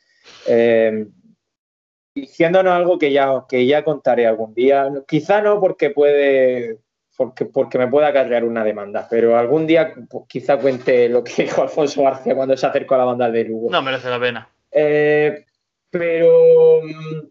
Eh, 0.46 1.06
diciéndonos 2.14 2.72
algo 2.72 2.98
que 2.98 3.10
ya, 3.10 3.44
que 3.48 3.66
ya 3.66 3.82
contaré 3.82 4.26
algún 4.26 4.54
día. 4.54 4.88
Quizá 5.06 5.42
no 5.42 5.60
porque 5.60 5.90
puede, 5.90 6.78
porque, 7.16 7.44
porque 7.44 7.78
me 7.78 7.88
pueda 7.88 8.12
cargar 8.12 8.44
una 8.44 8.64
demanda, 8.64 9.06
pero 9.10 9.36
algún 9.36 9.66
día 9.66 9.94
pues, 10.08 10.24
quizá 10.28 10.58
cuente 10.58 11.08
lo 11.08 11.24
que 11.24 11.42
dijo 11.42 11.62
Alfonso 11.62 12.02
García 12.02 12.34
cuando 12.34 12.56
se 12.56 12.66
acercó 12.66 12.94
a 12.94 12.98
la 12.98 13.04
banda 13.04 13.30
de 13.30 13.44
Lugo. 13.44 13.70
No 13.70 13.82
merece 13.82 14.08
la 14.08 14.20
pena. 14.20 14.48
Eh, 14.70 15.44
pero 15.90 16.82
mm, 16.82 17.26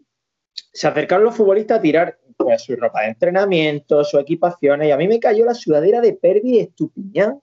se 0.72 0.88
acercaron 0.88 1.24
los 1.24 1.36
futbolistas 1.36 1.78
a 1.78 1.82
tirar 1.82 2.18
pues, 2.44 2.62
su 2.62 2.76
ropa 2.76 3.02
de 3.02 3.08
entrenamiento, 3.08 4.04
su 4.04 4.18
equipaciones, 4.18 4.88
y 4.88 4.90
a 4.90 4.96
mí 4.96 5.08
me 5.08 5.20
cayó 5.20 5.44
la 5.44 5.54
sudadera 5.54 6.00
de 6.00 6.12
Pervi 6.12 6.58
Estupiñán 6.58 7.40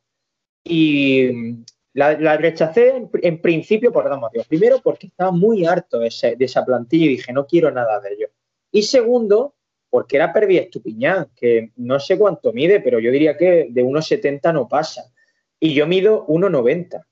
y 0.63 1.57
la, 1.93 2.37
rechacé 2.37 3.07
en, 3.21 3.41
principio 3.41 3.91
por 3.91 4.07
dos 4.09 4.19
motivos. 4.19 4.47
Primero, 4.47 4.79
porque 4.81 5.07
estaba 5.07 5.31
muy 5.31 5.65
harto 5.65 5.99
de, 5.99 6.07
esa 6.39 6.65
plantilla 6.65 7.05
y 7.05 7.09
dije, 7.09 7.33
no 7.33 7.45
quiero 7.45 7.71
nada 7.71 7.99
de 7.99 8.13
ello. 8.13 8.27
Y 8.71 8.83
segundo, 8.83 9.55
porque 9.89 10.15
era 10.15 10.31
Pervi 10.31 10.57
Estupiñán, 10.57 11.27
que 11.35 11.71
no 11.75 11.99
sé 11.99 12.17
cuánto 12.17 12.53
mide, 12.53 12.79
pero 12.79 12.99
yo 12.99 13.11
diría 13.11 13.35
que 13.35 13.67
de 13.69 13.83
1,70 13.83 14.53
no 14.53 14.67
pasa. 14.67 15.11
Y 15.59 15.73
yo 15.73 15.85
mido 15.85 16.25
1,90. 16.27 17.03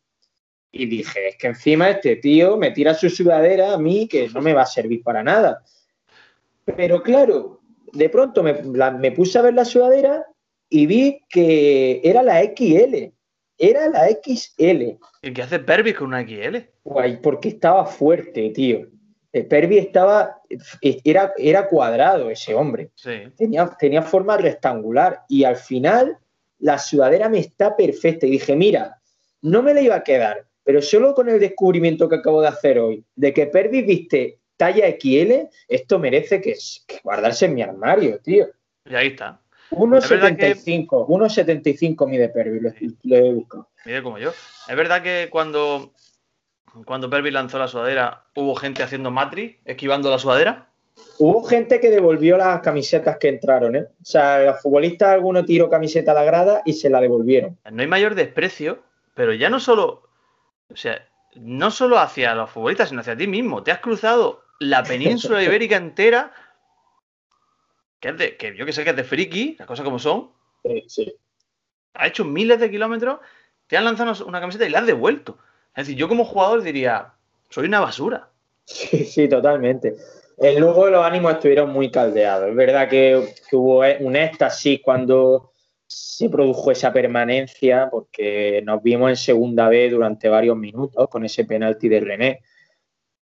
Y 0.71 0.85
dije, 0.85 1.29
es 1.29 1.35
que 1.35 1.47
encima 1.47 1.89
este 1.89 2.15
tío 2.17 2.57
me 2.57 2.71
tira 2.71 2.93
su 2.93 3.09
sudadera 3.09 3.73
a 3.73 3.77
mí 3.77 4.07
que 4.07 4.29
no 4.29 4.41
me 4.41 4.53
va 4.53 4.61
a 4.61 4.67
servir 4.67 5.03
para 5.03 5.23
nada. 5.23 5.63
Pero 6.77 7.01
claro, 7.01 7.58
de 7.93 8.09
pronto 8.09 8.43
me, 8.43 9.11
puse 9.11 9.39
a 9.39 9.41
ver 9.41 9.53
la 9.53 9.65
sudadera 9.65 10.25
y 10.69 10.85
vi 10.85 11.21
que 11.29 12.01
era 12.03 12.23
la 12.23 12.41
XL. 12.41 13.11
Era 13.57 13.89
la 13.89 14.07
XL. 14.07 14.97
¿Y 15.21 15.33
qué 15.33 15.41
hace 15.41 15.59
Pervis 15.59 15.95
con 15.95 16.07
una 16.07 16.25
XL? 16.25 16.57
Guay, 16.83 17.17
porque 17.21 17.49
estaba 17.49 17.85
fuerte, 17.85 18.49
tío. 18.51 18.87
El 19.31 19.47
Pervi 19.47 19.77
estaba. 19.77 20.41
Era, 20.81 21.33
era 21.37 21.67
cuadrado 21.67 22.29
ese 22.29 22.55
hombre. 22.55 22.91
Tenía, 23.35 23.69
tenía 23.77 24.01
forma 24.01 24.37
rectangular. 24.37 25.23
Y 25.27 25.43
al 25.43 25.57
final, 25.57 26.17
la 26.59 26.79
sudadera 26.79 27.29
me 27.29 27.39
está 27.39 27.75
perfecta. 27.75 28.25
Y 28.25 28.31
dije, 28.31 28.55
mira, 28.55 28.99
no 29.41 29.61
me 29.61 29.73
la 29.73 29.81
iba 29.81 29.95
a 29.95 30.03
quedar. 30.03 30.45
Pero 30.63 30.81
solo 30.81 31.13
con 31.13 31.29
el 31.29 31.39
descubrimiento 31.39 32.07
que 32.07 32.15
acabo 32.15 32.41
de 32.41 32.47
hacer 32.47 32.79
hoy, 32.79 33.03
de 33.15 33.33
que 33.33 33.47
Pervis 33.47 33.85
viste 33.85 34.38
talla 34.59 34.91
XL, 34.91 35.47
esto 35.69 35.99
merece 35.99 36.41
que, 36.41 36.53
guardarse 37.01 37.45
en 37.45 37.53
mi 37.53 37.61
armario, 37.61 38.19
tío. 38.19 38.49
Y 38.85 38.93
ahí 38.93 39.07
está. 39.07 39.39
1,75, 39.71 41.07
1,75 41.07 42.07
mide 42.07 42.27
Pervis, 42.27 42.61
lo, 43.03 43.15
he 43.15 43.33
buscado. 43.33 43.69
Mide 43.85 44.03
como 44.03 44.17
yo. 44.17 44.31
Es 44.67 44.75
verdad 44.75 45.01
que 45.01 45.29
cuando, 45.31 45.93
cuando 46.85 47.09
Pervis 47.09 47.31
lanzó 47.31 47.57
la 47.57 47.69
sudadera, 47.69 48.25
hubo 48.35 48.53
gente 48.55 48.83
haciendo 48.83 49.11
matri, 49.11 49.59
esquivando 49.63 50.09
la 50.09 50.19
sudadera. 50.19 50.67
Hubo 51.19 51.43
gente 51.43 51.79
que 51.79 51.89
devolvió 51.89 52.35
las 52.35 52.59
camisetas 52.59 53.17
que 53.17 53.29
entraron, 53.29 53.77
¿eh? 53.77 53.87
O 54.01 54.05
sea, 54.05 54.39
los 54.39 54.61
futbolistas 54.61 55.09
alguno 55.09 55.45
tiró 55.45 55.69
camiseta 55.69 56.11
a 56.11 56.15
la 56.15 56.23
grada 56.25 56.61
y 56.65 56.73
se 56.73 56.89
la 56.89 56.99
devolvieron. 56.99 57.57
No 57.71 57.81
hay 57.81 57.87
mayor 57.87 58.15
desprecio, 58.15 58.83
pero 59.13 59.33
ya 59.33 59.49
no 59.49 59.61
solo, 59.61 60.09
o 60.69 60.75
sea, 60.75 61.07
no 61.35 61.71
solo 61.71 61.99
hacia 61.99 62.35
los 62.35 62.49
futbolistas, 62.49 62.89
sino 62.89 62.99
hacia 62.99 63.15
ti 63.15 63.27
mismo. 63.27 63.63
Te 63.63 63.71
has 63.71 63.79
cruzado 63.79 64.48
la 64.59 64.83
península 64.83 65.41
ibérica 65.43 65.77
entera, 65.77 66.33
que 67.99 68.09
es 68.09 68.17
de, 68.17 68.37
que 68.37 68.55
yo 68.55 68.65
que 68.65 68.73
sé 68.73 68.83
que 68.83 68.91
es 68.91 68.95
de 68.95 69.03
friki, 69.03 69.55
las 69.57 69.67
cosas 69.67 69.83
como 69.83 69.99
son. 69.99 70.31
Sí, 70.87 71.13
Ha 71.93 72.07
hecho 72.07 72.25
miles 72.25 72.59
de 72.59 72.69
kilómetros, 72.69 73.19
te 73.67 73.77
han 73.77 73.85
lanzado 73.85 74.25
una 74.25 74.39
camiseta 74.39 74.65
y 74.65 74.69
la 74.69 74.79
has 74.79 74.85
devuelto. 74.85 75.37
Es 75.75 75.87
decir, 75.87 75.97
yo 75.97 76.07
como 76.07 76.25
jugador 76.25 76.61
diría, 76.61 77.13
soy 77.49 77.67
una 77.67 77.79
basura. 77.79 78.29
Sí, 78.65 79.05
sí, 79.05 79.27
totalmente. 79.27 79.95
El 80.37 80.59
Lugo 80.59 80.89
los 80.89 81.03
ánimos 81.03 81.33
estuvieron 81.33 81.71
muy 81.71 81.89
caldeados. 81.89 82.49
Es 82.49 82.55
verdad 82.55 82.89
que, 82.89 83.33
que, 83.49 83.55
hubo 83.55 83.79
un 83.99 84.15
éxtasis 84.15 84.79
cuando 84.83 85.51
se 85.87 86.29
produjo 86.29 86.71
esa 86.71 86.93
permanencia, 86.93 87.89
porque 87.89 88.61
nos 88.63 88.81
vimos 88.83 89.09
en 89.09 89.15
segunda 89.15 89.67
vez 89.69 89.91
durante 89.91 90.29
varios 90.29 90.55
minutos 90.55 91.09
con 91.09 91.25
ese 91.25 91.45
penalti 91.45 91.89
de 91.89 91.99
René. 91.99 92.43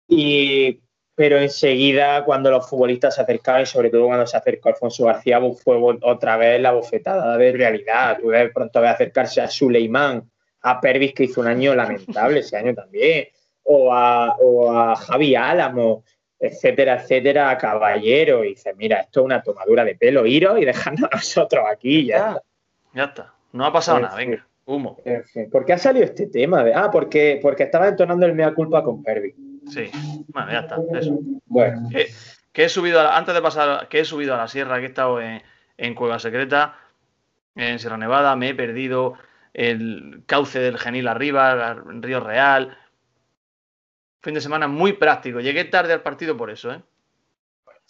Y 0.06 0.80
pero 1.20 1.38
enseguida 1.38 2.24
cuando 2.24 2.50
los 2.50 2.66
futbolistas 2.66 3.16
se 3.16 3.20
acercaban 3.20 3.60
y 3.60 3.66
sobre 3.66 3.90
todo 3.90 4.06
cuando 4.06 4.26
se 4.26 4.38
acercó 4.38 4.70
Alfonso 4.70 5.04
García 5.04 5.38
fue 5.62 5.76
otra 6.00 6.38
vez 6.38 6.58
la 6.62 6.72
bofetada 6.72 7.36
de 7.36 7.52
realidad. 7.52 8.16
Tú 8.18 8.30
de 8.30 8.48
pronto 8.48 8.78
a 8.78 8.92
acercarse 8.92 9.42
a 9.42 9.46
Suleimán, 9.46 10.30
a 10.62 10.80
Pervis 10.80 11.12
que 11.12 11.24
hizo 11.24 11.42
un 11.42 11.48
año 11.48 11.74
lamentable 11.74 12.40
ese 12.40 12.56
año 12.56 12.74
también, 12.74 13.28
o 13.64 13.92
a, 13.92 14.34
o 14.38 14.72
a 14.72 14.96
Javi 14.96 15.34
Álamo, 15.34 16.04
etcétera, 16.38 17.02
etcétera, 17.02 17.50
a 17.50 17.58
Caballero. 17.58 18.42
Y 18.42 18.54
dice, 18.54 18.72
mira, 18.72 19.00
esto 19.00 19.20
es 19.20 19.26
una 19.26 19.42
tomadura 19.42 19.84
de 19.84 19.96
pelo, 19.96 20.24
iros 20.24 20.58
y 20.58 20.64
dejando 20.64 21.04
a 21.04 21.16
nosotros 21.16 21.66
aquí. 21.70 22.06
Ya, 22.06 22.16
está. 22.16 22.42
Ya 22.94 23.04
está. 23.04 23.34
No 23.52 23.66
ha 23.66 23.72
pasado 23.74 24.00
nada, 24.00 24.16
venga, 24.16 24.48
humo. 24.64 24.96
¿Por 25.52 25.66
qué 25.66 25.74
ha 25.74 25.78
salido 25.78 26.06
este 26.06 26.28
tema? 26.28 26.64
ah, 26.74 26.88
porque, 26.90 27.38
porque 27.42 27.64
estaba 27.64 27.88
entonando 27.88 28.24
el 28.24 28.32
mea 28.32 28.54
culpa 28.54 28.82
con 28.82 29.02
Pervis. 29.02 29.34
Sí, 29.68 29.90
bueno, 30.28 30.50
ya 30.52 30.60
está, 30.60 30.76
eso. 30.98 31.18
Bueno, 31.46 31.88
Que, 31.90 32.08
que 32.52 32.64
he 32.64 32.68
subido, 32.68 33.00
a 33.00 33.16
antes 33.16 33.34
de 33.34 33.42
pasar, 33.42 33.88
que 33.88 34.00
he 34.00 34.04
subido 34.04 34.34
a 34.34 34.38
la 34.38 34.48
sierra, 34.48 34.78
que 34.78 34.84
he 34.84 34.88
estado 34.88 35.20
en, 35.20 35.42
en 35.76 35.94
Cueva 35.94 36.18
Secreta, 36.18 36.76
en 37.54 37.78
Sierra 37.78 37.96
Nevada, 37.98 38.34
me 38.36 38.50
he 38.50 38.54
perdido 38.54 39.14
el 39.52 40.22
cauce 40.26 40.60
del 40.60 40.78
Genil 40.78 41.08
arriba, 41.08 41.76
el 41.90 42.02
Río 42.02 42.20
Real. 42.20 42.76
Fin 44.22 44.34
de 44.34 44.40
semana 44.40 44.68
muy 44.68 44.92
práctico. 44.94 45.40
Llegué 45.40 45.64
tarde 45.64 45.92
al 45.92 46.02
partido 46.02 46.36
por 46.36 46.50
eso, 46.50 46.72
¿eh? 46.72 46.82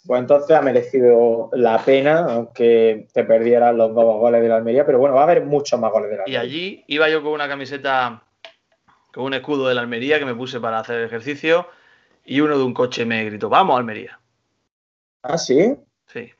pues 0.07 0.19
entonces 0.19 0.55
ha 0.57 0.61
merecido 0.63 1.51
la 1.53 1.77
pena, 1.77 2.25
aunque 2.25 3.07
te 3.13 3.23
perdieras 3.23 3.75
los 3.75 3.93
dos 3.93 4.17
goles 4.19 4.41
de 4.41 4.47
la 4.49 4.55
Almería, 4.55 4.83
pero 4.83 4.97
bueno, 4.97 5.13
va 5.13 5.21
a 5.21 5.23
haber 5.25 5.45
muchos 5.45 5.79
más 5.79 5.91
goles 5.91 6.09
de 6.09 6.17
la 6.17 6.23
Y 6.25 6.35
Almería. 6.35 6.39
allí 6.41 6.83
iba 6.87 7.07
yo 7.07 7.21
con 7.21 7.33
una 7.33 7.47
camiseta, 7.47 8.23
con 9.13 9.25
un 9.25 9.33
escudo 9.33 9.67
de 9.67 9.75
la 9.75 9.81
Almería 9.81 10.19
que 10.19 10.25
me 10.25 10.35
puse 10.35 10.59
para 10.59 10.79
hacer 10.79 10.97
el 10.99 11.05
ejercicio 11.05 11.67
y 12.25 12.39
uno 12.41 12.57
de 12.57 12.63
un 12.63 12.73
coche 12.73 13.05
me 13.05 13.23
gritó, 13.25 13.49
vamos 13.49 13.77
Almería. 13.77 14.19
Ah, 15.23 15.37
sí. 15.37 15.75
Sí. 16.07 16.31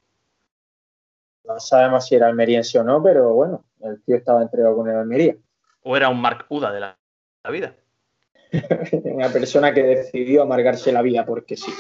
No 1.44 1.60
sabemos 1.60 2.06
si 2.08 2.16
era 2.16 2.28
almeriense 2.28 2.80
o 2.80 2.84
no, 2.84 3.02
pero 3.02 3.34
bueno, 3.34 3.66
el 3.82 4.02
tío 4.04 4.16
estaba 4.16 4.42
entregado 4.42 4.76
con 4.76 4.90
el 4.90 4.96
Almería. 4.96 5.36
O 5.84 5.98
era 5.98 6.10
un 6.10 6.22
Mark 6.22 6.46
Uda 6.50 6.72
de 6.72 6.80
la, 6.80 6.98
la 7.44 7.50
vida. 7.52 7.76
Una 9.04 9.30
persona 9.30 9.74
que 9.74 9.84
decidió 9.84 10.44
amargarse 10.44 10.92
la 10.92 11.02
vida 11.02 11.26
porque 11.26 11.58
sí. 11.58 11.74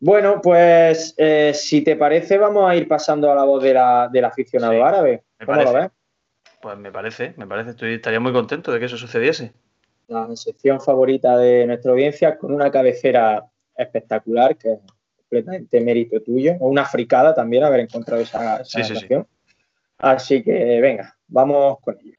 Bueno, 0.00 0.40
pues 0.42 1.14
eh, 1.16 1.52
si 1.54 1.82
te 1.82 1.96
parece, 1.96 2.36
vamos 2.36 2.68
a 2.68 2.74
ir 2.74 2.88
pasando 2.88 3.30
a 3.30 3.34
la 3.34 3.44
voz 3.44 3.62
de 3.62 3.72
la- 3.74 4.08
del 4.12 4.24
aficionado 4.24 4.72
Sí, 4.74 4.80
árabe. 4.80 5.24
me 5.38 5.46
¿Cómo 5.46 5.62
lo 5.62 5.72
parece. 5.72 5.88
ves? 5.88 5.90
Pues 6.60 6.78
me 6.78 6.92
parece, 6.92 7.34
me 7.36 7.46
parece, 7.46 7.70
estoy, 7.70 7.94
estaría 7.94 8.20
muy 8.20 8.32
contento 8.32 8.72
de 8.72 8.78
que 8.80 8.86
eso 8.86 8.96
sucediese 8.96 9.52
la 10.12 10.36
sección 10.36 10.80
favorita 10.80 11.36
de 11.36 11.66
nuestra 11.66 11.92
audiencia, 11.92 12.38
con 12.38 12.52
una 12.52 12.70
cabecera 12.70 13.44
espectacular, 13.76 14.56
que 14.56 14.72
es 14.72 14.78
completamente 15.16 15.80
mérito 15.80 16.20
tuyo, 16.20 16.54
o 16.60 16.68
una 16.68 16.84
fricada 16.84 17.34
también 17.34 17.64
haber 17.64 17.80
encontrado 17.80 18.22
esa, 18.22 18.60
esa 18.60 18.84
sección. 18.84 19.26
Así 19.98 20.42
que 20.42 20.80
venga, 20.80 21.16
vamos 21.28 21.78
con 21.80 21.96
ello. 22.00 22.14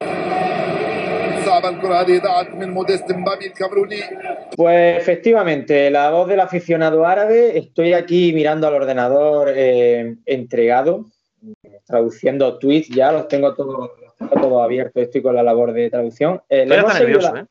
Pues 4.55 4.97
efectivamente, 4.97 5.91
la 5.91 6.09
voz 6.09 6.27
del 6.27 6.39
aficionado 6.39 7.05
árabe, 7.05 7.57
estoy 7.57 7.93
aquí 7.93 8.33
mirando 8.33 8.67
al 8.67 8.75
ordenador 8.75 9.51
eh, 9.53 10.15
entregado, 10.25 11.05
traduciendo 11.85 12.57
tweets, 12.57 12.87
ya 12.89 13.11
los 13.11 13.27
tengo 13.27 13.53
todos 13.53 13.91
todo 14.29 14.63
abierto, 14.63 14.99
estoy 14.99 15.21
con 15.21 15.35
la 15.35 15.43
labor 15.43 15.73
de 15.73 15.89
traducción. 15.89 16.41
Eh, 16.49 16.65
estoy 16.67 17.13
¿eh? 17.41 17.45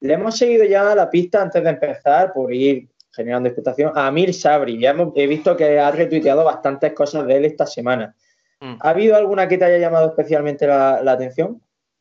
Le 0.00 0.14
hemos 0.14 0.36
seguido 0.36 0.64
ya 0.64 0.94
la 0.94 1.08
pista 1.10 1.42
antes 1.42 1.62
de 1.62 1.70
empezar 1.70 2.32
por 2.32 2.52
ir 2.54 2.88
generando 3.12 3.48
expectación 3.48 3.92
a 3.94 4.06
Amir 4.06 4.32
Sabri. 4.32 4.78
Ya 4.78 4.90
hemos- 4.90 5.12
he 5.16 5.26
visto 5.26 5.56
que 5.56 5.78
ha 5.78 5.90
retuiteado 5.90 6.44
bastantes 6.44 6.92
cosas 6.92 7.26
de 7.26 7.36
él 7.36 7.44
esta 7.44 7.66
semana. 7.66 8.14
Mm. 8.60 8.76
¿Ha 8.80 8.90
habido 8.90 9.16
alguna 9.16 9.48
que 9.48 9.58
te 9.58 9.64
haya 9.64 9.78
llamado 9.78 10.08
especialmente 10.08 10.66
la, 10.66 11.02
la 11.02 11.12
atención? 11.12 11.60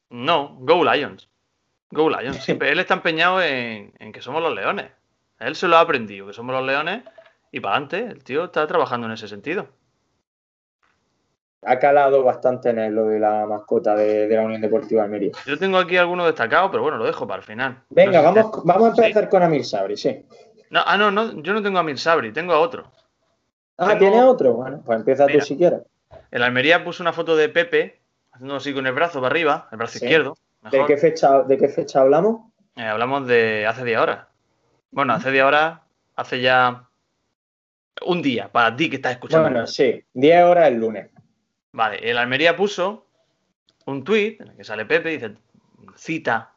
No, 0.10 0.56
Go 0.60 0.84
Lions. 0.84 1.30
Go 1.92 2.10
Lions. 2.10 2.38
Siempre, 2.44 2.72
él 2.72 2.80
está 2.80 2.94
empeñado 2.96 3.42
en, 3.42 3.94
en 4.00 4.12
que 4.12 4.22
somos 4.22 4.42
los 4.42 4.54
leones. 4.54 4.88
Él 5.40 5.56
se 5.56 5.68
lo 5.68 5.78
ha 5.78 5.82
aprendido, 5.82 6.28
que 6.28 6.34
somos 6.34 6.54
los 6.54 6.66
leones, 6.66 7.02
y 7.52 7.60
para 7.62 7.76
adelante, 7.78 8.06
el 8.14 8.24
tío 8.24 8.46
está 8.46 8.68
trabajando 8.68 9.08
en 9.08 9.14
ese 9.14 9.28
sentido. 9.28 9.68
Ha 11.62 11.78
calado 11.78 12.24
bastante 12.24 12.70
en 12.70 12.80
él 12.80 12.94
lo 12.96 13.06
de 13.08 13.20
la 13.20 13.46
mascota 13.46 13.94
de, 13.96 14.28
de 14.28 14.36
la 14.36 14.44
Unión 14.44 14.62
Deportiva 14.62 15.04
Almería. 15.04 15.32
Yo 15.46 15.58
tengo 15.58 15.78
aquí 15.78 15.98
algunos 15.98 16.26
destacados, 16.26 16.70
pero 16.72 16.84
bueno, 16.84 16.98
lo 16.98 17.06
dejo 17.06 17.28
para 17.28 17.40
el 17.40 17.46
final. 17.46 17.84
Venga, 17.90 18.22
No 18.22 18.34
sé 18.34 18.34
si 18.34 18.42
vamos, 18.46 18.62
vamos 18.66 18.84
a 19.00 19.02
empezar 19.02 19.30
con 19.30 19.44
Amir 19.44 19.66
Sabri, 19.66 19.98
sí. 19.98 20.26
No, 20.70 20.82
ah, 20.86 20.98
no, 20.98 21.12
no, 21.12 21.42
yo 21.42 21.54
no 21.54 21.62
tengo 21.62 21.80
a 21.80 21.84
Mir 21.84 21.98
Sabri, 22.00 22.32
tengo 22.32 22.54
a 22.54 22.60
otro. 22.60 22.90
Ah, 23.78 23.88
Tengo- 23.90 24.00
¿tiene 24.00 24.24
otro? 24.24 24.54
Bueno, 24.54 24.82
pues 24.86 25.00
empieza 25.00 25.26
Mira. 25.26 25.40
tú 25.40 25.46
si 25.46 25.58
quieres. 25.58 25.82
El 26.32 26.44
Almería 26.44 26.84
puso 26.84 27.04
una 27.04 27.12
foto 27.12 27.36
de 27.36 27.50
Pepe, 27.50 28.00
haciendo 28.32 28.56
así 28.56 28.74
con 28.74 28.86
el 28.88 28.94
brazo 28.94 29.20
para 29.20 29.32
arriba, 29.32 29.68
el 29.72 29.78
brazo 29.78 30.00
Sí. 30.00 30.06
izquierdo. 30.06 30.38
¿De 30.72 30.86
qué 30.86 30.98
fecha, 30.98 31.42
de 31.44 31.58
qué 31.58 31.68
fecha 31.70 32.02
hablamos? 32.02 32.52
Eh, 32.76 32.84
hablamos 32.84 33.26
de 33.28 33.66
hace 33.66 33.84
10 33.84 33.98
horas. 34.00 34.28
Bueno, 34.92 35.14
hace 35.14 35.32
10 35.32 35.44
horas, 35.44 35.80
hace 36.16 36.40
ya 36.42 36.88
un 38.06 38.22
día, 38.22 38.50
para 38.50 38.76
ti 38.76 38.90
que 38.90 38.98
estás 38.98 39.14
escuchando. 39.14 39.50
Bueno, 39.50 39.66
sí, 39.68 40.04
10 40.14 40.44
horas 40.44 40.68
el 40.68 40.76
lunes. 40.76 41.10
Vale, 41.80 41.98
el 42.10 42.18
Almería 42.18 42.58
puso 42.58 43.06
un 43.86 44.04
tuit 44.04 44.42
en 44.42 44.50
el 44.50 44.58
que 44.58 44.66
sale 44.66 44.84
Pepe 44.86 45.14
y 45.14 45.14
dice, 45.14 45.36
cita 45.96 46.52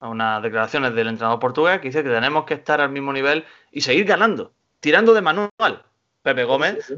a 0.00 0.08
unas 0.10 0.42
declaraciones 0.42 0.94
del 0.94 1.08
entrenador 1.08 1.38
portugués 1.38 1.80
que 1.80 1.88
dice 1.88 2.02
que 2.02 2.10
tenemos 2.10 2.44
que 2.44 2.52
estar 2.52 2.82
al 2.82 2.90
mismo 2.90 3.10
nivel 3.10 3.46
y 3.72 3.80
seguir 3.80 4.04
ganando, 4.04 4.52
tirando 4.80 5.14
de 5.14 5.22
manual. 5.22 5.82
Pepe 6.20 6.44
Gómez 6.44 6.92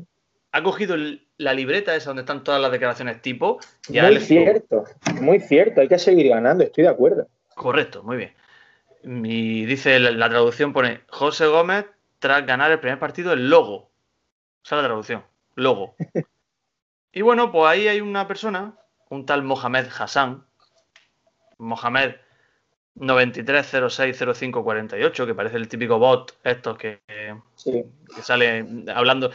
ha 0.51 0.63
cogido 0.65 0.97
la 1.37 1.55
libreta 1.55 1.95
esa 1.95 2.11
donde 2.11 2.23
están 2.23 2.43
todas 2.43 2.61
las 2.61 2.73
declaraciones 2.73 3.23
tipo 3.23 3.61
y 3.89 4.01
Muy 4.01 4.19
cierto, 4.19 4.83
muy 5.21 5.39
cierto, 5.39 5.81
hay 5.81 5.87
que 5.87 6.01
seguir 6.01 6.31
ganando, 6.31 6.65
estoy 6.65 6.83
de 6.83 6.91
acuerdo. 6.91 7.29
Correcto, 7.55 8.03
muy 8.03 8.17
bien. 8.17 8.35
Y 9.05 9.67
dice 9.67 10.01
la, 10.01 10.11
la 10.11 10.29
traducción 10.29 10.73
pone 10.73 11.03
José 11.11 11.47
Gómez 11.47 11.87
tras 12.19 12.45
ganar 12.45 12.73
el 12.73 12.81
primer 12.81 12.99
partido 12.99 13.33
el 13.33 13.49
logo. 13.49 13.89
Esa 14.65 14.75
es 14.75 14.83
la 14.83 14.89
traducción, 14.89 15.23
logo. 15.55 15.95
y 17.13 17.23
bueno, 17.23 17.51
pues 17.51 17.67
ahí 17.67 17.89
hay 17.89 18.01
una 18.01 18.29
persona, 18.29 18.75
un 19.09 19.27
tal 19.27 19.43
Mohamed 19.43 19.89
Hassan, 19.99 20.45
Mohamed 21.59 22.15
93060548, 22.97 25.27
que 25.27 25.35
parece 25.35 25.57
el 25.57 25.69
típico 25.69 25.99
bot 25.99 26.37
estos 26.45 26.77
que, 26.77 27.01
sale 28.23 28.67
hablando, 28.95 29.31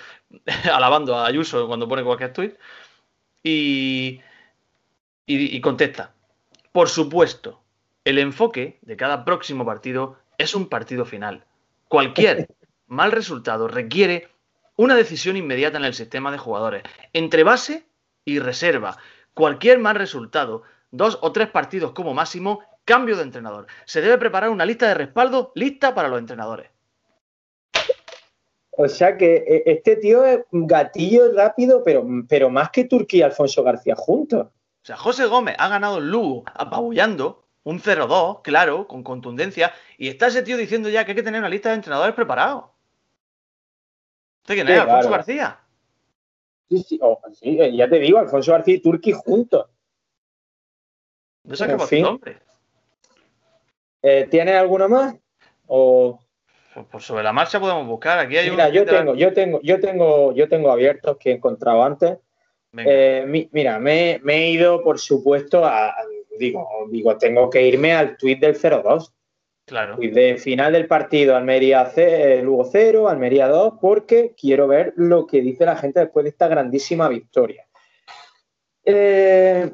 alabando 0.72 1.16
a 1.16 1.28
Ayuso 1.28 1.68
cuando 1.68 1.88
pone 1.88 2.04
cualquier 2.04 2.34
tweet. 2.34 2.58
Y, 3.44 4.22
y, 5.26 5.58
y 5.58 5.62
contesta, 5.62 6.14
por 6.72 6.90
supuesto, 6.90 7.62
el 8.06 8.18
enfoque 8.18 8.80
de 8.82 8.98
cada 8.98 9.26
próximo 9.26 9.66
partido 9.66 10.18
es 10.38 10.56
un 10.56 10.70
partido 10.70 11.06
final. 11.06 11.46
Cualquier 11.88 12.48
mal 12.88 13.12
resultado 13.12 13.68
requiere 13.68 14.30
una 14.76 14.96
decisión 14.96 15.38
inmediata 15.38 15.78
en 15.78 15.86
el 15.86 15.94
sistema 15.94 16.32
de 16.32 16.38
jugadores, 16.38 16.84
entre 17.14 17.44
base 17.44 17.86
y 18.26 18.40
reserva. 18.40 18.98
Cualquier 19.34 19.80
mal 19.80 19.96
resultado, 19.96 20.64
dos 20.92 21.20
o 21.22 21.32
tres 21.32 21.50
partidos 21.50 21.92
como 21.92 22.14
máximo, 22.14 22.62
cambio 22.86 23.16
de 23.16 23.24
entrenador. 23.24 23.68
Se 23.86 24.02
debe 24.02 24.18
preparar 24.18 24.50
una 24.50 24.66
lista 24.66 24.88
de 24.88 24.94
respaldo 24.94 25.52
lista 25.56 25.94
para 25.94 26.10
los 26.10 26.20
entrenadores. 26.20 26.70
O 28.76 28.88
sea 28.88 29.18
que 29.18 29.36
eh, 29.36 29.64
este 29.68 29.98
tío 29.98 30.26
es 30.26 30.40
gatillo 30.52 31.32
rápido, 31.34 31.84
pero, 31.84 32.06
pero 32.28 32.50
más 32.50 32.72
que 32.72 32.86
Turquía 32.86 33.20
y 33.20 33.24
Alfonso 33.24 33.64
García 33.64 33.96
juntos. 33.96 34.48
O 34.48 34.86
sea, 34.86 34.98
José 34.98 35.26
Gómez 35.26 35.56
ha 35.60 35.70
ganado 35.70 36.00
el 36.00 36.10
Lugo 36.10 36.44
apabullando, 36.54 37.46
un 37.64 37.80
0-2, 37.80 38.42
claro, 38.42 38.88
con 38.88 39.04
contundencia, 39.04 39.72
y 39.98 40.10
está 40.10 40.28
ese 40.28 40.42
tío 40.42 40.58
diciendo 40.58 40.90
ya 40.90 41.06
que 41.06 41.12
hay 41.12 41.16
que 41.16 41.24
tener 41.24 41.40
una 41.40 41.50
lista 41.50 41.70
de 41.70 41.76
entrenadores 41.76 42.16
preparados. 42.16 42.66
¿Usted 44.44 44.56
quién 44.56 44.68
Qué 44.68 44.74
es? 44.74 44.80
Alfonso. 44.80 45.10
García. 45.10 45.60
Sí, 46.70 46.84
sí, 46.84 47.00
oh, 47.02 47.22
sí, 47.32 47.58
eh, 47.62 47.76
ya 47.76 47.89
te 47.89 48.00
digo, 48.00 48.20
Alfonso 48.20 48.52
García 48.52 48.76
y 48.76 48.80
Turquía 48.82 49.16
juntos. 49.16 49.68
¿De 51.44 51.56
esa 51.56 51.66
En 51.66 51.72
que 51.72 51.78
va 51.78 51.88
fin. 51.88 52.06
hombre? 52.06 52.38
Eh, 54.02 54.28
¿Tienes 54.30 54.56
alguno 54.56 54.89
más? 54.89 55.16
O 55.68 56.20
Pues, 56.74 56.86
pues 56.91 57.06
sobre 57.06 57.24
la 57.24 57.32
marcha 57.32 57.60
podemos 57.60 57.88
buscar. 57.88 58.20
Aquí 58.20 58.36
hay 58.38 58.50
mira, 58.50 58.68
yo 58.68 58.84
tengo, 58.86 59.16
yo 59.16 59.32
tengo, 59.32 59.62
yo 59.62 59.80
tengo, 59.80 60.34
yo 60.34 60.50
tengo 60.50 60.72
abiertos 60.72 61.18
que 61.18 61.32
he 61.32 61.34
encontrado 61.36 61.84
antes. 61.84 62.18
Eh, 62.76 63.24
mi- 63.28 63.48
mira, 63.54 63.80
me, 63.80 64.20
me 64.24 64.36
he 64.38 64.50
ido, 64.50 64.82
por 64.84 65.00
supuesto, 65.00 65.64
a, 65.64 65.94
digo, 66.38 66.68
digo, 66.89 67.18
tengo 67.18 67.50
que 67.50 67.62
irme 67.66 67.94
al 67.94 68.18
tuit 68.18 68.39
del 68.41 68.56
0-2. 68.56 69.14
Claro. 69.66 69.95
Tuit 69.95 70.14
de 70.14 70.38
final 70.38 70.74
del 70.74 70.88
partido, 70.88 71.36
Almería 71.36 71.86
C, 71.88 72.39
eh, 72.39 72.41
Lugo 72.41 72.66
0, 72.66 73.09
Almería 73.09 73.47
2, 73.47 73.76
porque 73.82 74.34
quiero 74.39 74.68
ver 74.68 74.93
lo 74.97 75.26
que 75.28 75.41
dice 75.41 75.66
la 75.66 75.76
gente 75.76 75.99
después 76.01 76.24
de 76.24 76.30
esta 76.30 76.47
grandísima 76.47 77.07
victoria. 77.09 77.66
Eh, 78.86 79.72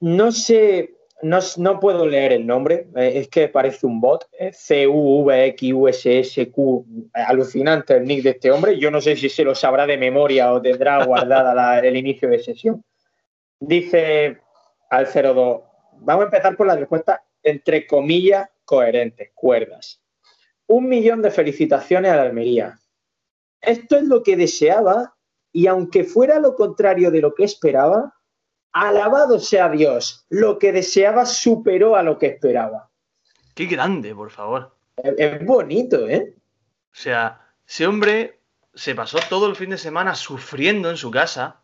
no 0.00 0.32
sé, 0.32 0.94
no, 1.22 1.38
no 1.56 1.80
puedo 1.80 2.06
leer 2.06 2.32
el 2.32 2.46
nombre, 2.46 2.88
eh, 2.96 3.12
es 3.16 3.28
que 3.28 3.48
parece 3.48 3.86
un 3.86 4.00
bot, 4.00 4.26
eh, 4.38 4.52
C-U-V-X-U-S-S-Q, 4.52 6.86
alucinante 7.12 7.96
el 7.96 8.04
nick 8.04 8.22
de 8.22 8.30
este 8.30 8.50
hombre, 8.50 8.78
yo 8.78 8.90
no 8.90 9.00
sé 9.00 9.16
si 9.16 9.28
se 9.28 9.44
lo 9.44 9.54
sabrá 9.54 9.86
de 9.86 9.96
memoria 9.96 10.52
o 10.52 10.60
tendrá 10.62 11.04
guardada 11.04 11.54
la- 11.54 11.80
el 11.80 11.96
inicio 11.96 12.28
de 12.28 12.38
sesión. 12.38 12.84
Dice 13.58 14.38
al 14.90 15.06
02, 15.06 15.62
vamos 16.00 16.22
a 16.22 16.26
empezar 16.26 16.56
por 16.56 16.66
la 16.66 16.76
respuesta 16.76 17.22
entre 17.42 17.86
comillas 17.86 18.48
coherentes, 18.64 19.30
cuerdas. 19.34 20.00
Un 20.66 20.88
millón 20.88 21.22
de 21.22 21.30
felicitaciones 21.30 22.12
a 22.12 22.16
la 22.16 22.22
Almería. 22.22 22.78
Esto 23.60 23.96
es 23.96 24.04
lo 24.04 24.22
que 24.22 24.36
deseaba 24.36 25.14
y 25.52 25.66
aunque 25.66 26.04
fuera 26.04 26.38
lo 26.38 26.54
contrario 26.54 27.10
de 27.10 27.20
lo 27.20 27.34
que 27.34 27.44
esperaba, 27.44 28.14
alabado 28.72 29.38
sea 29.38 29.68
Dios, 29.68 30.26
lo 30.28 30.58
que 30.58 30.72
deseaba 30.72 31.26
superó 31.26 31.96
a 31.96 32.02
lo 32.02 32.18
que 32.18 32.26
esperaba. 32.26 32.90
Qué 33.54 33.66
grande, 33.66 34.14
por 34.14 34.30
favor. 34.30 34.74
Es, 34.96 35.14
es 35.16 35.46
bonito, 35.46 36.08
¿eh? 36.08 36.34
O 36.92 36.96
sea, 36.96 37.40
ese 37.66 37.86
hombre 37.86 38.40
se 38.74 38.94
pasó 38.94 39.18
todo 39.28 39.46
el 39.46 39.54
fin 39.56 39.70
de 39.70 39.78
semana 39.78 40.14
sufriendo 40.16 40.90
en 40.90 40.96
su 40.96 41.10
casa, 41.10 41.60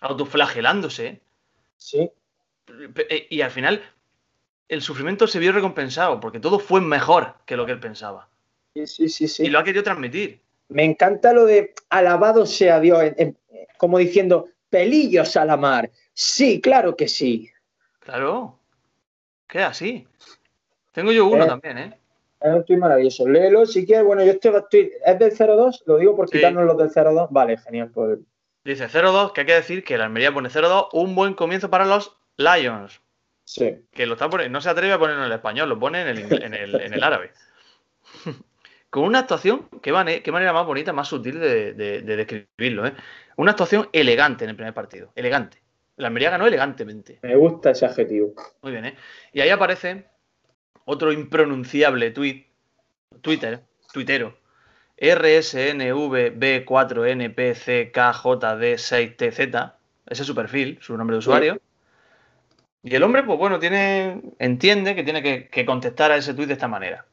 autoflagelándose, 0.00 1.20
Sí. 1.76 2.10
pe- 2.94 3.26
y 3.28 3.40
al 3.40 3.50
final 3.50 3.82
el 4.72 4.82
sufrimiento 4.82 5.26
se 5.26 5.38
vio 5.38 5.52
recompensado, 5.52 6.18
porque 6.18 6.40
todo 6.40 6.58
fue 6.58 6.80
mejor 6.80 7.34
que 7.44 7.56
lo 7.56 7.66
que 7.66 7.72
él 7.72 7.80
pensaba. 7.80 8.28
Sí, 8.74 8.86
sí, 8.86 9.08
sí, 9.08 9.28
sí. 9.28 9.42
Y 9.44 9.50
lo 9.50 9.58
ha 9.58 9.64
querido 9.64 9.82
transmitir. 9.84 10.40
Me 10.68 10.84
encanta 10.84 11.32
lo 11.34 11.44
de 11.44 11.74
alabado 11.90 12.46
sea 12.46 12.80
Dios, 12.80 13.02
en- 13.02 13.14
en- 13.18 13.38
como 13.76 13.98
diciendo, 13.98 14.48
pelillos 14.70 15.36
a 15.36 15.44
la 15.44 15.56
mar. 15.58 15.90
Sí, 16.14 16.60
claro 16.60 16.96
que 16.96 17.06
sí. 17.08 17.50
Claro. 17.98 18.58
Queda 19.46 19.66
así. 19.68 20.06
Tengo 20.92 21.12
yo 21.12 21.26
uno 21.26 21.44
Eh. 21.44 21.48
también, 21.48 21.78
¿eh? 21.78 21.98
Es 22.40 22.52
un 22.54 22.64
tuit 22.64 22.78
maravilloso. 22.78 23.28
Léelo 23.28 23.66
si 23.66 23.84
quieres. 23.84 24.04
Bueno, 24.06 24.24
yo 24.24 24.32
estoy, 24.32 24.90
¿Es 25.04 25.18
del 25.18 25.36
02? 25.36 25.82
Lo 25.86 25.98
digo 25.98 26.16
por 26.16 26.28
Sí. 26.28 26.38
quitarnos 26.38 26.64
los 26.64 26.78
del 26.78 26.90
02. 26.90 27.28
Vale, 27.30 27.58
genial. 27.58 27.90
Pues, 27.92 28.18
Dice 28.64 28.88
0-2, 28.88 29.32
que 29.32 29.40
hay 29.42 29.46
que 29.48 29.54
decir 29.54 29.84
que 29.84 29.98
la 29.98 30.04
Almería 30.04 30.32
pone 30.32 30.48
0-2, 30.48 30.88
un 30.92 31.14
buen 31.14 31.34
comienzo 31.34 31.68
para 31.68 31.84
los 31.84 32.16
Lions. 32.36 33.00
Sí. 33.54 33.76
Que 33.92 34.06
lo 34.06 34.14
está 34.14 34.28
poniendo, 34.30 34.52
no 34.56 34.60
se 34.60 34.70
atreve 34.70 34.92
a 34.92 34.98
ponerlo 34.98 35.22
en 35.22 35.26
el 35.26 35.32
español, 35.36 35.68
lo 35.68 35.78
pone 35.78 36.02
en 36.02 36.08
el, 36.08 36.42
en 36.42 36.54
el, 36.54 36.74
en 36.80 36.94
el 36.94 37.02
árabe. 37.02 37.32
Con 38.90 39.04
una 39.04 39.20
actuación, 39.20 39.68
qué, 39.80 39.92
mane- 39.92 40.22
qué 40.22 40.32
manera 40.32 40.52
más 40.52 40.66
bonita, 40.66 40.92
más 40.92 41.08
sutil 41.08 41.40
de, 41.40 41.72
de- 41.72 42.02
de 42.02 42.16
describirlo, 42.16 42.86
¿eh? 42.86 42.92
Una 43.36 43.52
actuación 43.52 43.88
elegante 43.92 44.44
en 44.44 44.50
el 44.50 44.56
primer 44.56 44.74
partido. 44.74 45.12
Elegante. 45.14 45.62
La 45.96 46.08
Almería 46.08 46.30
ganó 46.30 46.46
elegantemente. 46.46 47.18
Me 47.22 47.36
gusta 47.36 47.70
ese 47.70 47.86
adjetivo. 47.86 48.34
Muy 48.62 48.72
bien, 48.72 48.84
¿eh? 48.86 48.96
Y 49.32 49.40
ahí 49.40 49.48
aparece 49.50 50.06
otro 50.84 51.12
impronunciable 51.12 52.10
tweet, 52.10 52.46
Twitter, 53.22 53.60
tuitero, 53.92 54.36
RSNVB4NPCKJD6TZ, 58.62 59.72
ese 60.06 60.22
es 60.22 60.26
su 60.26 60.34
perfil, 60.34 60.78
su 60.80 60.96
nombre 60.96 61.14
de 61.14 61.18
usuario. 61.18 61.58
Y 62.82 62.94
el 62.96 63.02
hombre, 63.02 63.22
pues 63.22 63.38
bueno, 63.38 63.58
tiene, 63.58 64.20
entiende 64.38 64.94
que 64.94 65.04
tiene 65.04 65.22
que, 65.22 65.48
que 65.48 65.64
contestar 65.64 66.10
a 66.10 66.16
ese 66.16 66.34
tuit 66.34 66.48
de 66.48 66.54
esta 66.54 66.68
manera. 66.68 67.06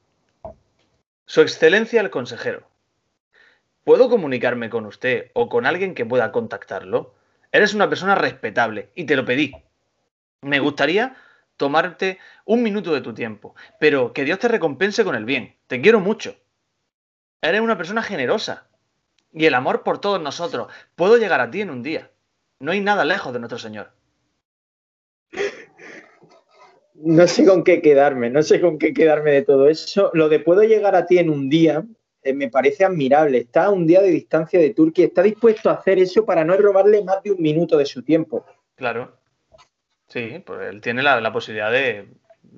Su 1.25 1.41
excelencia 1.41 2.01
el 2.01 2.09
consejero. 2.09 2.67
¿Puedo 3.83 4.09
comunicarme 4.09 4.69
con 4.69 4.85
usted 4.85 5.31
o 5.33 5.47
con 5.47 5.65
alguien 5.65 5.93
que 5.93 6.05
pueda 6.05 6.31
contactarlo? 6.31 7.13
Eres 7.51 7.73
una 7.73 7.87
persona 7.87 8.15
respetable 8.15 8.89
y 8.95 9.05
te 9.05 9.15
lo 9.15 9.25
pedí. 9.25 9.53
Me 10.41 10.59
gustaría 10.59 11.15
tomarte 11.57 12.19
un 12.45 12.63
minuto 12.63 12.93
de 12.93 13.01
tu 13.01 13.13
tiempo, 13.13 13.55
pero 13.79 14.13
que 14.13 14.23
Dios 14.23 14.39
te 14.39 14.47
recompense 14.47 15.03
con 15.03 15.15
el 15.15 15.25
bien. 15.25 15.55
Te 15.67 15.81
quiero 15.81 15.99
mucho. 15.99 16.35
Eres 17.41 17.61
una 17.61 17.77
persona 17.77 18.01
generosa. 18.01 18.67
Y 19.31 19.45
el 19.45 19.53
amor 19.53 19.83
por 19.83 19.99
todos 19.99 20.19
nosotros. 20.19 20.71
Puedo 20.95 21.17
llegar 21.17 21.41
a 21.41 21.51
ti 21.51 21.61
en 21.61 21.69
un 21.69 21.83
día. 21.83 22.09
No 22.59 22.71
hay 22.71 22.81
nada 22.81 23.05
lejos 23.05 23.33
de 23.33 23.39
nuestro 23.39 23.59
Señor. 23.59 23.91
No 27.01 27.27
sé 27.27 27.45
con 27.45 27.63
qué 27.63 27.81
quedarme, 27.81 28.29
no 28.29 28.43
sé 28.43 28.59
con 28.59 28.77
qué 28.77 28.93
quedarme 28.93 29.31
de 29.31 29.43
todo 29.43 29.69
eso. 29.69 30.11
Lo 30.13 30.27
de 30.27 30.39
puedo 30.39 30.63
llegar 30.63 30.95
a 30.95 31.05
ti 31.05 31.17
en 31.17 31.29
un 31.29 31.49
día 31.49 31.85
eh, 32.23 32.33
me 32.33 32.49
parece 32.49 32.83
admirable. 32.83 33.37
Está 33.37 33.65
a 33.65 33.69
un 33.69 33.87
día 33.87 34.01
de 34.01 34.09
distancia 34.09 34.59
de 34.59 34.73
Turquía, 34.73 35.05
está 35.05 35.23
dispuesto 35.23 35.69
a 35.69 35.73
hacer 35.73 35.99
eso 35.99 36.25
para 36.25 36.43
no 36.43 36.57
robarle 36.57 37.03
más 37.03 37.23
de 37.23 37.31
un 37.31 37.41
minuto 37.41 37.77
de 37.77 37.85
su 37.85 38.03
tiempo. 38.03 38.45
Claro. 38.75 39.13
Sí, 40.07 40.43
pues 40.45 40.69
él 40.69 40.81
tiene 40.81 41.01
la, 41.03 41.21
la 41.21 41.31
posibilidad 41.31 41.71
de 41.71 42.07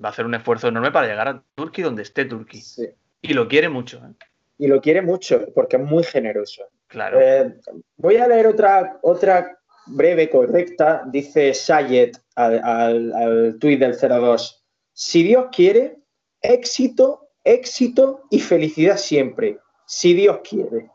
hacer 0.02 0.24
un 0.24 0.34
esfuerzo 0.34 0.68
enorme 0.68 0.90
para 0.90 1.06
llegar 1.06 1.28
a 1.28 1.42
Turquía 1.54 1.84
donde 1.84 2.02
esté 2.02 2.24
Turquía. 2.24 2.62
Sí. 2.62 2.88
Y 3.20 3.34
lo 3.34 3.46
quiere 3.46 3.68
mucho, 3.68 3.98
¿eh? 3.98 4.14
Y 4.58 4.66
lo 4.68 4.80
quiere 4.80 5.02
mucho 5.02 5.46
porque 5.54 5.76
es 5.76 5.82
muy 5.82 6.04
generoso. 6.04 6.64
Claro. 6.86 7.20
Eh, 7.20 7.54
voy 7.96 8.16
a 8.16 8.28
leer 8.28 8.46
otra, 8.46 8.98
otra 9.02 9.58
breve, 9.86 10.30
correcta. 10.30 11.02
Dice 11.06 11.54
Sayed 11.54 12.16
al, 12.36 12.58
al, 12.64 13.12
al 13.14 13.58
tuit 13.58 13.78
del 13.80 13.96
02. 13.98 14.64
Si 14.92 15.22
Dios 15.22 15.46
quiere, 15.54 15.98
éxito, 16.40 17.28
éxito 17.44 18.22
y 18.30 18.40
felicidad 18.40 18.96
siempre. 18.96 19.58
Si 19.86 20.14
Dios 20.14 20.40
quiere. 20.48 20.90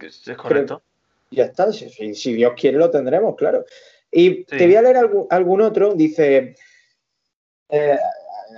Es, 0.00 0.22
correcto. 0.36 0.82
Ya 1.30 1.44
está. 1.44 1.72
Si, 1.72 2.14
si- 2.14 2.32
Dios 2.34 2.52
quiere, 2.56 2.78
lo 2.78 2.90
tendremos, 2.90 3.36
claro. 3.36 3.64
Y 4.10 4.30
Sí. 4.30 4.44
te 4.56 4.66
voy 4.66 4.76
a 4.76 4.82
leer 4.82 4.96
algún, 4.96 5.26
algún 5.30 5.60
otro. 5.60 5.94
Dice. 5.94 6.54
eh, 7.68 7.98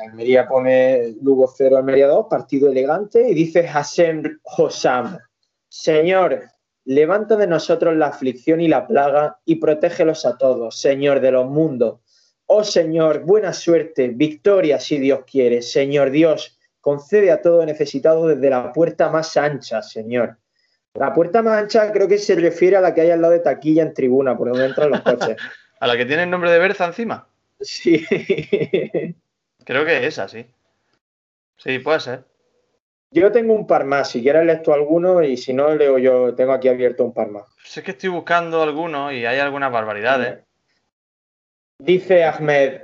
Almería 0.06 0.46
pone 0.46 1.14
Lugo 1.20 1.48
0, 1.52 1.76
Almería 1.78 2.06
2, 2.06 2.26
partido 2.30 2.70
elegante. 2.70 3.28
Y 3.28 3.34
dice 3.34 3.66
Hassan 3.66 4.40
Hossam. 4.44 5.18
Señor, 5.68 6.44
levanta 6.90 7.36
de 7.36 7.46
nosotros 7.46 7.94
la 7.94 8.08
aflicción 8.08 8.60
y 8.60 8.66
la 8.66 8.88
plaga 8.88 9.38
y 9.44 9.56
protégelos 9.56 10.26
a 10.26 10.36
todos, 10.36 10.80
Señor 10.80 11.20
de 11.20 11.30
los 11.30 11.46
mundos. 11.46 12.00
Oh 12.46 12.64
Señor, 12.64 13.20
buena 13.20 13.52
suerte, 13.52 14.08
victoria 14.08 14.80
si 14.80 14.98
Dios 14.98 15.20
quiere. 15.24 15.62
Señor 15.62 16.10
Dios, 16.10 16.58
concede 16.80 17.30
a 17.30 17.42
todo 17.42 17.64
necesitado 17.64 18.26
desde 18.26 18.50
la 18.50 18.72
puerta 18.72 19.08
más 19.08 19.36
ancha, 19.36 19.82
Señor. 19.82 20.38
La 20.94 21.14
puerta 21.14 21.42
más 21.42 21.62
ancha 21.62 21.92
creo 21.92 22.08
que 22.08 22.18
se 22.18 22.34
refiere 22.34 22.76
a 22.76 22.80
la 22.80 22.92
que 22.92 23.02
hay 23.02 23.12
al 23.12 23.20
lado 23.20 23.34
de 23.34 23.38
taquilla 23.38 23.84
en 23.84 23.94
tribuna, 23.94 24.36
por 24.36 24.48
donde 24.48 24.66
entran 24.66 24.90
los 24.90 25.02
coches. 25.02 25.36
A 25.78 25.86
la 25.86 25.96
que 25.96 26.04
tiene 26.04 26.24
el 26.24 26.30
nombre 26.30 26.50
de 26.50 26.58
Berza 26.58 26.84
encima. 26.84 27.26
Sí. 27.58 28.04
Creo 29.64 29.86
que 29.86 29.96
es 29.96 30.04
esa, 30.04 30.28
sí. 30.28 30.44
Sí, 31.56 31.78
puede 31.78 32.00
ser. 32.00 32.24
Yo 33.12 33.32
tengo 33.32 33.54
un 33.54 33.66
par 33.66 33.84
más, 33.84 34.10
si 34.10 34.22
quieres 34.22 34.44
lees 34.44 34.62
tú 34.62 34.72
alguno 34.72 35.22
y 35.22 35.36
si 35.36 35.52
no 35.52 35.74
leo 35.74 35.98
yo, 35.98 36.34
tengo 36.34 36.52
aquí 36.52 36.68
abierto 36.68 37.04
un 37.04 37.12
par 37.12 37.28
más. 37.28 37.44
Sé 37.64 37.82
que 37.82 37.90
estoy 37.90 38.08
buscando 38.08 38.62
algunos 38.62 39.12
y 39.12 39.26
hay 39.26 39.40
algunas 39.40 39.72
barbaridades. 39.72 40.44
Dice 41.78 42.24
Ahmed, 42.24 42.82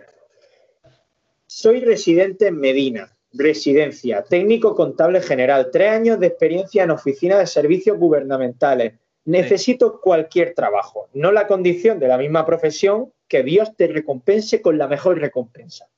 soy 1.47 1.81
residente 1.81 2.49
en 2.49 2.59
Medina, 2.59 3.16
residencia, 3.33 4.24
técnico 4.24 4.74
contable 4.74 5.20
general, 5.20 5.70
tres 5.70 5.93
años 5.93 6.18
de 6.18 6.27
experiencia 6.27 6.83
en 6.83 6.91
oficina 6.91 7.39
de 7.39 7.47
servicios 7.47 7.97
gubernamentales. 7.97 8.95
Necesito 9.27 10.01
cualquier 10.01 10.55
trabajo, 10.55 11.09
no 11.12 11.31
la 11.31 11.47
condición 11.47 11.99
de 12.01 12.09
la 12.09 12.18
misma 12.18 12.45
profesión, 12.47 13.12
que 13.29 13.43
Dios 13.43 13.77
te 13.77 13.87
recompense 13.89 14.61
con 14.61 14.79
la 14.79 14.89
mejor 14.89 15.18
recompensa. 15.18 15.89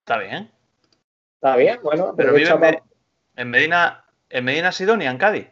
Está 0.00 0.18
bien. 0.18 0.50
¿Está 1.44 1.56
bien? 1.56 1.78
Bueno, 1.82 2.14
Pero 2.16 2.32
vive 2.32 2.48
en, 3.36 3.50
Medina, 3.50 4.02
en 4.30 4.44
Medina 4.46 4.72
Sidonia, 4.72 5.10
en 5.10 5.18
Cádiz. 5.18 5.46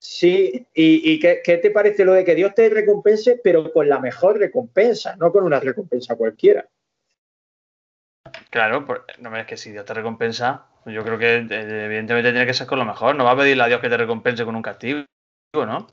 Sí, 0.00 0.66
¿y, 0.74 1.12
y 1.12 1.20
qué, 1.20 1.40
qué 1.44 1.58
te 1.58 1.70
parece 1.70 2.04
lo 2.04 2.14
de 2.14 2.24
que 2.24 2.34
Dios 2.34 2.52
te 2.52 2.68
recompense, 2.68 3.40
pero 3.42 3.72
con 3.72 3.88
la 3.88 4.00
mejor 4.00 4.40
recompensa, 4.40 5.14
no 5.14 5.30
con 5.30 5.44
una 5.44 5.60
recompensa 5.60 6.16
cualquiera? 6.16 6.66
Claro, 8.50 8.84
por- 8.84 9.06
no 9.20 9.36
es 9.36 9.46
que 9.46 9.56
si 9.56 9.70
Dios 9.70 9.84
te 9.84 9.94
recompensa, 9.94 10.66
yo 10.84 11.04
creo 11.04 11.16
que 11.16 11.36
eh, 11.48 11.84
evidentemente 11.84 12.32
tiene 12.32 12.46
que 12.46 12.54
ser 12.54 12.66
con 12.66 12.80
lo 12.80 12.84
mejor. 12.84 13.14
No 13.14 13.22
va 13.22 13.30
a 13.32 13.36
pedirle 13.36 13.62
a 13.62 13.68
Dios 13.68 13.80
que 13.80 13.88
te 13.88 13.96
recompense 13.96 14.44
con 14.44 14.56
un 14.56 14.62
castigo, 14.62 15.04
¿no? 15.54 15.86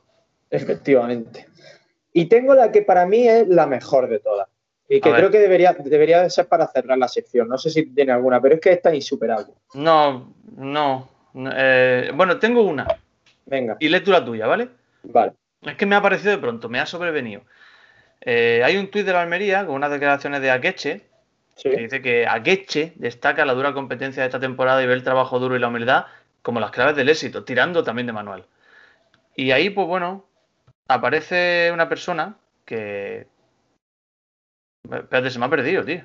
Efectivamente. 0.50 1.46
Y 2.12 2.26
tengo 2.26 2.56
la 2.56 2.72
que 2.72 2.82
para 2.82 3.06
mí 3.06 3.28
es 3.28 3.48
la 3.50 3.68
mejor 3.68 4.10
de 4.10 4.18
todas. 4.18 4.48
Y 4.88 5.02
que 5.02 5.10
A 5.10 5.12
ver. 5.14 5.22
creo 5.22 5.32
que 5.32 5.40
debería, 5.40 5.74
debería 5.74 6.22
de 6.22 6.30
ser 6.30 6.48
para 6.48 6.68
cerrar 6.68 6.98
la 6.98 7.08
sección. 7.08 7.48
No 7.48 7.58
sé 7.58 7.70
si 7.72 7.88
tiene 7.88 8.12
alguna, 8.12 8.40
pero 8.40 8.56
es 8.56 8.62
que 8.62 8.72
esta 8.72 8.90
es 8.90 8.96
insuperable. 8.96 9.54
No, 9.74 10.34
no. 10.58 11.10
no, 11.34 11.50
eh, 11.56 12.12
bueno, 12.14 12.38
tengo 12.38 12.62
una. 12.64 12.88
Venga, 13.46 13.78
Y 13.80 13.90
lee 13.90 14.02
tú 14.02 14.12
la 14.12 14.24
tuya, 14.24 14.46
¿vale? 14.48 14.70
vale. 15.04 15.34
Es 15.62 15.76
que 15.76 15.86
me 15.88 15.96
ha 15.96 16.00
aparecido 16.00 16.32
de 16.32 16.38
pronto, 16.38 16.70
me 16.70 16.80
ha 16.80 16.86
sobrevenido. 16.86 17.42
Eh, 18.22 18.62
hay 18.64 18.78
un 18.78 18.90
tuit 18.92 19.06
de 19.06 19.14
la 19.14 19.22
Almería 19.22 19.66
con 19.66 19.76
unas 19.76 19.92
declaraciones 19.92 20.42
de 20.42 20.52
Akeche 20.52 21.02
Sí. 21.56 21.70
que 21.70 21.78
dice 21.78 22.02
que 22.02 22.28
Akeche 22.28 22.92
destaca 22.98 23.46
la 23.46 23.54
dura 23.54 23.74
competencia 23.74 24.22
de 24.22 24.28
esta 24.28 24.42
temporada 24.42 24.84
y 24.84 24.88
ve 24.88 24.94
el 24.94 25.04
trabajo 25.04 25.40
duro 25.40 25.56
y 25.56 25.60
la 25.60 25.70
humildad 25.70 26.06
como 26.42 26.60
las 26.60 26.70
claves 26.72 26.96
del 26.98 27.08
éxito, 27.08 27.44
tirando 27.46 27.82
también 27.84 28.08
de 28.08 28.14
manual. 28.14 28.46
Y 29.38 29.52
ahí, 29.52 29.70
pues 29.70 29.88
bueno, 29.88 30.26
aparece 30.88 31.72
una 31.74 31.88
persona 31.90 32.36
que. 32.66 33.28
Espérate, 34.92 35.30
se 35.30 35.40
me 35.40 35.46
ha 35.46 35.50
perdido, 35.50 35.84
tío. 35.84 36.04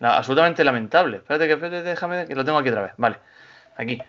Absolutamente 0.00 0.64
lamentable. 0.64 1.18
Espérate, 1.18 1.46
que 1.46 1.52
espérate, 1.54 1.82
déjame 1.82 2.26
que 2.26 2.34
lo 2.34 2.44
tengo 2.44 2.58
aquí 2.58 2.68
otra 2.70 2.82
vez. 2.82 2.92
Vale, 2.96 3.18
aquí. 3.76 4.00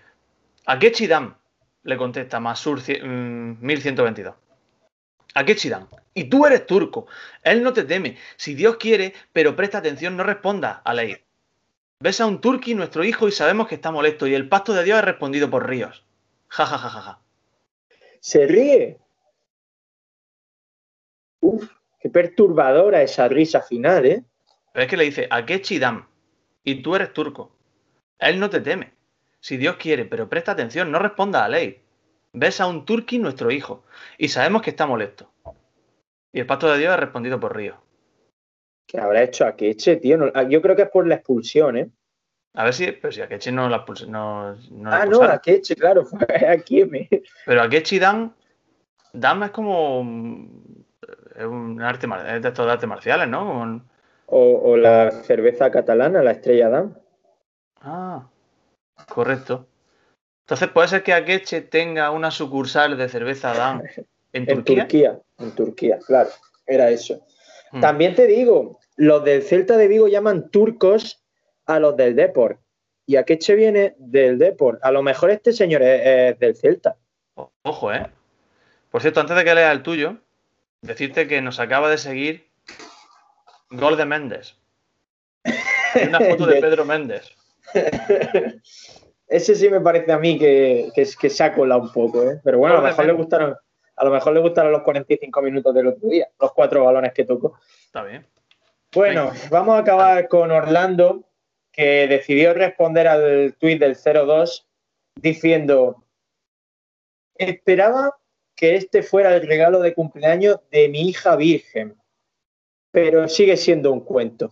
Akechi 0.66 1.08
Dam 1.08 1.36
le 1.84 1.98
contesta 1.98 2.40
Masur 2.40 2.80
cie- 2.82 3.02
mm, 3.04 3.58
1122. 3.62 4.36
Akechi 5.34 5.70
Dam. 5.70 5.88
Y 6.14 6.26
tú 6.26 6.46
eres 6.46 6.66
turco. 6.66 7.08
Él 7.42 7.64
no 7.64 7.74
te 7.74 7.84
teme. 7.84 8.18
Si 8.38 8.54
Dios 8.54 8.78
quiere, 8.78 9.14
pero 9.34 9.56
presta 9.56 9.80
atención, 9.80 10.16
no 10.18 10.24
responda 10.24 10.82
a 10.84 10.94
ley. 10.94 11.18
Ves 12.00 12.20
a 12.22 12.26
un 12.26 12.42
turqui, 12.42 12.74
nuestro 12.76 13.04
hijo, 13.04 13.28
y 13.28 13.32
sabemos 13.32 13.68
que 13.68 13.76
está 13.76 13.92
molesto. 13.92 14.28
Y 14.28 14.34
el 14.34 14.50
pacto 14.50 14.74
de 14.74 14.84
Dios 14.84 15.00
es 15.00 15.06
respondido 15.06 15.50
por 15.50 15.68
ríos. 15.70 16.04
Ja, 16.48 16.66
ja, 16.66 16.78
ja, 16.78 16.90
ja, 16.90 17.02
ja. 17.02 17.20
Se 18.20 18.46
ríe. 18.46 18.98
Uf, 21.42 21.70
qué 22.02 22.10
perturbadora 22.10 23.02
esa 23.02 23.28
risa 23.28 23.62
final, 23.62 24.06
¿eh? 24.06 24.24
Pero 24.74 24.84
es 24.84 24.90
que 24.90 24.98
le 24.98 25.04
dice, 25.06 25.28
Akechi 25.30 25.80
Dam, 25.80 26.08
y 26.64 26.82
tú 26.82 26.96
eres 26.96 27.14
turco. 27.14 27.52
Él 28.20 28.40
no 28.40 28.50
te 28.50 28.62
teme. 28.62 28.94
Si 29.40 29.58
Dios 29.58 29.76
quiere, 29.78 30.06
pero 30.06 30.30
presta 30.30 30.52
atención, 30.54 30.92
no 30.92 31.00
responda 31.00 31.44
a 31.44 31.50
la 31.50 31.58
ley. 31.58 31.82
Ves 32.34 32.62
a 32.62 32.68
un 32.68 32.86
turqui 32.86 33.18
nuestro 33.20 33.52
hijo, 33.52 33.84
y 34.18 34.30
sabemos 34.30 34.62
que 34.62 34.70
está 34.70 34.86
molesto. 34.88 35.32
Y 36.32 36.40
el 36.40 36.46
pacto 36.46 36.72
de 36.72 36.78
Dios 36.80 36.94
ha 36.94 36.98
respondido 36.98 37.40
por 37.40 37.56
Río. 37.56 37.76
¿Qué 38.88 39.00
habrá 39.00 39.24
hecho 39.24 39.46
Akeche, 39.46 39.98
tío? 39.98 40.18
No- 40.18 40.32
ah, 40.34 40.44
yo 40.44 40.62
creo 40.62 40.76
que 40.76 40.84
es 40.84 40.90
por 40.90 41.08
la 41.08 41.16
expulsión, 41.16 41.78
¿eh? 41.78 41.90
A 42.54 42.66
ver 42.66 42.74
si, 42.74 42.92
pero 42.92 43.12
si 43.12 43.22
Akechi 43.22 43.52
no 43.52 43.70
la 43.70 43.86
expulsa- 43.86 44.08
no, 44.08 44.54
no 44.72 44.90
la 44.90 45.02
ah, 45.02 45.06
no. 45.06 45.22
Akeche, 45.24 45.76
claro, 45.76 46.06
fue 46.06 46.20
aquí. 46.48 46.84
Me... 46.86 47.10
Pero 47.46 47.62
Akechi 47.62 48.00
Dan, 48.00 48.34
Dan 49.14 49.44
es 49.44 49.52
como 49.52 50.04
es 51.36 51.46
un 51.46 51.82
arte 51.82 52.08
es 52.28 52.42
de 52.42 52.48
estos 52.48 52.66
de 52.66 52.72
artes 52.72 52.90
marciales, 52.90 53.28
¿no? 53.28 53.84
O, 54.26 54.72
o 54.72 54.78
la 54.78 55.12
cerveza 55.12 55.72
catalana, 55.72 56.24
la 56.24 56.32
estrella 56.32 56.70
Damm. 56.70 56.96
Ah, 57.82 58.28
correcto. 59.08 59.68
Entonces 60.42 60.70
puede 60.70 60.88
ser 60.88 61.04
que 61.04 61.14
Akeche 61.14 61.62
tenga 61.62 62.12
una 62.12 62.32
sucursal 62.32 62.98
de 62.98 63.10
cerveza 63.10 63.54
Dan 63.54 63.84
en 64.34 64.50
En 64.50 64.64
Turquía. 64.64 64.84
Turquía, 64.84 65.20
en 65.40 65.52
Turquía, 65.52 66.00
claro, 66.06 66.30
era 66.66 66.90
eso. 66.90 67.26
Hmm. 67.72 67.82
También 67.82 68.16
te 68.16 68.28
digo, 68.28 68.80
los 68.98 69.24
del 69.24 69.44
Celta 69.44 69.78
de 69.78 69.88
Vigo 69.88 70.08
llaman 70.08 70.50
turcos 70.50 71.24
a 71.66 71.80
los 71.80 71.96
del 71.96 72.16
Deport. 72.16 72.60
Y 73.06 73.16
Akeche 73.16 73.56
viene 73.56 73.96
del 73.98 74.38
Deport. 74.38 74.84
A 74.84 74.92
lo 74.92 75.02
mejor 75.02 75.32
este 75.32 75.54
señor 75.54 75.82
es, 75.82 76.02
es 76.06 76.40
del 76.40 76.56
Celta. 76.56 76.96
Ojo, 77.64 77.92
¿eh? 77.92 78.10
Por 78.90 79.02
cierto, 79.02 79.22
antes 79.22 79.36
de 79.36 79.44
que 79.44 79.56
lea 79.56 79.72
el 79.72 79.84
tuyo, 79.84 80.18
decirte 80.82 81.28
que 81.28 81.42
nos 81.42 81.60
acaba 81.60 81.90
de 81.90 81.98
seguir 81.98 82.50
Gol 83.70 83.98
de 83.98 84.06
Méndez. 84.06 84.58
Y 85.96 86.08
una 86.08 86.20
foto 86.20 86.46
de 86.46 86.56
De- 86.56 86.62
Pedro 86.62 86.86
Méndez. 86.86 87.30
Ese 89.28 89.56
sí 89.56 89.70
me 89.70 89.80
parece 89.80 90.12
a 90.12 90.18
mí 90.20 90.38
que, 90.38 90.90
que, 90.94 91.08
que 91.20 91.30
se 91.30 91.44
ha 91.44 91.54
colado 91.54 91.82
un 91.84 91.92
poco, 91.94 92.30
¿eh? 92.30 92.42
Pero 92.44 92.58
bueno, 92.58 92.76
a 92.76 92.82
lo 92.82 92.84
mejor 92.88 93.06
le 93.06 93.14
gustaron, 93.14 93.56
a 93.96 94.04
lo 94.06 94.12
mejor 94.12 94.34
le 94.34 94.42
gustaron 94.42 94.74
los 94.74 94.82
45 94.82 95.42
minutos 95.42 95.74
del 95.74 95.88
otro 95.88 96.10
día, 96.10 96.28
los 96.40 96.52
cuatro 96.52 96.84
balones 96.84 97.14
que 97.14 97.24
tocó. 97.24 97.58
Está 97.86 98.04
bien. 98.04 98.28
Bueno, 98.94 99.32
vamos 99.50 99.76
a 99.78 99.80
acabar 99.80 100.28
con 100.28 100.52
Orlando, 100.52 101.24
que 101.72 102.08
decidió 102.10 102.54
responder 102.54 103.08
al 103.08 103.56
tuit 103.58 103.80
del 103.80 103.96
02 103.96 104.68
diciendo: 105.16 106.04
Esperaba 107.36 108.18
que 108.62 108.76
este 108.76 109.02
fuera 109.02 109.36
el 109.36 109.48
regalo 109.48 109.80
de 109.80 109.96
cumpleaños 109.96 110.60
de 110.70 110.88
mi 110.88 111.10
hija 111.10 111.36
virgen, 111.36 111.98
pero 112.92 113.28
sigue 113.28 113.58
siendo 113.58 113.92
un 113.92 114.02
cuento. 114.02 114.52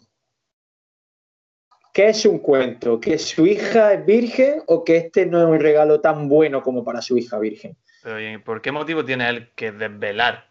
¿Qué 1.93 2.09
es 2.09 2.25
un 2.25 2.39
cuento? 2.39 2.99
¿Que 2.99 3.19
su 3.19 3.45
hija 3.45 3.93
es 3.93 4.03
virgen 4.03 4.63
o 4.65 4.83
que 4.83 4.97
este 4.97 5.27
no 5.27 5.39
es 5.39 5.45
un 5.45 5.59
regalo 5.59 6.01
tan 6.01 6.27
bueno 6.27 6.63
como 6.63 6.83
para 6.83 7.03
su 7.03 7.19
hija 7.19 7.37
virgen? 7.37 7.77
¿y 8.19 8.39
por 8.39 8.63
qué 8.63 8.71
motivo 8.71 9.05
tiene 9.05 9.29
él 9.29 9.51
que 9.53 9.71
desvelar 9.71 10.49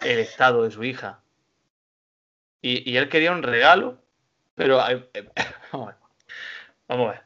el 0.00 0.18
estado 0.18 0.62
de 0.62 0.70
su 0.70 0.82
hija? 0.82 1.20
Y, 2.62 2.96
él 2.96 3.10
quería 3.10 3.30
un 3.30 3.42
regalo, 3.42 3.98
pero... 4.54 4.80
eh, 4.88 5.06
Vamos 6.88 7.08
a 7.08 7.10
ver. 7.10 7.20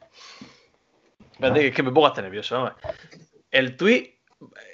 Espérate, 1.31 1.67
es 1.67 1.73
que 1.73 1.83
me 1.83 1.91
pongo 1.91 2.07
hasta 2.07 2.21
nervioso. 2.21 2.75
El 3.49 3.77
tuit 3.77 4.15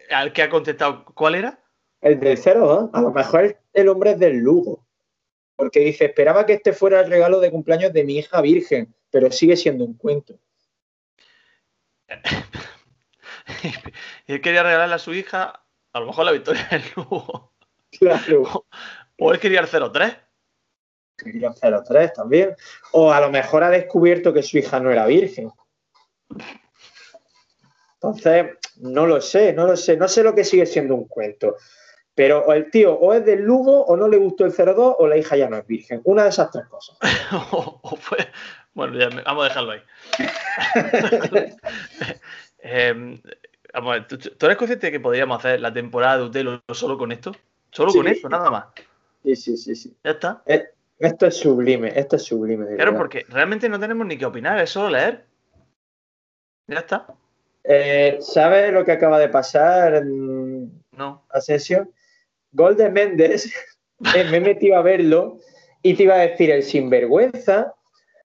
al 0.10 0.34
que 0.34 0.41
ha 0.41 0.49
contestado, 0.49 1.05
¿cuál 1.05 1.36
era? 1.36 1.60
El 2.01 2.20
del 2.20 2.38
02, 2.38 2.89
a 2.93 3.01
lo 3.01 3.12
mejor 3.12 3.60
el 3.74 3.89
hombre 3.89 4.12
es 4.12 4.20
del 4.20 4.38
Lugo. 4.38 4.86
Porque 5.55 5.80
dice, 5.80 6.05
esperaba 6.05 6.45
que 6.45 6.53
este 6.53 6.74
fuera 6.74 6.99
el 6.99 7.10
regalo 7.10 7.39
de 7.39 7.51
cumpleaños 7.51 7.91
de 7.93 8.03
mi 8.03 8.18
hija 8.18 8.41
virgen, 8.41 8.93
pero 9.10 9.32
sigue 9.32 9.58
siendo 9.58 9.86
un 9.86 9.97
cuento. 9.97 10.39
y 14.28 14.34
él 14.34 14.41
quería 14.41 14.64
regalarle 14.64 14.95
a 14.95 14.99
su 14.99 15.14
hija, 15.14 15.66
a 15.93 15.99
lo 15.99 16.05
mejor 16.05 16.26
la 16.26 16.32
victoria 16.32 16.68
del 16.70 16.84
Lugo. 16.95 17.53
Claro. 17.91 18.66
O 19.18 19.34
él 19.34 19.39
quería 19.39 19.62
el 19.62 19.68
03. 19.68 20.18
Quería 21.18 21.51
03 21.51 22.14
también. 22.14 22.55
O 22.91 23.12
a 23.12 23.20
lo 23.20 23.32
mejor 23.32 23.64
ha 23.64 23.72
descubierto 23.72 24.34
que 24.34 24.43
su 24.43 24.60
hija 24.60 24.80
no 24.80 24.91
era 24.91 25.08
virgen. 25.08 25.51
Entonces, 27.95 28.58
no 28.80 29.05
lo 29.05 29.21
sé, 29.21 29.53
no 29.53 29.65
lo 29.67 29.75
sé. 29.78 29.97
No 29.97 30.07
sé 30.07 30.23
lo 30.23 30.34
que 30.36 30.43
sigue 30.43 30.65
siendo 30.65 30.95
un 30.95 31.07
cuento. 31.07 31.55
Pero 32.15 32.39
o 32.45 32.53
el 32.53 32.71
tío 32.71 32.93
o 32.95 33.13
es 33.13 33.23
del 33.25 33.41
Lugo 33.43 33.86
o 33.86 33.95
no 33.95 34.07
le 34.07 34.17
gustó 34.17 34.43
el 34.45 34.51
02 34.51 34.95
o 34.97 35.07
la 35.07 35.17
hija 35.17 35.38
ya 35.38 35.49
no 35.49 35.57
es 35.57 35.67
virgen. 35.67 36.01
Una 36.03 36.23
de 36.23 36.30
esas 36.30 36.49
tres 36.51 36.65
cosas. 36.67 36.97
o, 37.51 37.80
o 37.84 37.95
fue. 37.95 38.17
Bueno, 38.73 38.97
ya 38.97 39.09
me- 39.09 39.21
vamos 39.23 39.45
a 39.45 39.47
dejarlo 39.49 39.71
ahí. 39.73 39.82
Vamos 43.73 43.91
a 43.91 43.93
ver, 43.93 44.07
¿tú, 44.07 44.17
tú 44.17 44.45
eres 44.45 44.57
consciente 44.57 44.88
de 44.88 44.91
que 44.91 44.99
podríamos 44.99 45.38
hacer 45.38 45.59
la 45.61 45.71
temporada 45.71 46.17
de 46.17 46.23
Utelo 46.23 46.61
solo 46.73 46.97
con 46.97 47.11
esto? 47.11 47.32
Solo 47.71 47.91
con 47.93 48.05
Sí. 48.05 48.11
esto, 48.13 48.30
nada 48.30 48.49
más. 48.49 48.65
Sí, 49.23 49.36
sí, 49.36 49.57
sí, 49.57 49.75
sí. 49.75 49.95
Ya 50.03 50.11
está. 50.11 50.41
Esto 50.99 51.28
es 51.28 51.38
sublime, 51.38 51.91
esto 51.95 52.15
es 52.15 52.23
sublime. 52.23 52.65
Claro, 52.75 52.91
verdad. 52.91 52.97
porque 52.97 53.25
realmente 53.30 53.69
no 53.69 53.80
tenemos 53.80 54.07
ni 54.07 54.17
que 54.17 54.25
opinar, 54.25 54.59
es 54.59 54.69
solo 54.71 54.89
leer. 54.89 55.25
Ya 56.67 56.80
está. 56.80 57.07
Eh, 57.70 58.18
¿Sabes 58.22 58.72
lo 58.72 58.86
que 58.86 58.93
acaba 58.93 59.20
de 59.20 59.30
pasar, 59.30 60.03
No. 60.05 61.26
Asensio? 61.30 61.89
Gol 62.51 62.78
de 62.78 62.89
Méndez, 62.89 63.53
eh, 64.15 64.24
me 64.32 64.38
he 64.38 64.41
metido 64.41 64.78
a 64.78 64.82
verlo 64.82 65.39
y 65.82 65.93
te 65.95 66.03
iba 66.03 66.15
a 66.15 66.20
decir, 66.20 66.49
el 66.49 66.63
sinvergüenza 66.63 67.74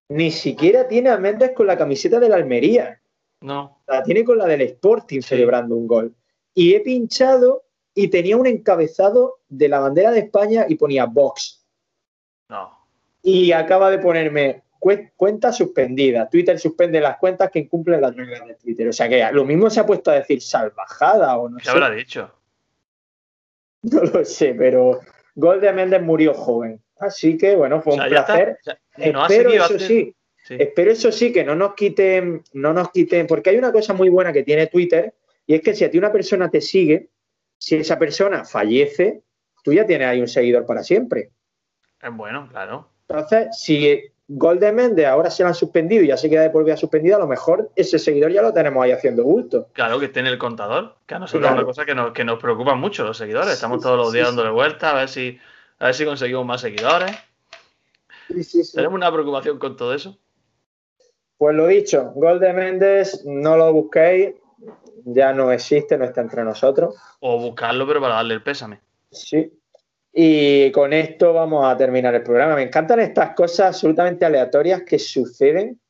ni 0.08 0.30
siquiera 0.30 0.86
tiene 0.88 1.10
a 1.10 1.16
Méndez 1.18 1.52
con 1.54 1.66
la 1.66 1.76
camiseta 1.76 2.20
de 2.20 2.28
la 2.28 2.36
Almería, 2.36 3.00
No. 3.40 3.82
la 3.86 4.02
tiene 4.02 4.24
con 4.24 4.38
la 4.38 4.46
del 4.46 4.60
Sporting 4.62 5.20
Sí. 5.20 5.28
celebrando 5.30 5.74
un 5.74 5.86
gol. 5.86 6.14
Y 6.54 6.74
he 6.74 6.80
pinchado 6.80 7.64
y 7.94 8.08
tenía 8.08 8.36
un 8.36 8.46
encabezado 8.46 9.40
de 9.48 9.68
la 9.68 9.80
bandera 9.80 10.10
de 10.12 10.20
España 10.20 10.66
y 10.68 10.76
ponía 10.76 11.06
Vox. 11.06 11.64
No. 12.48 12.70
Y 13.22 13.52
acaba 13.52 13.90
de 13.90 13.98
ponerme 13.98 14.54
"Cue- 14.54 14.62
cuenta 15.16 15.52
suspendida. 15.52 16.28
Twitter 16.28 16.58
suspende 16.58 17.00
las 17.00 17.16
cuentas 17.18 17.50
que 17.50 17.60
incumplen 17.60 18.00
las 18.00 18.16
reglas 18.16 18.46
de 18.46 18.54
Twitter. 18.56 18.88
O 18.88 18.92
sea 18.92 19.08
que 19.08 19.24
lo 19.32 19.44
mismo 19.44 19.70
se 19.70 19.78
ha 19.80 19.86
puesto 19.86 20.10
a 20.10 20.14
decir 20.14 20.42
salvajada 20.42 21.36
o 21.38 21.48
no 21.48 21.58
¿Qué 21.58 21.64
sé. 21.64 21.70
habrá 21.70 21.90
dicho? 21.90 22.30
No 23.82 24.00
lo 24.00 24.24
sé, 24.24 24.54
pero 24.54 25.00
Gol 25.34 25.60
de 25.60 25.72
Méndez 25.72 26.00
murió 26.02 26.34
joven. 26.34 26.80
Así 27.00 27.36
que 27.36 27.56
bueno, 27.56 27.82
fue 27.82 27.94
O 27.94 27.96
sea, 27.96 28.04
un 28.04 28.10
placer. 28.10 28.58
O 28.60 28.62
sea, 28.62 28.78
no 29.12 29.24
ha 29.24 29.26
Espero 29.26 29.50
eso 29.52 29.78
sí, 29.78 30.14
Sí. 30.44 30.56
espero 30.58 30.90
eso 30.92 31.10
sí 31.12 31.32
que 31.32 31.44
no 31.44 31.54
nos 31.56 31.74
quiten, 31.74 32.42
no 32.52 32.72
nos 32.72 32.90
quiten, 32.92 33.26
porque 33.28 33.50
hay 33.50 33.58
una 33.58 33.72
cosa 33.72 33.92
muy 33.92 34.08
buena 34.08 34.32
que 34.32 34.42
tiene 34.42 34.66
Twitter 34.68 35.14
y 35.46 35.54
es 35.54 35.62
que 35.62 35.74
si 35.74 35.84
a 35.84 35.90
ti 35.90 35.98
una 35.98 36.12
persona 36.12 36.48
te 36.50 36.60
sigue, 36.60 37.08
si 37.58 37.76
esa 37.76 37.98
persona 37.98 38.44
fallece, 38.44 39.22
tú 39.64 39.72
ya 39.72 39.86
tienes 39.86 40.08
ahí 40.08 40.20
un 40.20 40.28
seguidor 40.28 40.64
para 40.66 40.82
siempre. 40.82 41.30
Es 42.00 42.16
bueno, 42.16 42.48
claro. 42.50 42.88
Entonces, 43.08 43.48
si 43.58 44.11
Gol 44.34 44.58
de 44.60 44.72
Méndez 44.72 45.06
ahora 45.06 45.30
se 45.30 45.42
lo 45.42 45.48
han 45.48 45.54
suspendido 45.54 46.02
y 46.02 46.06
ya 46.08 46.16
se 46.16 46.30
queda 46.30 46.42
de 46.42 46.50
por 46.50 46.64
vida 46.64 46.76
suspendido, 46.76 47.16
a 47.16 47.18
lo 47.20 47.26
mejor 47.26 47.70
ese 47.76 47.98
seguidor 47.98 48.30
ya 48.32 48.40
lo 48.40 48.52
tenemos 48.52 48.82
ahí 48.82 48.90
haciendo 48.92 49.24
bulto. 49.24 49.68
Claro 49.72 49.98
que 49.98 50.06
esté 50.06 50.20
en 50.20 50.26
el 50.26 50.38
contador, 50.38 50.96
que 51.06 51.14
a 51.14 51.18
nosotros 51.18 51.40
Claro. 51.42 51.56
es 51.56 51.58
una 51.62 51.66
cosa 51.66 51.84
que 51.84 51.94
nos, 51.94 52.12
que 52.12 52.24
nos 52.24 52.38
preocupa 52.40 52.74
mucho 52.74 53.04
los 53.04 53.18
seguidores. 53.18 53.52
Estamos 53.52 53.78
Sí, 53.78 53.82
todos 53.82 53.98
los 53.98 54.10
sí, 54.10 54.14
días 54.18 54.28
sí. 54.28 54.34
dándole 54.36 54.54
vueltas 54.54 54.92
a 54.92 54.96
ver 54.96 55.08
si 55.08 55.38
a 55.78 55.86
ver 55.86 55.94
si 55.94 56.04
conseguimos 56.04 56.46
más 56.46 56.60
seguidores. 56.60 57.10
Tenemos 58.74 58.94
una 58.94 59.12
preocupación 59.12 59.58
con 59.58 59.76
todo 59.76 59.92
eso. 59.94 60.16
Pues 61.36 61.54
lo 61.56 61.66
dicho, 61.66 62.12
Gol 62.14 62.38
de 62.38 62.52
Méndez, 62.52 63.24
no 63.24 63.56
lo 63.56 63.72
busquéis, 63.72 64.34
ya 65.04 65.32
no 65.32 65.50
existe, 65.50 65.98
no 65.98 66.04
está 66.04 66.20
entre 66.20 66.44
nosotros. 66.44 66.94
O 67.20 67.38
buscarlo, 67.40 67.86
pero 67.86 68.00
para 68.00 68.14
darle 68.14 68.34
el 68.34 68.42
pésame. 68.42 68.80
Sí. 69.10 69.52
Y 70.12 70.70
con 70.72 70.92
esto 70.92 71.32
vamos 71.32 71.64
a 71.64 71.76
terminar 71.76 72.14
el 72.14 72.22
programa. 72.22 72.56
Me 72.56 72.62
encantan 72.62 73.00
estas 73.00 73.34
cosas 73.34 73.68
absolutamente 73.68 74.24
aleatorias 74.26 74.82
que 74.82 74.98
suceden 74.98 75.80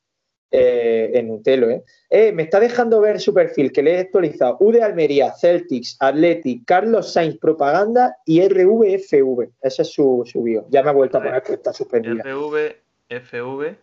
eh, 0.49 1.11
en 1.15 1.29
Utelo. 1.31 1.69
¿eh? 1.69 1.83
Eh, 2.09 2.31
me 2.31 2.43
está 2.43 2.59
dejando 2.59 3.01
ver 3.01 3.19
su 3.19 3.33
perfil 3.33 3.71
que 3.73 3.83
le 3.83 3.95
he 3.95 3.99
actualizado. 3.99 4.57
U 4.61 4.71
de 4.71 4.81
Almería, 4.81 5.33
Celtics, 5.33 5.97
Athletic, 5.99 6.63
Carlos 6.65 7.11
Sainz 7.11 7.37
Propaganda 7.37 8.15
y 8.25 8.47
RVFV. 8.47 9.49
Ese 9.61 9.81
es 9.81 9.91
su, 9.91 10.23
su 10.25 10.41
bio. 10.43 10.65
Ya 10.69 10.83
me 10.83 10.89
ha 10.91 10.93
vuelto 10.93 11.17
a 11.17 11.23
poner 11.23 11.41
que 11.43 11.53
está 11.53 11.73
suspendida. 11.73 12.23
FV, 12.23 12.75
FV. 13.09 13.75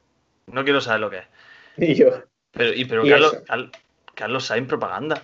No 0.53 0.65
quiero 0.65 0.81
saber 0.81 1.01
lo 1.01 1.11
que 1.11 1.19
es. 1.19 1.25
Y 1.77 1.95
yo. 1.95 2.09
Pero, 2.53 2.73
y, 2.75 2.85
pero 2.85 3.05
Y 3.07 3.11
Carlos. 3.11 3.43
Cal- 3.47 3.71
Carlos 4.15 4.47
Sainz 4.47 4.69
propaganda. 4.69 5.23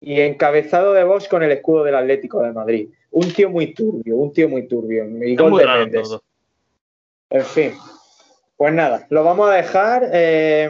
Y 0.00 0.20
encabezado 0.20 0.92
de 0.92 1.04
Vox 1.04 1.28
con 1.28 1.42
el 1.42 1.50
escudo 1.52 1.84
del 1.84 1.94
Atlético 1.94 2.42
de 2.42 2.52
Madrid. 2.52 2.88
Un 3.16 3.32
tío 3.32 3.48
muy 3.48 3.72
turbio, 3.72 4.16
un 4.16 4.30
tío 4.30 4.46
muy 4.46 4.68
turbio. 4.68 5.06
Y 5.26 5.36
gol 5.36 5.56
de. 5.56 6.20
En 7.30 7.44
fin. 7.44 7.72
Pues 8.58 8.74
nada, 8.74 9.06
lo 9.08 9.24
vamos 9.24 9.48
a 9.48 9.54
dejar. 9.54 10.10
Eh, 10.12 10.68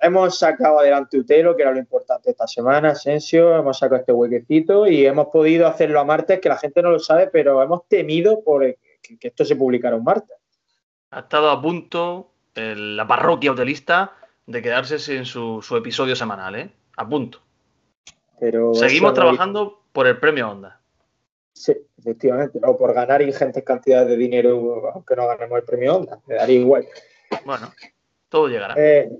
hemos 0.00 0.38
sacado 0.38 0.78
adelante 0.78 1.18
Utelo, 1.18 1.54
que 1.54 1.62
era 1.62 1.72
lo 1.72 1.78
importante 1.78 2.30
esta 2.30 2.46
semana, 2.46 2.92
Asensio. 2.92 3.54
Hemos 3.54 3.78
sacado 3.78 4.00
este 4.00 4.12
huequecito 4.12 4.86
y 4.86 5.04
hemos 5.04 5.26
podido 5.26 5.66
hacerlo 5.66 6.00
a 6.00 6.04
martes, 6.04 6.40
que 6.40 6.48
la 6.48 6.56
gente 6.56 6.80
no 6.80 6.92
lo 6.92 6.98
sabe, 6.98 7.26
pero 7.26 7.62
hemos 7.62 7.86
temido 7.88 8.42
por 8.42 8.62
que, 8.62 9.18
que 9.18 9.28
esto 9.28 9.44
se 9.44 9.56
publicara 9.56 9.96
un 9.96 10.04
martes. 10.04 10.36
ha 11.10 11.20
estado 11.20 11.50
a 11.50 11.60
punto 11.60 12.32
la 12.54 13.06
parroquia 13.06 13.52
hotelista 13.52 14.14
de 14.46 14.62
quedarse 14.62 14.98
sin 14.98 15.26
su, 15.26 15.62
episodio 15.76 16.16
semanal, 16.16 16.54
¿eh? 16.54 16.70
A 16.96 17.06
punto. 17.06 17.42
Pero 18.40 18.72
Seguimos 18.72 19.12
trabajando 19.12 19.82
por 19.92 20.06
el 20.06 20.18
premio 20.18 20.50
Onda. 20.50 20.80
Sí, 21.56 21.74
efectivamente. 21.98 22.60
O 22.62 22.76
por 22.76 22.92
ganar 22.92 23.22
ingentes 23.22 23.64
cantidades 23.64 24.08
de 24.08 24.16
dinero, 24.18 24.90
aunque 24.92 25.16
no 25.16 25.26
ganemos 25.26 25.58
el 25.58 25.64
premio 25.64 25.96
Onda. 25.96 26.20
Me 26.26 26.34
daría 26.34 26.58
igual. 26.58 26.86
Bueno, 27.46 27.72
todo 28.28 28.48
llegará. 28.48 28.74
Eh, 28.76 29.10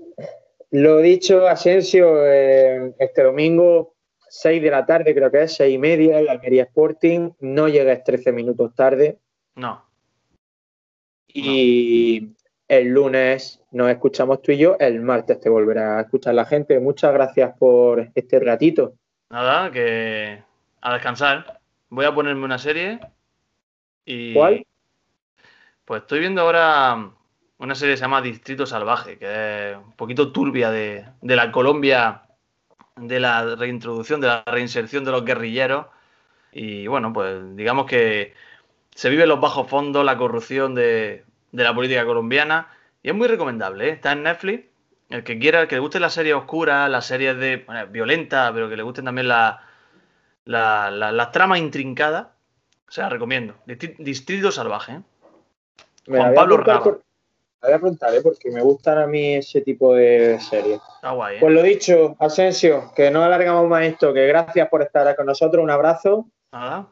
lo 0.69 0.99
dicho, 0.99 1.47
Asensio, 1.47 2.23
eh, 2.23 2.93
este 2.99 3.23
domingo, 3.23 3.95
6 4.29 4.61
de 4.61 4.69
la 4.69 4.85
tarde, 4.85 5.15
creo 5.15 5.31
que 5.31 5.41
es, 5.41 5.55
6 5.55 5.73
y 5.73 5.77
media, 5.79 6.19
el 6.19 6.29
Almería 6.29 6.63
Sporting. 6.63 7.31
No 7.39 7.67
llegues 7.69 8.03
13 8.03 8.31
minutos 8.31 8.75
tarde. 8.75 9.17
No. 9.55 9.83
Y 11.27 12.35
el 12.67 12.87
lunes 12.89 13.63
nos 13.71 13.89
escuchamos 13.89 14.43
tú 14.43 14.51
y 14.51 14.59
yo, 14.59 14.77
el 14.79 15.01
martes 15.01 15.39
te 15.39 15.49
volverá 15.49 15.97
a 15.97 16.01
escuchar 16.01 16.35
la 16.35 16.45
gente. 16.45 16.79
Muchas 16.79 17.13
gracias 17.13 17.57
por 17.57 18.11
este 18.13 18.39
ratito. 18.39 18.93
Nada, 19.31 19.71
que 19.71 20.43
a 20.81 20.93
descansar. 20.93 21.57
Voy 21.89 22.05
a 22.05 22.13
ponerme 22.13 22.45
una 22.45 22.57
serie 22.57 22.99
y... 24.05 24.33
¿Cuál? 24.33 24.65
Pues 25.85 26.01
estoy 26.01 26.19
viendo 26.19 26.41
ahora 26.41 27.11
una 27.59 27.75
serie 27.75 27.93
que 27.93 27.97
se 27.97 28.03
llama 28.03 28.21
Distrito 28.21 28.65
Salvaje, 28.65 29.17
que 29.17 29.71
es 29.71 29.77
un 29.77 29.93
poquito 29.93 30.33
turbia 30.33 30.69
de, 30.69 31.05
de 31.21 31.35
la 31.37 31.49
Colombia, 31.51 32.23
de 32.97 33.19
la 33.21 33.55
reintroducción, 33.55 34.19
de 34.19 34.27
la 34.27 34.43
reinserción 34.45 35.05
de 35.05 35.11
los 35.11 35.23
guerrilleros. 35.23 35.85
Y 36.51 36.87
bueno, 36.87 37.13
pues 37.13 37.55
digamos 37.55 37.85
que 37.85 38.33
se 38.93 39.09
vive 39.09 39.25
los 39.25 39.39
bajos 39.39 39.69
fondos, 39.69 40.03
la 40.03 40.17
corrupción 40.17 40.75
de, 40.75 41.23
de 41.53 41.63
la 41.63 41.73
política 41.73 42.05
colombiana. 42.05 42.67
Y 43.01 43.09
es 43.09 43.15
muy 43.15 43.27
recomendable, 43.27 43.87
¿eh? 43.87 43.91
está 43.91 44.11
en 44.11 44.23
Netflix. 44.23 44.65
El 45.09 45.23
que 45.23 45.39
quiera, 45.39 45.61
el 45.61 45.69
que 45.69 45.75
le 45.75 45.81
guste 45.81 46.01
la 46.01 46.09
serie 46.09 46.33
oscura, 46.33 46.89
las 46.89 47.05
series 47.05 47.37
de 47.37 47.63
bueno, 47.65 47.87
violenta, 47.87 48.51
pero 48.53 48.67
que 48.67 48.75
le 48.75 48.83
gusten 48.83 49.05
también 49.05 49.29
las 49.29 49.55
la, 50.47 50.89
la, 50.91 51.31
tramas 51.31 51.59
intrincadas, 51.59 52.27
o 52.87 52.91
sea, 52.91 53.09
recomiendo. 53.09 53.55
Distrito 53.99 54.51
Salvaje. 54.51 54.93
¿eh? 54.93 55.01
Juan 56.07 56.33
Pablo 56.33 56.57
Raba. 56.57 56.83
voy 56.83 57.71
a 57.73 57.79
preguntar, 57.79 58.15
¿eh? 58.15 58.21
porque 58.21 58.49
me 58.49 58.61
gustan 58.61 58.97
a 58.97 59.07
mí 59.07 59.35
ese 59.35 59.61
tipo 59.61 59.93
de 59.93 60.39
series. 60.39 60.79
Está 60.95 61.11
guay, 61.11 61.35
¿eh? 61.35 61.39
Pues 61.41 61.53
lo 61.53 61.61
dicho, 61.61 62.15
Asensio, 62.19 62.91
que 62.95 63.11
no 63.11 63.23
alargamos 63.23 63.67
más 63.67 63.83
esto, 63.83 64.13
que 64.13 64.25
gracias 64.27 64.69
por 64.69 64.81
estar 64.81 65.13
con 65.15 65.25
nosotros. 65.25 65.61
Un 65.61 65.69
abrazo. 65.69 66.27
Nada, 66.51 66.87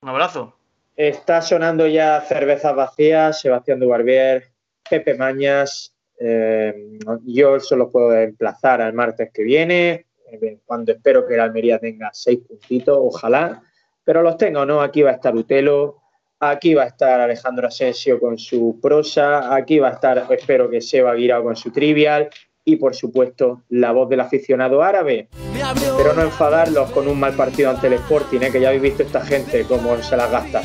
un 0.00 0.08
abrazo. 0.08 0.54
Está 0.96 1.42
sonando 1.42 1.86
ya 1.86 2.20
Cervezas 2.22 2.74
Vacías, 2.74 3.40
Sebastián 3.40 3.78
Dubarbier, 3.78 4.48
Pepe 4.88 5.14
Mañas. 5.14 5.94
Eh, 6.18 6.98
yo 7.24 7.60
solo 7.60 7.90
puedo 7.90 8.16
emplazar 8.16 8.80
al 8.80 8.94
martes 8.94 9.30
que 9.32 9.42
viene, 9.42 10.06
eh, 10.30 10.58
cuando 10.64 10.92
espero 10.92 11.26
que 11.26 11.34
el 11.34 11.40
Almería 11.40 11.78
tenga 11.78 12.10
seis 12.12 12.40
puntitos, 12.46 12.96
ojalá. 13.00 13.62
Pero 14.04 14.22
los 14.22 14.36
tengo, 14.36 14.64
¿no? 14.64 14.80
Aquí 14.80 15.02
va 15.02 15.10
a 15.10 15.14
estar 15.14 15.34
Utelo, 15.34 16.02
aquí 16.40 16.74
va 16.74 16.84
a 16.84 16.86
estar 16.86 17.20
Alejandro 17.20 17.68
Asensio 17.68 18.20
con 18.20 18.38
su 18.38 18.78
prosa, 18.80 19.54
aquí 19.54 19.78
va 19.78 19.88
a 19.88 19.92
estar, 19.92 20.26
espero 20.30 20.70
que 20.70 20.80
Seba 20.80 21.14
Guirao 21.14 21.42
con 21.42 21.56
su 21.56 21.72
trivial 21.72 22.30
y 22.64 22.76
por 22.76 22.94
supuesto 22.94 23.62
la 23.70 23.92
voz 23.92 24.08
del 24.08 24.20
aficionado 24.20 24.82
árabe. 24.82 25.28
Pero 25.96 26.12
no 26.14 26.22
enfadarlos 26.22 26.90
con 26.90 27.08
un 27.08 27.18
mal 27.18 27.34
partido 27.34 27.70
ante 27.70 27.86
el 27.86 27.94
Sporting, 27.94 28.40
¿eh? 28.40 28.50
que 28.50 28.60
ya 28.60 28.68
habéis 28.68 28.82
visto 28.82 29.02
esta 29.04 29.24
gente 29.24 29.64
cómo 29.64 29.96
se 30.02 30.16
las 30.16 30.30
gasta. 30.30 30.62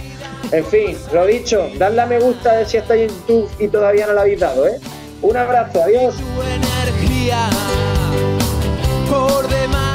En 0.51 0.65
fin, 0.65 0.97
lo 1.13 1.25
dicho, 1.25 1.69
dadle 1.77 2.01
a 2.01 2.05
me 2.07 2.19
gusta 2.19 2.65
si 2.65 2.77
estáis 2.77 3.03
en 3.03 3.17
YouTube 3.19 3.49
y 3.59 3.67
todavía 3.67 4.07
no 4.07 4.13
lo 4.13 4.21
habéis 4.21 4.39
dado, 4.39 4.67
¿eh? 4.67 4.79
Un 5.21 5.37
abrazo, 5.37 5.83
adiós. 5.83 6.15
Es 9.21 9.67
una 9.67 9.90